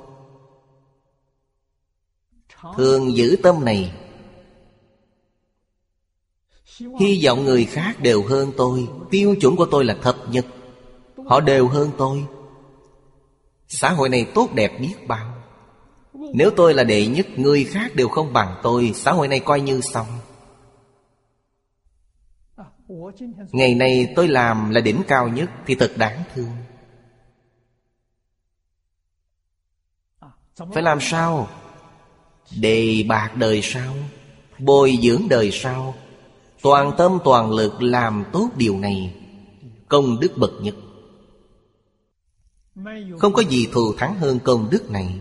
[2.77, 3.93] Thường giữ tâm này.
[6.99, 8.87] Hy vọng người khác đều hơn tôi.
[9.11, 10.45] Tiêu chuẩn của tôi là thập nhất
[11.27, 12.25] Họ đều hơn tôi.
[13.67, 15.36] Xã hội này tốt đẹp biết bao
[16.33, 18.91] nếu tôi là đệ nhất Người khác đều không bằng tôi.
[18.95, 20.07] Xã hội này coi như xong.
[23.51, 26.49] Ngày nay tôi làm là đỉnh cao nhất, Thì thật đáng thương.
[30.73, 31.47] Phải làm sao?
[32.59, 33.93] Đề bạc đời sau,
[34.59, 35.95] Bồi dưỡng đời sau.
[36.61, 39.15] Toàn tâm, toàn lực làm tốt điều này.
[39.87, 40.75] Công đức bậc nhất.
[43.19, 45.19] Không có gì thù thắng hơn công đức này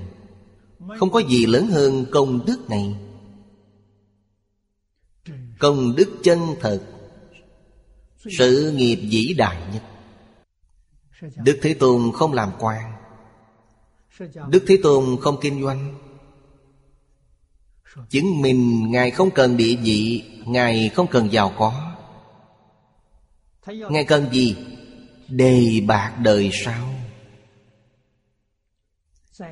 [0.99, 2.95] không có gì lớn hơn công đức này.
[5.59, 6.81] Công đức chân thật,
[8.39, 9.83] Sự nghiệp vĩ đại nhất.
[11.37, 12.93] Đức Thế Tôn không làm quan.
[14.49, 15.95] Đức Thế Tôn không kinh doanh.
[18.11, 21.93] Chứng minh Ngài không cần địa vị, Ngài không cần giàu có.
[23.67, 24.57] Ngài cần gì?
[25.29, 26.96] Đề bạc đời sau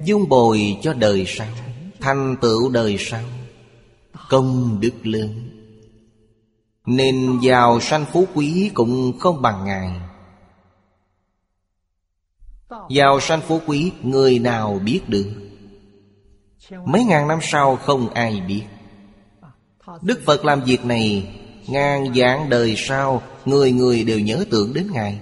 [0.04, 1.48] dung bồi cho đời sau,
[2.00, 3.22] thành tựu đời sau,
[4.28, 5.50] công đức lớn.
[6.86, 10.00] Nên giàu sanh phú quý cũng không bằng ngài.
[12.90, 15.32] Giàu sanh phú quý người nào biết được?
[16.84, 18.62] Mấy ngàn năm sau không ai biết.
[20.02, 21.34] Đức phật làm việc này
[21.66, 25.20] ngàn vạn đời sau, người người đều nhớ tưởng đến ngài.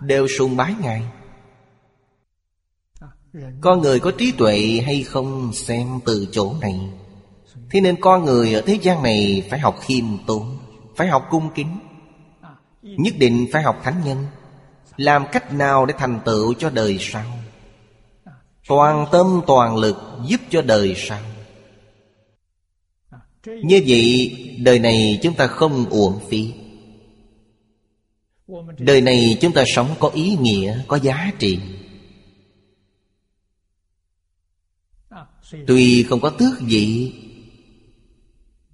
[0.00, 1.02] Đều sùng bái ngài.
[3.60, 6.80] Con người có trí tuệ hay không xem từ chỗ này.
[7.70, 10.58] Thế nên con người ở thế gian này phải học khiêm tốn
[10.96, 11.78] phải học cung kính
[12.84, 14.26] Nhất định phải học thánh nhân.
[14.96, 17.24] Làm cách nào để thành tựu cho đời sau?
[18.68, 19.96] Toàn tâm toàn lực
[20.26, 21.18] giúp cho đời sau.
[23.46, 26.52] Như vậy đời này chúng ta không uổng phí
[28.78, 31.60] Đời này chúng ta sống có ý nghĩa, có giá trị.
[35.66, 37.12] Tuy không có tước gì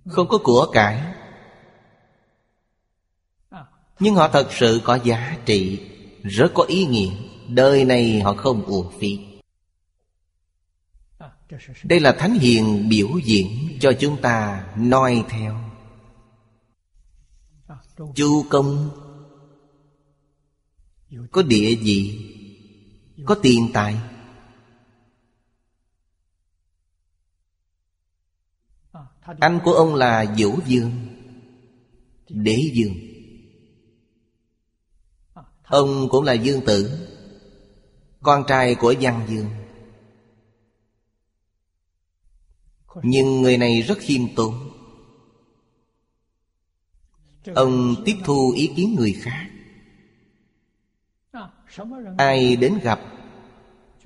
[0.07, 1.15] Không có của cải
[4.01, 5.81] Nhưng họ thật sự có giá trị
[6.23, 7.11] Rất có ý nghĩa.
[7.49, 9.19] Đời này họ không uổng phí.
[11.85, 15.57] Đây là Thánh Hiền biểu diễn cho chúng ta noi theo.
[18.15, 18.91] Chu công
[21.33, 22.29] có địa vị
[23.27, 23.97] Có tiền tài?
[29.41, 30.91] Anh của ông là Vũ Dương.
[32.29, 32.95] Đế Dương.
[35.63, 37.09] Ông cũng là Dương Tử.
[38.23, 39.47] Con trai của Văn Dương.
[43.03, 44.71] Nhưng người này rất khiêm tốn.
[47.55, 49.50] Ông tiếp thu ý kiến người khác.
[52.19, 53.01] Ai đến gặp,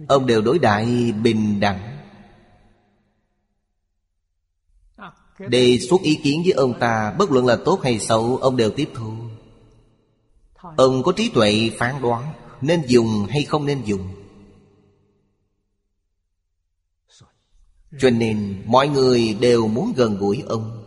[0.08, 1.98] Ông đều đối đại bình đẳng.
[5.38, 8.70] Đề xuất ý kiến với ông ta, Bất luận là tốt hay xấu, Ông đều
[8.70, 9.12] tiếp thu.
[10.76, 14.08] Ông có trí tuệ phán đoán, Nên dùng hay không nên dùng.
[17.98, 20.80] Cho nên, mọi người đều muốn gần gũi ông.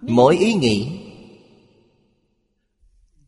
[0.00, 1.01] Mỗi ý nghĩ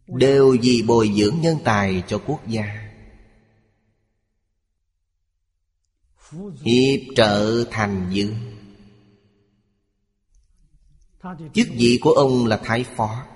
[0.07, 2.91] Đều vì bồi dưỡng nhân tài cho quốc gia.
[6.61, 8.35] Hiệp trợ thành dương.
[11.55, 13.27] Chức vị của ông là Thái Phó.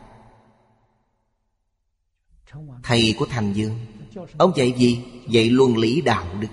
[2.82, 3.78] Thầy của Thành Dương.
[4.39, 5.05] Ông dạy gì?
[5.28, 6.49] Dạy luân lý đạo đức.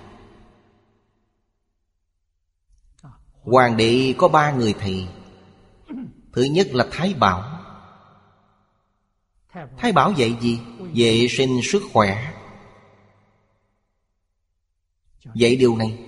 [3.42, 5.08] Hoàng đệ có ba người thầy.
[6.32, 7.55] Thứ nhất là Thái Bảo.
[9.78, 10.58] Thái Bảo dạy gì?
[10.94, 12.32] Vệ sinh sức khỏe.
[15.34, 15.98] Dạy điều này,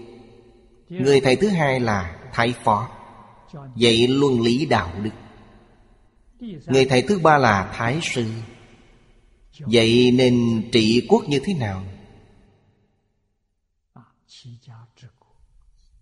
[0.89, 2.89] Người thầy thứ hai là Thái Phó.
[3.77, 5.11] Dạy luân lý đạo đức.
[6.67, 8.27] Người thầy thứ ba là Thái Sư.
[9.67, 11.85] Dạy nên trị quốc như thế nào?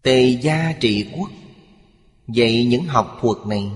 [0.03, 1.31] Tề gia trị quốc.
[2.29, 3.71] Dạy những học thuật này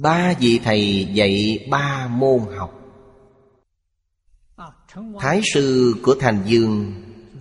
[0.00, 2.76] Ba vị thầy dạy ba môn học.
[5.20, 6.92] Thái sư của Thành Dương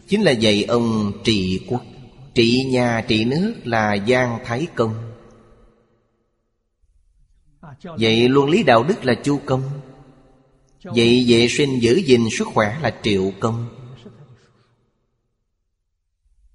[0.10, 1.81] Chính là dạy ông trị quốc.
[2.34, 4.94] Trị nhà trị nước là Giang Thái Công.
[7.84, 9.64] Vậy luân lý đạo đức là Chu Công.
[10.84, 13.68] Vậy vệ sinh giữ gìn sức khỏe là Triệu Công.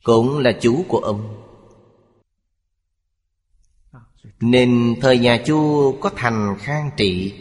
[0.03, 1.44] Cũng là chú của ông.
[4.41, 7.33] Nên thời nhà Chu có thành khang trị,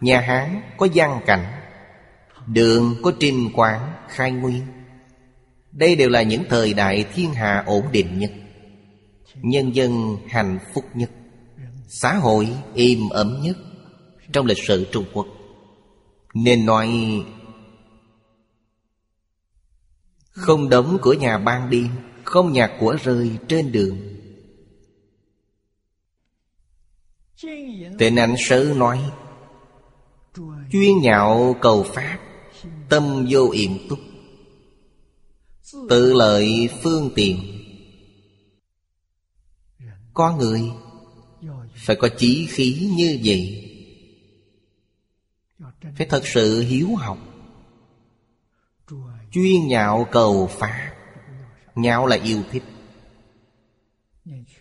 [0.00, 1.44] Nhà Hán có văn cảnh,
[2.46, 4.62] Đường có trinh quán, khai nguyên.
[5.72, 8.32] Đây đều là những thời đại thiên hạ ổn định nhất,
[9.42, 11.10] Nhân dân hạnh phúc nhất,
[11.88, 13.56] Xã hội im ấm nhất
[14.32, 15.26] Trong lịch sử Trung Quốc.
[16.34, 16.90] Nên nói,
[20.30, 21.88] Không đóng cửa nhà ban đêm,
[22.24, 24.13] Không nhạc của rơi trên đường
[27.98, 29.10] Tịnh ảnh sớ nói,
[30.72, 32.18] Chuyên nhạo cầu Pháp,
[32.88, 33.98] Tâm vô yểm túc,
[35.88, 37.60] Tự lợi phương tiện.
[40.14, 40.62] Có người
[41.74, 43.70] Phải có chí khí như vậy,
[45.96, 47.18] Phải thật sự hiếu học.
[49.32, 50.94] Chuyên nhạo cầu pháp,
[51.74, 52.62] Nhạo là yêu thích.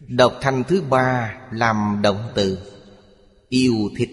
[0.08, 2.60] Đọc thanh thứ ba làm động từ.
[3.50, 4.10] Yêu thích.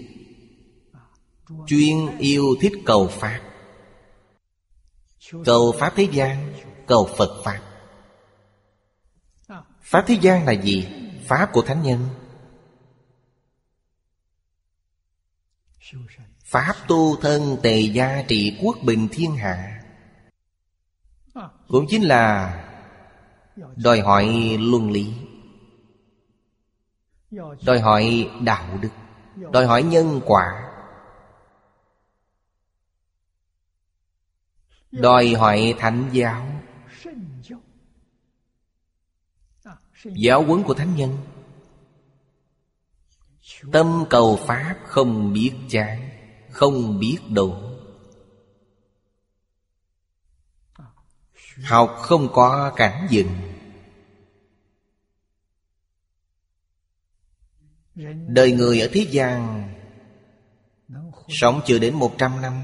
[1.67, 3.41] Chuyên yêu thích cầu Pháp.
[5.45, 6.55] Cầu Pháp thế gian,
[6.87, 7.61] Cầu Phật Pháp.
[9.83, 10.89] Pháp thế gian là gì?
[11.27, 12.09] Pháp của Thánh Nhân.
[16.45, 19.83] Pháp tu thân tề gia trị quốc bình thiên hạ.
[21.69, 22.57] Cũng chính là
[23.77, 25.13] Đòi hỏi luân lý.
[27.31, 28.91] Đòi hỏi đạo đức,
[29.53, 30.71] Đòi hỏi nhân quả.
[34.91, 36.47] Đòi hỏi thánh giáo.
[40.05, 41.19] Giáo huấn của Thánh Nhân.
[43.73, 46.11] Tâm cầu Pháp không biết chán
[46.51, 47.55] Không biết đủ.
[51.65, 53.50] Học không có cản dừng
[58.27, 59.71] Đời người ở thế gian
[61.29, 62.63] Sống chưa đến một trăm năm,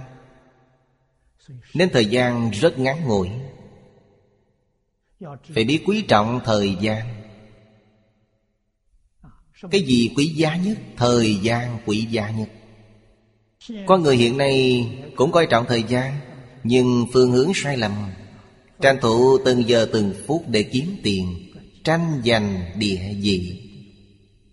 [1.75, 3.29] Nên thời gian rất ngắn ngủi.
[5.55, 7.07] Phải biết quý trọng thời gian.
[9.71, 10.79] Cái gì quý giá nhất?
[10.97, 12.49] Thời gian quý giá nhất.
[13.87, 14.87] Có người hiện nay
[15.17, 16.19] cũng coi trọng thời gian,
[16.65, 17.93] Nhưng phương hướng sai lầm.
[18.81, 21.53] Tranh thủ từng giờ từng phút để kiếm tiền,
[21.85, 23.66] Tranh giành địa vị.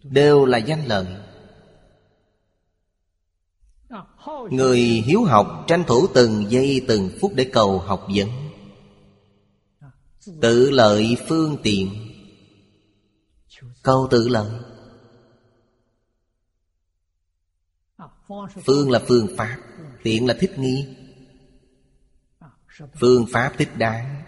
[0.04, 1.06] Đều là danh lợi.
[4.52, 8.30] Người hiếu học tranh thủ từng giây từng phút để cầu học vấn.
[10.42, 12.10] Tự lợi phương tiện.
[13.84, 14.52] Cầu tự lợi.
[18.66, 19.58] Phương là phương pháp,
[20.04, 20.96] Tiện là thích nghi.
[23.00, 24.24] Phương pháp thích đáng.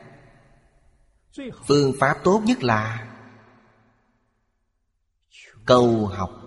[1.68, 3.15] Phương pháp tốt nhất là
[5.66, 6.42] câu học.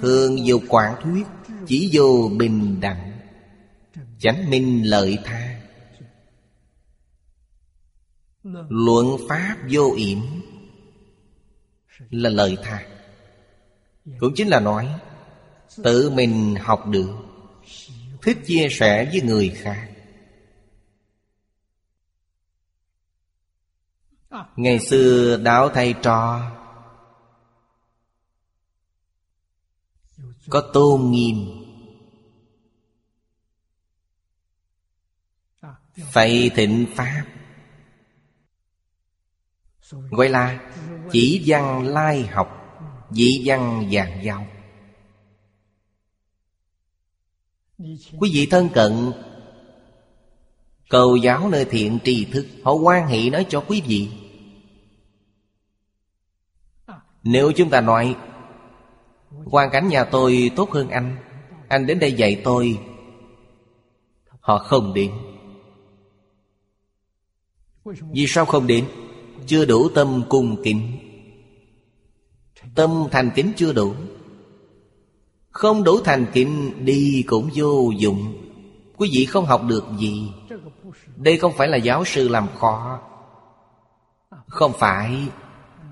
[0.00, 1.26] Thường dùng quảng thuyết,
[1.66, 3.18] Chỉ vô bình đẳng,
[4.18, 5.60] Chánh minh lợi tha.
[8.68, 10.18] Luận pháp vô yểm
[12.10, 12.86] Là lợi tha.
[14.18, 14.88] Cũng chính là nói,
[15.82, 17.10] Tự mình học được,
[18.22, 19.93] Thích chia sẻ với người khác.
[24.56, 26.50] Ngày xưa đạo thầy trò.
[30.50, 31.36] Có tôn nghiêm.
[36.12, 37.24] Phải thịnh Pháp.
[40.10, 40.72] Gọi là
[41.12, 42.60] chỉ văn lai học
[43.10, 44.46] Dĩ văn vàng giao.
[48.18, 49.12] Quý vị thân cận,
[50.88, 54.23] Cầu giáo nơi thiện trì thức, Họ quan hệ nói cho quý vị.
[57.24, 58.16] Nếu chúng ta nói,
[59.44, 61.16] Hoàn cảnh nhà tôi tốt hơn anh
[61.68, 62.78] Anh đến đây dạy tôi,
[64.40, 65.10] Họ không đến.
[68.12, 68.84] Vì sao không đến?
[69.46, 70.92] Chưa đủ tâm cung kính.
[72.74, 73.94] Tâm thành kính chưa đủ.
[75.50, 78.34] Không đủ thành kính, Đi cũng vô dụng.
[78.96, 80.32] Quý vị không học được gì.
[81.16, 83.00] Đây không phải là giáo sư làm khó.
[84.46, 85.28] Không phải.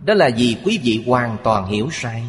[0.04, 2.24] Đó là vì quý vị hoàn toàn hiểu sai.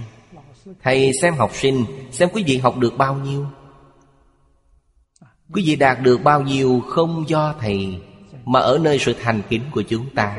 [0.83, 3.45] Thầy xem học sinh, Xem quý vị học được bao nhiêu.
[5.53, 7.97] Quý vị đạt được bao nhiêu không do thầy,
[8.45, 10.37] Mà ở nơi sự thành kính của chúng ta.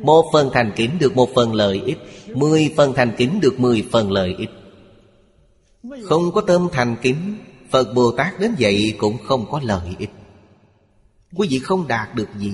[0.00, 1.98] Một phần thành kính được một phần lợi ích,
[2.34, 4.50] Mười phần thành kính được mười phần lợi ích.
[6.04, 7.38] Không có tâm thành kính,
[7.70, 10.10] Phật Bồ Tát đến vậy cũng không có lợi ích.
[11.34, 12.52] Quý vị không đạt được gì.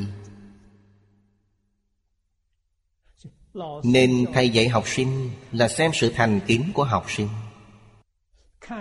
[3.83, 7.29] Nên thầy dạy học sinh là xem sự thành kính của học sinh.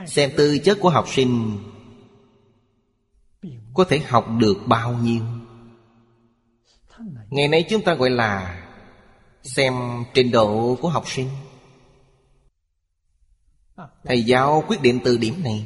[0.08, 1.60] Xem tư chất của học sinh
[3.74, 5.24] Có thể học được bao nhiêu.
[7.30, 8.58] Ngày nay chúng ta gọi là
[9.44, 9.74] Xem
[10.14, 11.30] trình độ của học sinh.
[14.04, 15.66] Thầy giáo quyết định từ điểm này.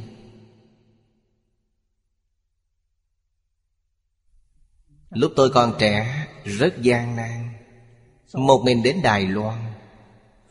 [5.10, 7.45] Lúc tôi còn trẻ, Rất gian nan.
[8.36, 9.74] Một mình đến Đài Loan.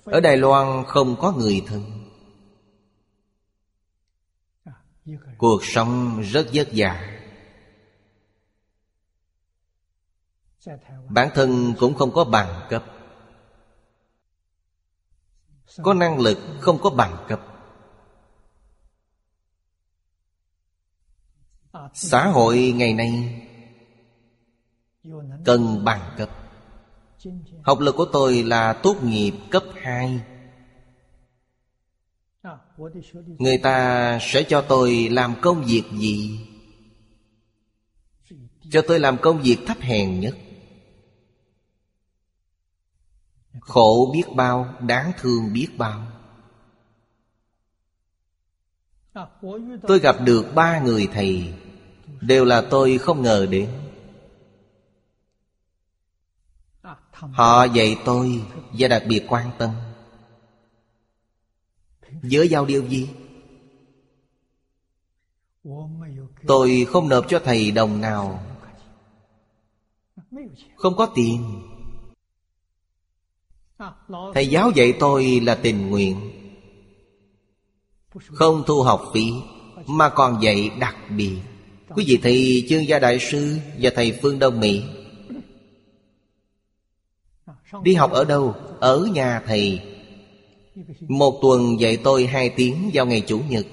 [0.05, 2.11] Ở Đài Loan không có người thân.
[5.39, 7.21] Cuộc sống rất vất vả.
[11.09, 12.85] Bản thân cũng không có bằng cấp.
[15.83, 17.41] Có năng lực không có bằng cấp.
[21.95, 23.41] Xã hội ngày nay
[25.45, 26.44] Cần bằng cấp.
[27.63, 30.21] Học lực của tôi là tốt nghiệp cấp 2
[33.39, 36.41] Người ta sẽ cho tôi làm công việc gì?
[38.71, 40.37] Cho tôi làm công việc thấp hèn nhất.
[43.61, 46.07] Khổ biết bao, đáng thương biết bao.
[49.83, 51.55] Tôi gặp được ba người thầy.
[52.21, 53.84] Đều là tôi không ngờ đến.
[57.15, 58.43] Họ dạy tôi
[58.73, 59.71] và đặc biệt quan tâm.
[62.23, 63.09] Giữa giao điều gì?
[66.47, 68.45] Tôi không nộp cho thầy đồng nào.
[70.77, 71.63] Không có tiền.
[74.35, 76.31] Thầy giáo dạy tôi là tình nguyện.
[78.27, 79.33] Không thu học phí
[79.87, 81.39] Mà còn dạy đặc biệt.
[81.89, 84.83] Quý vị thầy chương gia đại sư Và thầy Phương Đông Mỹ
[87.83, 88.55] Đi học ở đâu?
[88.81, 89.81] Ở nhà thầy.
[91.01, 93.67] Một tuần dạy tôi hai tiếng vào ngày Chủ nhật.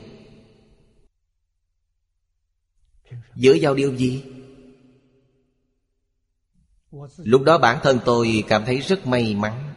[3.36, 4.24] Giữa giao điều gì?
[7.18, 9.74] Lúc đó bản thân tôi cảm thấy rất may mắn.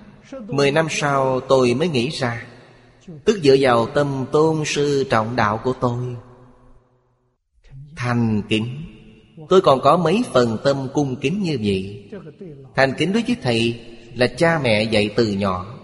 [0.48, 2.46] Mười năm sau tôi mới nghĩ ra,
[3.24, 6.16] Tức dựa vào tâm tôn sư trọng đạo của tôi.
[7.96, 8.84] Thành kính.
[9.48, 12.10] Tôi còn có mấy phần tâm cung kính như vậy.
[12.74, 13.80] Thành kính đối với thầy
[14.14, 15.80] là cha mẹ dạy từ nhỏ.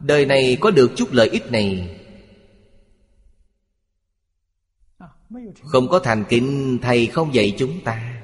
[0.00, 1.98] Đời này có được chút lợi ích này?
[5.62, 8.22] Không có thành kính, Thầy không dạy chúng ta.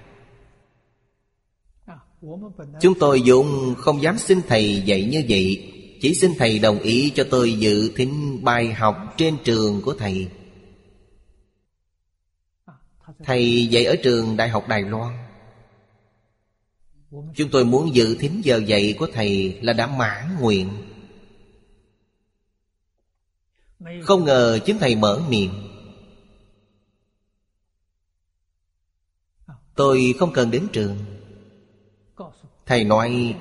[2.81, 5.75] Chúng tôi dùng không dám xin Thầy dạy như vậy.
[6.01, 10.29] Chỉ xin Thầy đồng ý cho tôi dự thính bài học trên trường của Thầy.
[13.25, 15.28] Thầy dạy ở trường Đại học Đài Loan.
[17.11, 20.69] Chúng tôi muốn dự thính giờ dạy của Thầy là đã mãn nguyện.
[24.03, 25.53] Không ngờ chính Thầy mở miệng.
[29.75, 30.97] Tôi không cần đến trường.
[32.67, 33.37] Thầy nói,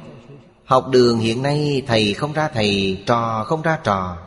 [0.65, 4.18] Học đường hiện nay thầy không ra thầy, Trò không ra trò.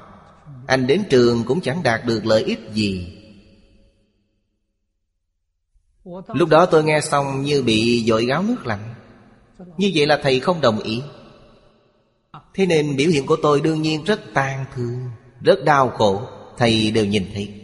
[0.66, 3.16] Anh đến trường cũng chẳng đạt được lợi ích gì.
[6.26, 8.94] Lúc đó tôi nghe xong như bị dội gáo nước lạnh.
[9.76, 11.02] Như vậy là thầy không đồng ý.
[12.54, 15.00] Thế nên biểu hiện của tôi đương nhiên rất tàn thương,
[15.40, 16.22] Rất đau khổ.
[16.56, 17.54] Thầy đều nhìn thấy.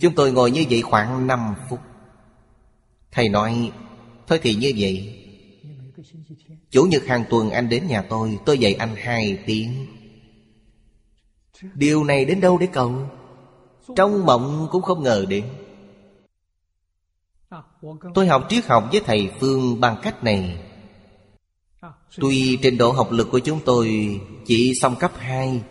[0.00, 1.78] Chúng tôi ngồi như vậy khoảng 5 phút.
[3.12, 3.72] Thầy nói,
[4.26, 5.14] Thôi thì như vậy,
[6.70, 9.86] Chủ nhật hàng tuần anh đến nhà tôi Tôi dạy anh hai tiếng.
[11.74, 13.10] Điều này đến đâu để cầu?
[13.96, 15.44] Trong mộng cũng không ngờ đến.
[18.14, 20.64] Tôi học triết học với thầy Phương bằng cách này.
[22.16, 25.62] Tuy trình độ học lực của chúng tôi chỉ xong cấp 2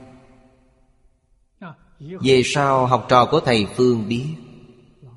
[1.99, 4.25] Về sau học trò của thầy Phương biết,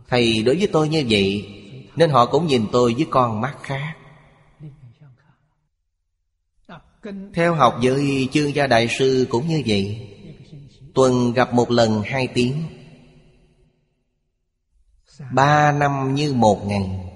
[0.09, 1.49] Thầy đối với tôi như vậy
[1.97, 3.97] Nên họ cũng nhìn tôi với con mắt khác.
[7.35, 10.09] Theo học với chương gia đại sư cũng như vậy,
[10.95, 12.63] Tuần gặp một lần hai tiếng.
[15.33, 17.11] Ba năm như một ngày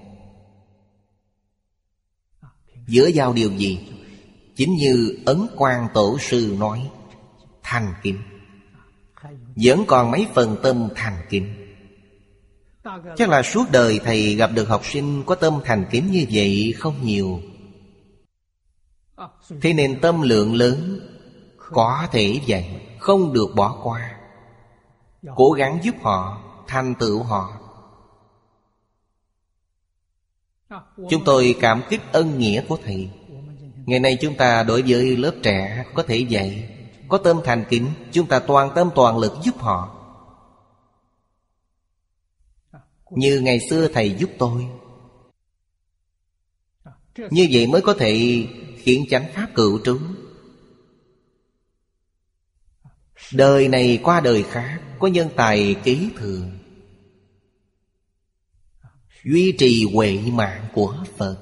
[2.87, 3.89] Giữa giao điều gì?
[4.57, 6.91] Chính như Ấn quan Tổ sư nói,
[7.63, 8.19] Thành kính.
[9.57, 11.55] Vẫn còn mấy phần tâm thành kính.
[13.17, 16.75] Chắc là suốt đời thầy gặp được học sinh Có tâm thành kính như vậy
[16.79, 17.41] không nhiều.
[19.61, 21.01] Thế nên tâm lượng lớn,
[21.59, 22.65] Có thể vậy,
[22.99, 24.15] Không được bỏ qua.
[25.37, 27.64] Cố gắng giúp họ, Thành tựu họ.
[31.11, 33.11] Chúng tôi cảm kích ân nghĩa của Thầy.
[33.87, 36.71] Ngày nay chúng ta đối với lớp trẻ Có thể dạy,
[37.09, 40.01] Có tâm thành kính, Chúng ta toàn tâm toàn lực giúp họ.
[43.11, 44.67] Như ngày xưa Thầy giúp tôi.
[47.31, 48.45] Như vậy mới có thể
[48.77, 49.99] khiến chánh pháp cựu trú.
[53.33, 56.47] Đời này qua đời khác, Có nhân tài kế thừa
[59.25, 61.37] Duy trì huệ mạng của Phật.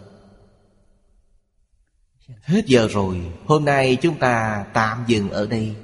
[2.43, 5.75] Hết giờ rồi, Hôm nay chúng ta tạm dừng ở đây.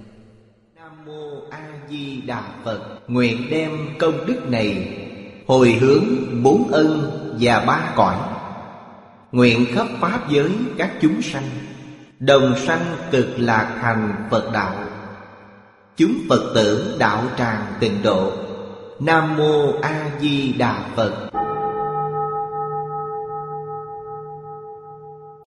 [0.76, 4.98] Nam Mô A Di Đà Phật, Nguyện đem công đức này
[5.46, 6.04] Hồi hướng
[6.42, 7.10] bốn ân
[7.40, 8.16] và ba cõi.
[9.32, 11.50] Nguyện khắp Pháp giới các chúng sanh,
[12.18, 14.74] Đồng sanh cực lạc thành Phật đạo.
[15.96, 18.32] Chúng Phật tử đạo tràng tịnh độ.
[19.00, 21.30] Nam Mô A Di Đà Phật.